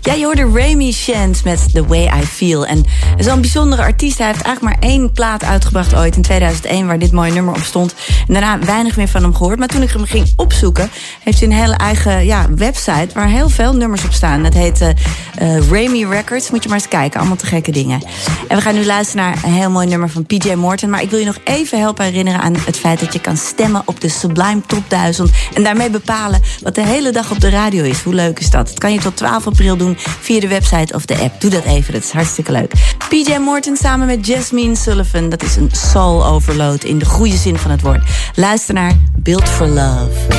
Ja, 0.02 0.14
je 0.14 0.26
hoorde 0.26 0.52
Remy 0.54 0.92
Shant 0.92 1.44
met 1.44 1.74
The 1.74 1.86
Way 1.88 2.22
I 2.22 2.26
Feel. 2.26 2.66
En 2.66 2.86
zo'n 3.18 3.42
bijzondere 3.42 3.82
artiest. 3.82 4.18
Hij 4.18 4.28
heeft 4.28 4.42
eigenlijk 4.42 4.76
maar 4.76 4.90
één 4.90 5.12
plaat 5.12 5.44
uitgebracht 5.44 5.96
ooit 5.96 6.16
in 6.16 6.22
2001... 6.22 6.88
waar 6.88 7.00
dit 7.00 7.12
mooie 7.12 7.32
nummer 7.32 7.54
op 7.54 7.62
stond. 7.62 7.96
En 8.28 8.34
daarna 8.34 8.60
weinig 8.60 8.98
meer 8.98 9.08
van 9.08 9.22
hem 9.22 9.36
gehoord. 9.36 9.60
Maar 9.60 9.68
toen 9.68 9.82
ik 9.82 9.90
hem 9.90 10.06
ging 10.06 10.34
opzoeken... 10.36 10.90
heeft 11.24 11.40
hij 11.40 11.48
een 11.48 11.56
hele 11.56 11.76
eigen 11.76 12.26
ja, 12.26 12.46
website... 12.56 13.08
waar 13.14 13.28
heel 13.28 13.50
veel 13.50 13.74
nummers 13.74 14.04
op 14.06 14.14
staan. 14.14 14.44
Dat 14.44 14.54
heet 14.54 14.82
uh, 14.82 14.88
Remy 15.70 16.06
Records. 16.06 16.52
Moet 16.52 16.64
je 16.64 16.70
maar 16.70 16.78
eens 16.78 16.88
kijken. 16.88 17.20
Allemaal 17.20 17.38
te 17.38 17.46
gekke 17.46 17.72
dingen. 17.72 18.04
En 18.48 18.58
we 18.58 18.62
gaan 18.62 18.76
nu 18.76 18.86
luisteren 18.86 19.26
naar 19.26 19.44
een 19.44 19.54
heel 19.54 19.70
mooi 19.70 19.88
nummer 19.88 20.10
van 20.10 20.26
PJ 20.26 20.54
Morton. 20.54 20.90
Maar 20.90 21.02
ik 21.02 21.10
wil 21.10 21.20
je 21.20 21.26
nog 21.26 21.38
even 21.44 21.80
helpen 21.80 22.06
herinneren 22.06 22.42
aan 22.42 22.56
het 22.66 22.78
feit... 22.78 23.00
dat 23.00 23.14
je 23.14 23.22
kan 23.22 23.38
stemmen 23.38 23.82
op 23.86 24.02
de 24.02 24.10
Sublime 24.10 24.62
Top 24.68 24.84
1000. 24.88 25.32
En 25.54 25.64
daarmee 25.64 25.90
bepalen 25.90 26.42
wat 26.62 26.76
de 26.76 26.86
hele 26.86 27.12
dag 27.12 27.32
op 27.32 27.40
de 27.40 27.50
radio 27.50 27.84
is. 27.84 28.02
Hoe 28.02 28.14
leuk 28.14 28.40
is 28.40 28.50
dat? 28.50 28.68
Dat 28.68 28.80
kan 28.80 28.94
je 28.94 29.00
tot 29.00 29.16
12 29.16 29.48
april 29.48 29.78
doen 29.78 29.96
via 29.98 30.40
de 30.40 30.48
website 30.48 30.94
of 30.94 31.06
de 31.06 31.18
app. 31.18 31.42
Doe 31.42 31.50
dat 31.50 31.64
even, 31.64 31.94
dat 31.94 32.04
is 32.04 32.12
hartstikke 32.12 32.52
leuk. 32.52 32.72
PJ 33.10 33.38
Morton 33.38 33.76
samen 33.76 34.08
met 34.08 34.28
Jasmine 34.28 34.76
Sullivan. 34.76 35.30
Dat 35.30 35.44
is 35.44 35.56
een 35.56 35.70
soul 35.72 36.26
overload 36.26 36.84
in 36.84 36.98
de 36.98 37.06
goede 37.06 37.38
zin 37.38 37.58
van 37.58 37.72
het 37.72 37.82
woord. 37.82 38.04
Luister 38.36 38.74
naar 38.74 38.94
Build 39.16 39.50
for 39.50 39.68
Love. 39.68 40.33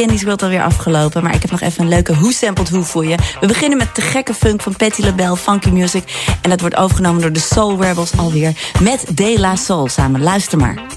Candy's 0.00 0.22
World 0.22 0.42
alweer 0.42 0.62
afgelopen. 0.62 1.22
Maar 1.22 1.34
ik 1.34 1.42
heb 1.42 1.50
nog 1.50 1.60
even 1.60 1.82
een 1.82 1.88
leuke 1.88 2.14
Who 2.14 2.30
Sampled 2.30 2.70
Who 2.70 2.82
voor 2.82 3.06
je. 3.06 3.16
We 3.40 3.46
beginnen 3.46 3.78
met 3.78 3.94
de 3.94 4.02
gekke 4.02 4.34
funk 4.34 4.62
van 4.62 4.76
Patti 4.76 5.04
LaBelle, 5.04 5.36
Funky 5.36 5.68
Music. 5.68 6.04
En 6.42 6.50
dat 6.50 6.60
wordt 6.60 6.76
overgenomen 6.76 7.20
door 7.20 7.32
de 7.32 7.40
Soul 7.40 7.82
Rebels 7.82 8.16
alweer. 8.16 8.52
Met 8.82 9.04
De 9.14 9.38
La 9.38 9.56
Soul 9.56 9.88
samen. 9.88 10.22
Luister 10.22 10.58
maar. 10.58 10.89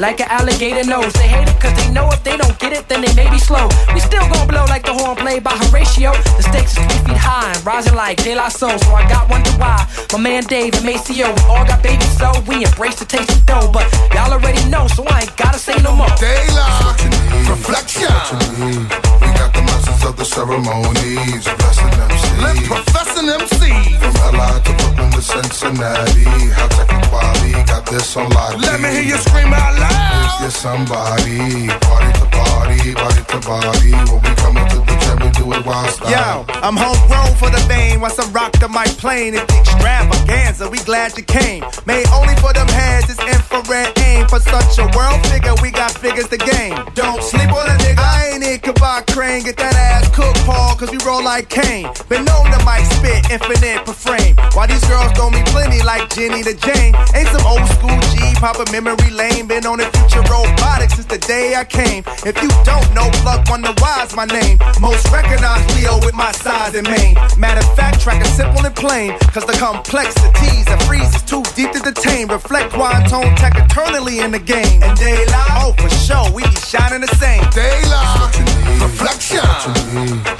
Like 0.00 0.18
an 0.20 0.28
alligator 0.30 0.88
knows. 0.88 1.12
They 1.12 1.28
hate 1.28 1.46
it 1.46 1.60
cause 1.60 1.76
they 1.76 1.92
know 1.92 2.08
if 2.10 2.24
they 2.24 2.36
don't 2.36 2.58
get 2.58 2.72
it, 2.72 2.88
then 2.88 3.02
they 3.02 3.12
may 3.14 3.28
be 3.30 3.38
slow. 3.38 3.68
We 3.92 4.00
still 4.00 4.26
gon' 4.32 4.48
blow 4.48 4.64
like 4.64 4.84
the 4.84 4.94
horn 4.94 5.16
played 5.16 5.44
by 5.44 5.52
Horatio. 5.52 6.12
The 6.40 6.42
stakes 6.42 6.72
is 6.72 6.84
three 6.88 7.12
feet 7.12 7.20
high 7.20 7.52
and 7.52 7.64
rising 7.64 7.94
like 7.94 8.22
De 8.24 8.34
La 8.34 8.48
Soul. 8.48 8.78
So 8.78 8.94
I 8.94 9.06
got 9.08 9.28
one 9.28 9.42
to 9.44 9.52
why. 9.60 9.86
My 10.12 10.18
man 10.18 10.44
Dave 10.44 10.74
and 10.74 10.86
Maceo, 10.86 11.28
we 11.28 11.42
all 11.52 11.66
got 11.66 11.82
babies, 11.82 12.16
so 12.16 12.32
we 12.48 12.64
embrace 12.64 12.98
the 12.98 13.04
taste 13.04 13.30
of 13.30 13.44
dough. 13.44 13.70
But 13.72 13.84
it's 39.02 39.54
extravaganza. 39.56 40.68
We 40.68 40.78
glad 40.84 41.16
you 41.16 41.24
came. 41.24 41.64
Made 41.86 42.06
only 42.12 42.36
for 42.36 42.52
them 42.52 42.68
heads, 42.68 43.08
it's 43.08 43.20
infrared 43.20 43.98
aim. 43.98 44.28
For 44.28 44.40
such 44.40 44.78
a 44.78 44.86
world 44.96 45.24
figure, 45.28 45.54
we 45.62 45.70
got 45.70 45.92
figures 45.92 46.28
to 46.28 46.36
game. 46.36 46.76
Don't 46.94 47.22
sleep 47.22 47.48
on 47.48 47.66
a 47.66 47.76
nigga. 47.80 47.98
I 47.98 48.32
ain't 48.34 48.44
in 48.44 48.58
Kabak 48.60 49.06
Crane. 49.08 49.44
Get 49.44 49.56
that 49.56 49.74
cause 50.80 50.90
we 50.90 50.98
roll 51.04 51.22
like 51.22 51.50
Kane. 51.50 51.84
Been 52.08 52.24
known 52.24 52.48
to 52.48 52.58
mic 52.64 52.80
spit, 52.96 53.28
infinite 53.28 53.84
per 53.84 53.92
frame. 53.92 54.34
While 54.56 54.66
these 54.66 54.82
girls 54.88 55.12
throw 55.12 55.28
me 55.28 55.42
plenty 55.52 55.82
like 55.84 56.08
Jenny 56.08 56.42
to 56.42 56.54
Jane. 56.56 56.96
Ain't 57.12 57.28
some 57.28 57.44
old 57.44 57.68
school 57.76 57.92
G, 58.16 58.16
pop 58.40 58.56
a 58.56 58.64
memory 58.72 59.10
lane. 59.12 59.46
Been 59.46 59.66
on 59.66 59.76
the 59.76 59.84
future 59.92 60.24
robotics 60.32 60.94
since 60.94 61.04
the 61.04 61.18
day 61.18 61.54
I 61.54 61.64
came. 61.64 62.02
If 62.24 62.40
you 62.40 62.48
don't 62.64 62.88
know, 62.96 63.12
Plug 63.20 63.44
Wonder 63.50 63.74
Why's 63.76 64.16
my 64.16 64.24
name. 64.24 64.56
Most 64.80 65.04
recognized 65.12 65.68
Leo 65.76 66.00
with 66.00 66.14
my 66.14 66.32
size 66.32 66.74
and 66.74 66.88
mane. 66.88 67.14
Matter 67.36 67.60
of 67.60 67.76
fact, 67.76 68.00
track 68.00 68.24
is 68.24 68.32
simple 68.32 68.64
and 68.64 68.74
plain. 68.74 69.12
Cause 69.36 69.44
the 69.44 69.58
complexities 69.60 70.66
and 70.66 70.80
freeze 70.88 71.14
is 71.14 71.22
too 71.22 71.44
deep 71.54 71.72
to 71.72 71.80
detain. 71.80 72.28
Reflect 72.28 72.74
wine 72.74 73.04
tone 73.04 73.36
tech 73.36 73.52
eternally 73.56 74.20
in 74.20 74.32
the 74.32 74.40
game. 74.40 74.82
And 74.82 74.96
daylight, 74.96 75.60
oh 75.60 75.74
for 75.76 75.90
sure, 75.92 76.32
we 76.32 76.42
be 76.42 76.56
shining 76.56 77.02
the 77.02 77.12
same. 77.20 77.44
Daylight, 77.52 78.32
reflection. 78.80 80.39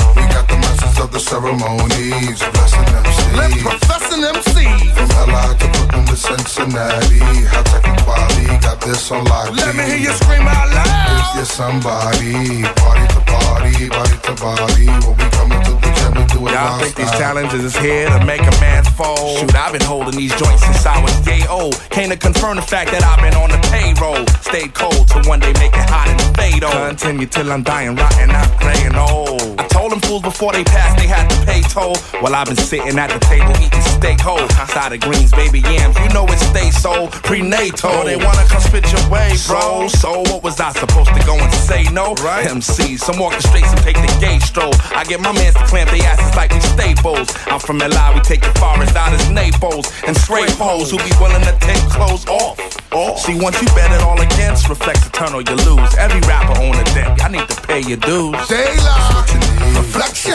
Ceremonies, 1.30 2.42
blessing 2.50 2.90
MC. 2.90 3.36
Let 3.38 3.50
professing 3.62 4.24
MC. 4.34 4.66
From 4.98 5.30
LA 5.30 5.54
to 5.54 5.66
Brooklyn 5.74 6.04
to 6.06 6.16
Cincinnati, 6.16 7.20
how 7.46 7.62
tech 7.70 7.86
and 7.86 8.00
quality 8.02 8.46
got 8.58 8.80
this 8.80 9.12
on 9.12 9.24
lock. 9.26 9.54
Let 9.54 9.76
me 9.76 9.84
hear 9.84 10.10
you 10.10 10.12
scream 10.12 10.42
out 10.42 10.68
loud. 10.74 11.20
If 11.22 11.36
you're 11.36 11.44
somebody, 11.44 12.66
party 12.82 13.06
to 13.14 13.20
party, 13.30 13.88
body 13.88 14.18
to 14.26 14.32
body. 14.42 14.86
When 15.06 15.14
we 15.18 15.26
the 15.30 15.30
gym, 15.36 15.50
do 15.66 15.89
Y'all 16.14 16.78
think 16.78 16.96
these 16.96 17.10
challenges 17.12 17.64
is 17.64 17.76
here 17.76 18.08
to 18.08 18.24
make 18.24 18.40
a 18.40 18.50
man 18.60 18.84
fold? 18.84 19.38
Shoot, 19.38 19.54
I've 19.54 19.72
been 19.72 19.82
holding 19.82 20.16
these 20.16 20.34
joints 20.34 20.64
since 20.64 20.84
I 20.84 21.00
was 21.02 21.14
day 21.20 21.46
old. 21.48 21.78
Came 21.90 22.10
to 22.10 22.16
confirm 22.16 22.56
the 22.56 22.62
fact 22.62 22.90
that 22.90 23.04
I've 23.04 23.20
been 23.20 23.34
on 23.34 23.50
the 23.50 23.60
payroll. 23.70 24.26
Stayed 24.42 24.74
cold 24.74 25.08
to 25.08 25.28
one 25.28 25.40
day 25.40 25.52
make 25.60 25.72
it 25.72 25.88
hot 25.88 26.08
in 26.08 26.16
the 26.16 26.30
fade 26.36 26.62
Continue 26.62 27.26
till 27.26 27.50
I'm 27.52 27.62
dying, 27.62 27.96
rotten, 27.96 28.30
and 28.30 28.96
old. 28.96 29.60
I 29.60 29.66
told 29.68 29.92
them 29.92 30.00
fools 30.00 30.22
before 30.22 30.52
they 30.52 30.64
passed 30.64 30.98
they 30.98 31.06
had 31.06 31.28
to 31.30 31.46
pay 31.46 31.62
toll. 31.62 31.96
While 32.20 32.34
I've 32.34 32.46
been 32.46 32.56
sitting 32.56 32.98
at 32.98 33.10
the 33.10 33.20
table 33.20 33.52
eating 33.62 33.80
steak 33.82 34.20
whole. 34.20 34.48
Side 34.70 34.92
of 34.92 35.00
greens, 35.00 35.32
baby 35.32 35.60
yams, 35.60 35.98
you 35.98 36.08
know 36.10 36.24
it 36.26 36.38
stays 36.38 36.76
so 36.80 37.08
prenatal. 37.26 37.90
Oh, 37.90 38.04
they 38.04 38.16
wanna 38.16 38.46
come 38.46 38.60
spit 38.60 38.86
your 38.92 39.02
way, 39.10 39.34
bro. 39.46 39.88
So 39.88 40.22
what 40.30 40.42
was 40.42 40.60
I 40.60 40.72
supposed 40.72 41.12
to 41.14 41.22
go 41.26 41.34
and 41.36 41.52
say 41.52 41.84
no? 41.92 42.14
Right. 42.22 42.46
MC, 42.46 42.96
some 42.96 43.16
orchestrate, 43.16 43.66
some 43.66 43.82
take 43.82 43.96
the 43.96 44.10
gay 44.20 44.38
stroll. 44.38 44.72
I 44.94 45.04
get 45.04 45.20
my 45.20 45.32
mans 45.32 45.54
to 45.54 45.64
clamp 45.66 45.90
their 45.90 46.09
asses 46.10 46.34
like 46.34 46.50
we 46.52 46.60
staples. 46.60 47.28
I'm 47.46 47.60
from 47.60 47.78
LA, 47.78 48.14
we 48.14 48.20
take 48.20 48.42
the 48.42 48.54
forest 48.58 48.96
out 48.96 49.12
as 49.12 49.30
Naples 49.30 49.86
and 50.06 50.16
scrape 50.16 50.50
hoes 50.58 50.90
who 50.90 50.98
be 50.98 51.14
willing 51.22 51.42
to 51.46 51.54
take 51.60 51.82
clothes 51.86 52.26
off. 52.26 52.58
Oh. 52.92 53.16
See, 53.16 53.38
once 53.38 53.60
you 53.62 53.68
bet 53.78 53.90
it 53.94 54.02
all 54.02 54.20
against, 54.20 54.68
reflects 54.68 55.06
eternal, 55.06 55.40
you 55.40 55.56
lose. 55.68 55.94
Every 55.94 56.20
rapper 56.26 56.58
on 56.58 56.74
the 56.74 56.86
deck, 56.90 57.22
I 57.22 57.28
need 57.28 57.48
to 57.48 57.60
pay 57.62 57.80
your 57.86 58.00
dues. 58.02 58.34
Daylight, 58.50 59.30
reflection. 59.78 60.34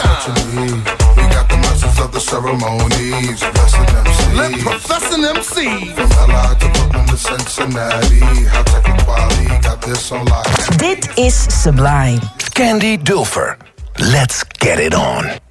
We 1.16 1.24
got 1.36 1.46
the 1.52 1.58
masters 1.60 1.98
of 2.00 2.12
the 2.12 2.20
ceremonies, 2.20 3.40
blessing 3.40 3.88
MC. 4.00 4.36
Let 4.40 4.52
professing 4.64 5.24
MC. 5.24 5.92
From 5.92 6.10
LA 6.32 6.54
to 6.54 6.68
Brooklyn 6.72 7.06
to 7.12 7.16
Cincinnati, 7.16 8.20
how 8.48 8.62
tech 8.62 8.88
and 8.88 9.00
quality 9.04 9.46
got 9.60 9.82
this 9.82 10.10
on 10.12 10.24
lock. 10.24 10.46
Dit 10.78 11.18
is 11.18 11.34
Sublime. 11.34 12.20
Candy 12.54 12.96
Dulfer. 12.96 13.58
Let's 13.98 14.44
get 14.44 14.78
it 14.78 14.94
on. 14.94 15.45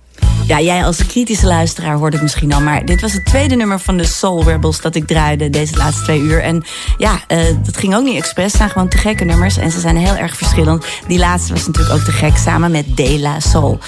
Ja, 0.47 0.61
jij 0.61 0.85
als 0.85 1.05
kritische 1.05 1.45
luisteraar 1.45 1.95
hoort 1.95 2.13
het 2.13 2.21
misschien 2.21 2.53
al. 2.53 2.61
Maar 2.61 2.85
dit 2.85 3.01
was 3.01 3.13
het 3.13 3.25
tweede 3.25 3.55
nummer 3.55 3.79
van 3.79 3.97
de 3.97 4.03
Soul 4.03 4.43
Rebels 4.43 4.81
dat 4.81 4.95
ik 4.95 5.07
draaide 5.07 5.49
deze 5.49 5.77
laatste 5.77 6.03
twee 6.03 6.19
uur. 6.19 6.41
En 6.41 6.63
ja, 6.97 7.19
eh, 7.27 7.39
dat 7.63 7.77
ging 7.77 7.95
ook 7.95 8.03
niet 8.03 8.17
expres. 8.17 8.45
Het 8.45 8.55
zijn 8.55 8.69
gewoon 8.69 8.87
te 8.87 8.97
gekke 8.97 9.23
nummers. 9.23 9.57
En 9.57 9.71
ze 9.71 9.79
zijn 9.79 9.97
heel 9.97 10.15
erg 10.15 10.37
verschillend. 10.37 10.85
Die 11.07 11.19
laatste 11.19 11.53
was 11.53 11.67
natuurlijk 11.67 11.95
ook 11.95 12.03
te 12.03 12.11
gek, 12.11 12.37
samen 12.37 12.71
met 12.71 12.97
De 12.97 13.19
La 13.19 13.39
Soul. 13.39 13.79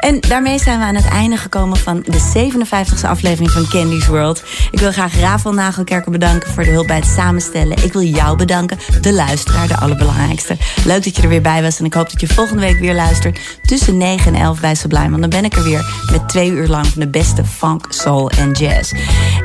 En 0.00 0.20
daarmee 0.20 0.58
zijn 0.58 0.78
we 0.78 0.84
aan 0.84 0.94
het 0.94 1.08
einde 1.08 1.36
gekomen 1.36 1.76
van 1.76 2.04
de 2.06 2.18
57e 2.18 3.06
aflevering 3.08 3.50
van 3.50 3.68
Candy's 3.68 4.06
World. 4.06 4.42
Ik 4.70 4.78
wil 4.78 4.92
graag 4.92 5.20
Rafael 5.20 5.54
Nagelkerker 5.54 6.10
bedanken 6.10 6.50
voor 6.50 6.64
de 6.64 6.70
hulp 6.70 6.86
bij 6.86 6.96
het 6.96 7.12
samenstellen. 7.16 7.84
Ik 7.84 7.92
wil 7.92 8.02
jou 8.02 8.36
bedanken, 8.36 8.78
de 9.00 9.12
luisteraar, 9.12 9.68
de 9.68 9.76
allerbelangrijkste. 9.76 10.56
Leuk 10.84 11.04
dat 11.04 11.16
je 11.16 11.22
er 11.22 11.28
weer 11.28 11.42
bij 11.42 11.62
was. 11.62 11.78
En 11.78 11.84
ik 11.84 11.94
hoop 11.94 12.10
dat 12.10 12.20
je 12.20 12.26
volgende 12.26 12.62
week 12.62 12.78
weer 12.78 12.94
luistert 12.94 13.38
tussen 13.62 13.96
9 13.96 14.34
en 14.34 14.40
11 14.40 14.60
bij 14.60 14.74
Sublime. 14.74 15.10
Want 15.10 15.20
dan 15.20 15.30
ben 15.30 15.44
ik 15.44 15.56
er 15.56 15.62
weer 15.62 15.99
met 16.10 16.28
twee 16.28 16.50
uur 16.50 16.68
lang 16.68 16.86
van 16.86 17.00
de 17.00 17.08
beste 17.08 17.44
funk, 17.44 17.86
soul 17.88 18.30
en 18.30 18.52
jazz. 18.52 18.92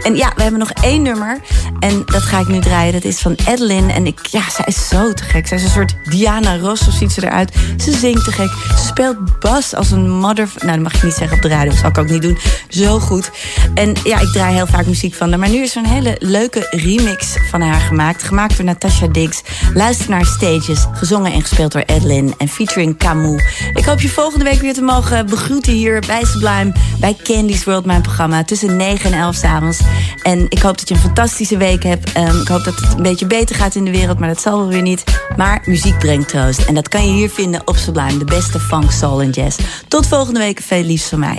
En 0.02 0.16
ja, 0.16 0.32
we 0.36 0.42
hebben 0.42 0.60
nog 0.60 0.72
één 0.72 1.02
nummer. 1.02 1.40
En 1.80 2.04
dat 2.06 2.22
ga 2.22 2.40
ik 2.40 2.48
nu 2.48 2.60
draaien. 2.60 2.94
Dat 2.94 3.04
is 3.04 3.20
van 3.20 3.38
Adeline. 3.48 3.94
En 3.94 4.06
ik, 4.08 4.26
ja, 4.26 4.50
zij 4.50 4.66
is 4.68 4.88
zo 4.88 5.14
te 5.14 5.24
gek. 5.24 5.48
Zij 5.48 5.58
is 5.58 5.64
een 5.64 5.70
soort 5.70 5.96
Diana 6.04 6.58
Ross, 6.58 6.88
of 6.88 6.94
ziet 6.94 7.12
ze 7.12 7.26
eruit. 7.26 7.56
Ze 7.78 7.92
zingt 7.92 8.24
te 8.24 8.32
gek. 8.32 8.50
Ze 8.78 8.86
speelt 8.86 9.40
bas 9.40 9.76
als 9.76 9.92
een 9.92 10.10
mother... 10.10 10.50
Nou, 10.60 10.72
dat 10.72 10.82
mag 10.82 11.00
je 11.00 11.06
niet 11.06 11.16
zeggen 11.16 11.38
op 11.38 11.44
de 11.44 11.50
radio. 11.50 11.70
Dat 11.70 11.80
zal 11.80 11.90
ik 11.90 11.98
ook 11.98 12.10
niet 12.10 12.22
doen. 12.22 12.38
Zo 12.70 13.00
goed. 13.00 13.32
En 13.74 13.96
ja, 14.04 14.20
ik 14.20 14.28
draai 14.28 14.56
heel 14.56 14.68
vaak 14.68 14.86
muziek 14.86 15.14
van 15.14 15.30
haar. 15.30 15.40
Maar 15.40 15.50
nu 15.50 15.62
is 15.62 15.76
er 15.76 15.84
een 15.84 15.90
hele 15.90 16.16
leuke 16.20 16.68
remix 16.70 17.36
van 17.50 17.62
haar 17.62 17.82
gemaakt. 17.82 18.24
Gemaakt 18.24 18.56
door 18.58 18.66
Natasha 18.66 19.08
Diggs. 19.08 19.42
Luister 19.74 20.10
naar 20.10 20.26
Stages. 20.26 20.86
Gezongen 20.94 21.34
en 21.34 21.42
gespeeld 21.42 21.72
door 21.72 21.86
Adeline. 21.86 22.34
En 22.38 22.48
featuring 22.48 22.98
Camus. 22.98 23.44
Ik 23.74 23.86
hoop 23.86 24.02
je 24.02 24.10
volgende 24.10 24.46
week 24.46 24.62
weer 24.62 24.74
te 24.74 24.82
mogen 24.82 25.26
begroeten 25.26 25.74
hier 25.74 26.04
bij 26.08 26.26
Sublime. 26.46 26.72
Bij 27.00 27.16
Candy's 27.24 27.64
World, 27.64 27.86
mijn 27.86 28.02
programma. 28.02 28.44
Tussen 28.44 28.76
9 28.76 29.14
en 29.14 29.20
11 29.20 29.36
s'avonds. 29.36 29.80
En 30.22 30.46
ik 30.50 30.60
hoop 30.60 30.78
dat 30.78 30.90
je 30.90 30.96
een 30.96 31.02
fantastische 31.02 31.58
week 31.58 31.84
hebt. 31.84 32.12
Ehm, 32.12 32.42
ik 32.42 32.48
hoop 32.48 32.64
dat 32.64 32.80
het 32.80 32.94
een 32.94 33.04
beetje 33.04 33.26
beter 33.26 33.56
gaat 33.56 33.76
in 33.76 33.86
de 33.86 33.92
wereld. 33.92 34.20
Maar 34.20 34.28
dat 34.28 34.42
zal 34.42 34.58
wel 34.58 34.68
weer 34.68 34.82
niet. 34.82 35.04
Maar 35.38 35.62
muziek 35.66 36.00
brengt 36.00 36.30
troost. 36.30 36.60
En 36.60 36.74
dat 36.74 36.90
kan 36.90 37.08
je 37.08 37.14
hier 37.14 37.30
vinden 37.30 37.62
op 37.68 37.76
Sublime. 37.76 38.18
De 38.18 38.26
beste 38.26 38.60
funk, 38.60 38.92
soul 38.92 39.22
en 39.22 39.30
jazz. 39.30 39.60
Tot 39.88 40.08
volgende 40.08 40.40
week. 40.40 40.62
Veel 40.62 40.84
liefs 40.84 41.08
van 41.08 41.20
mij. 41.20 41.38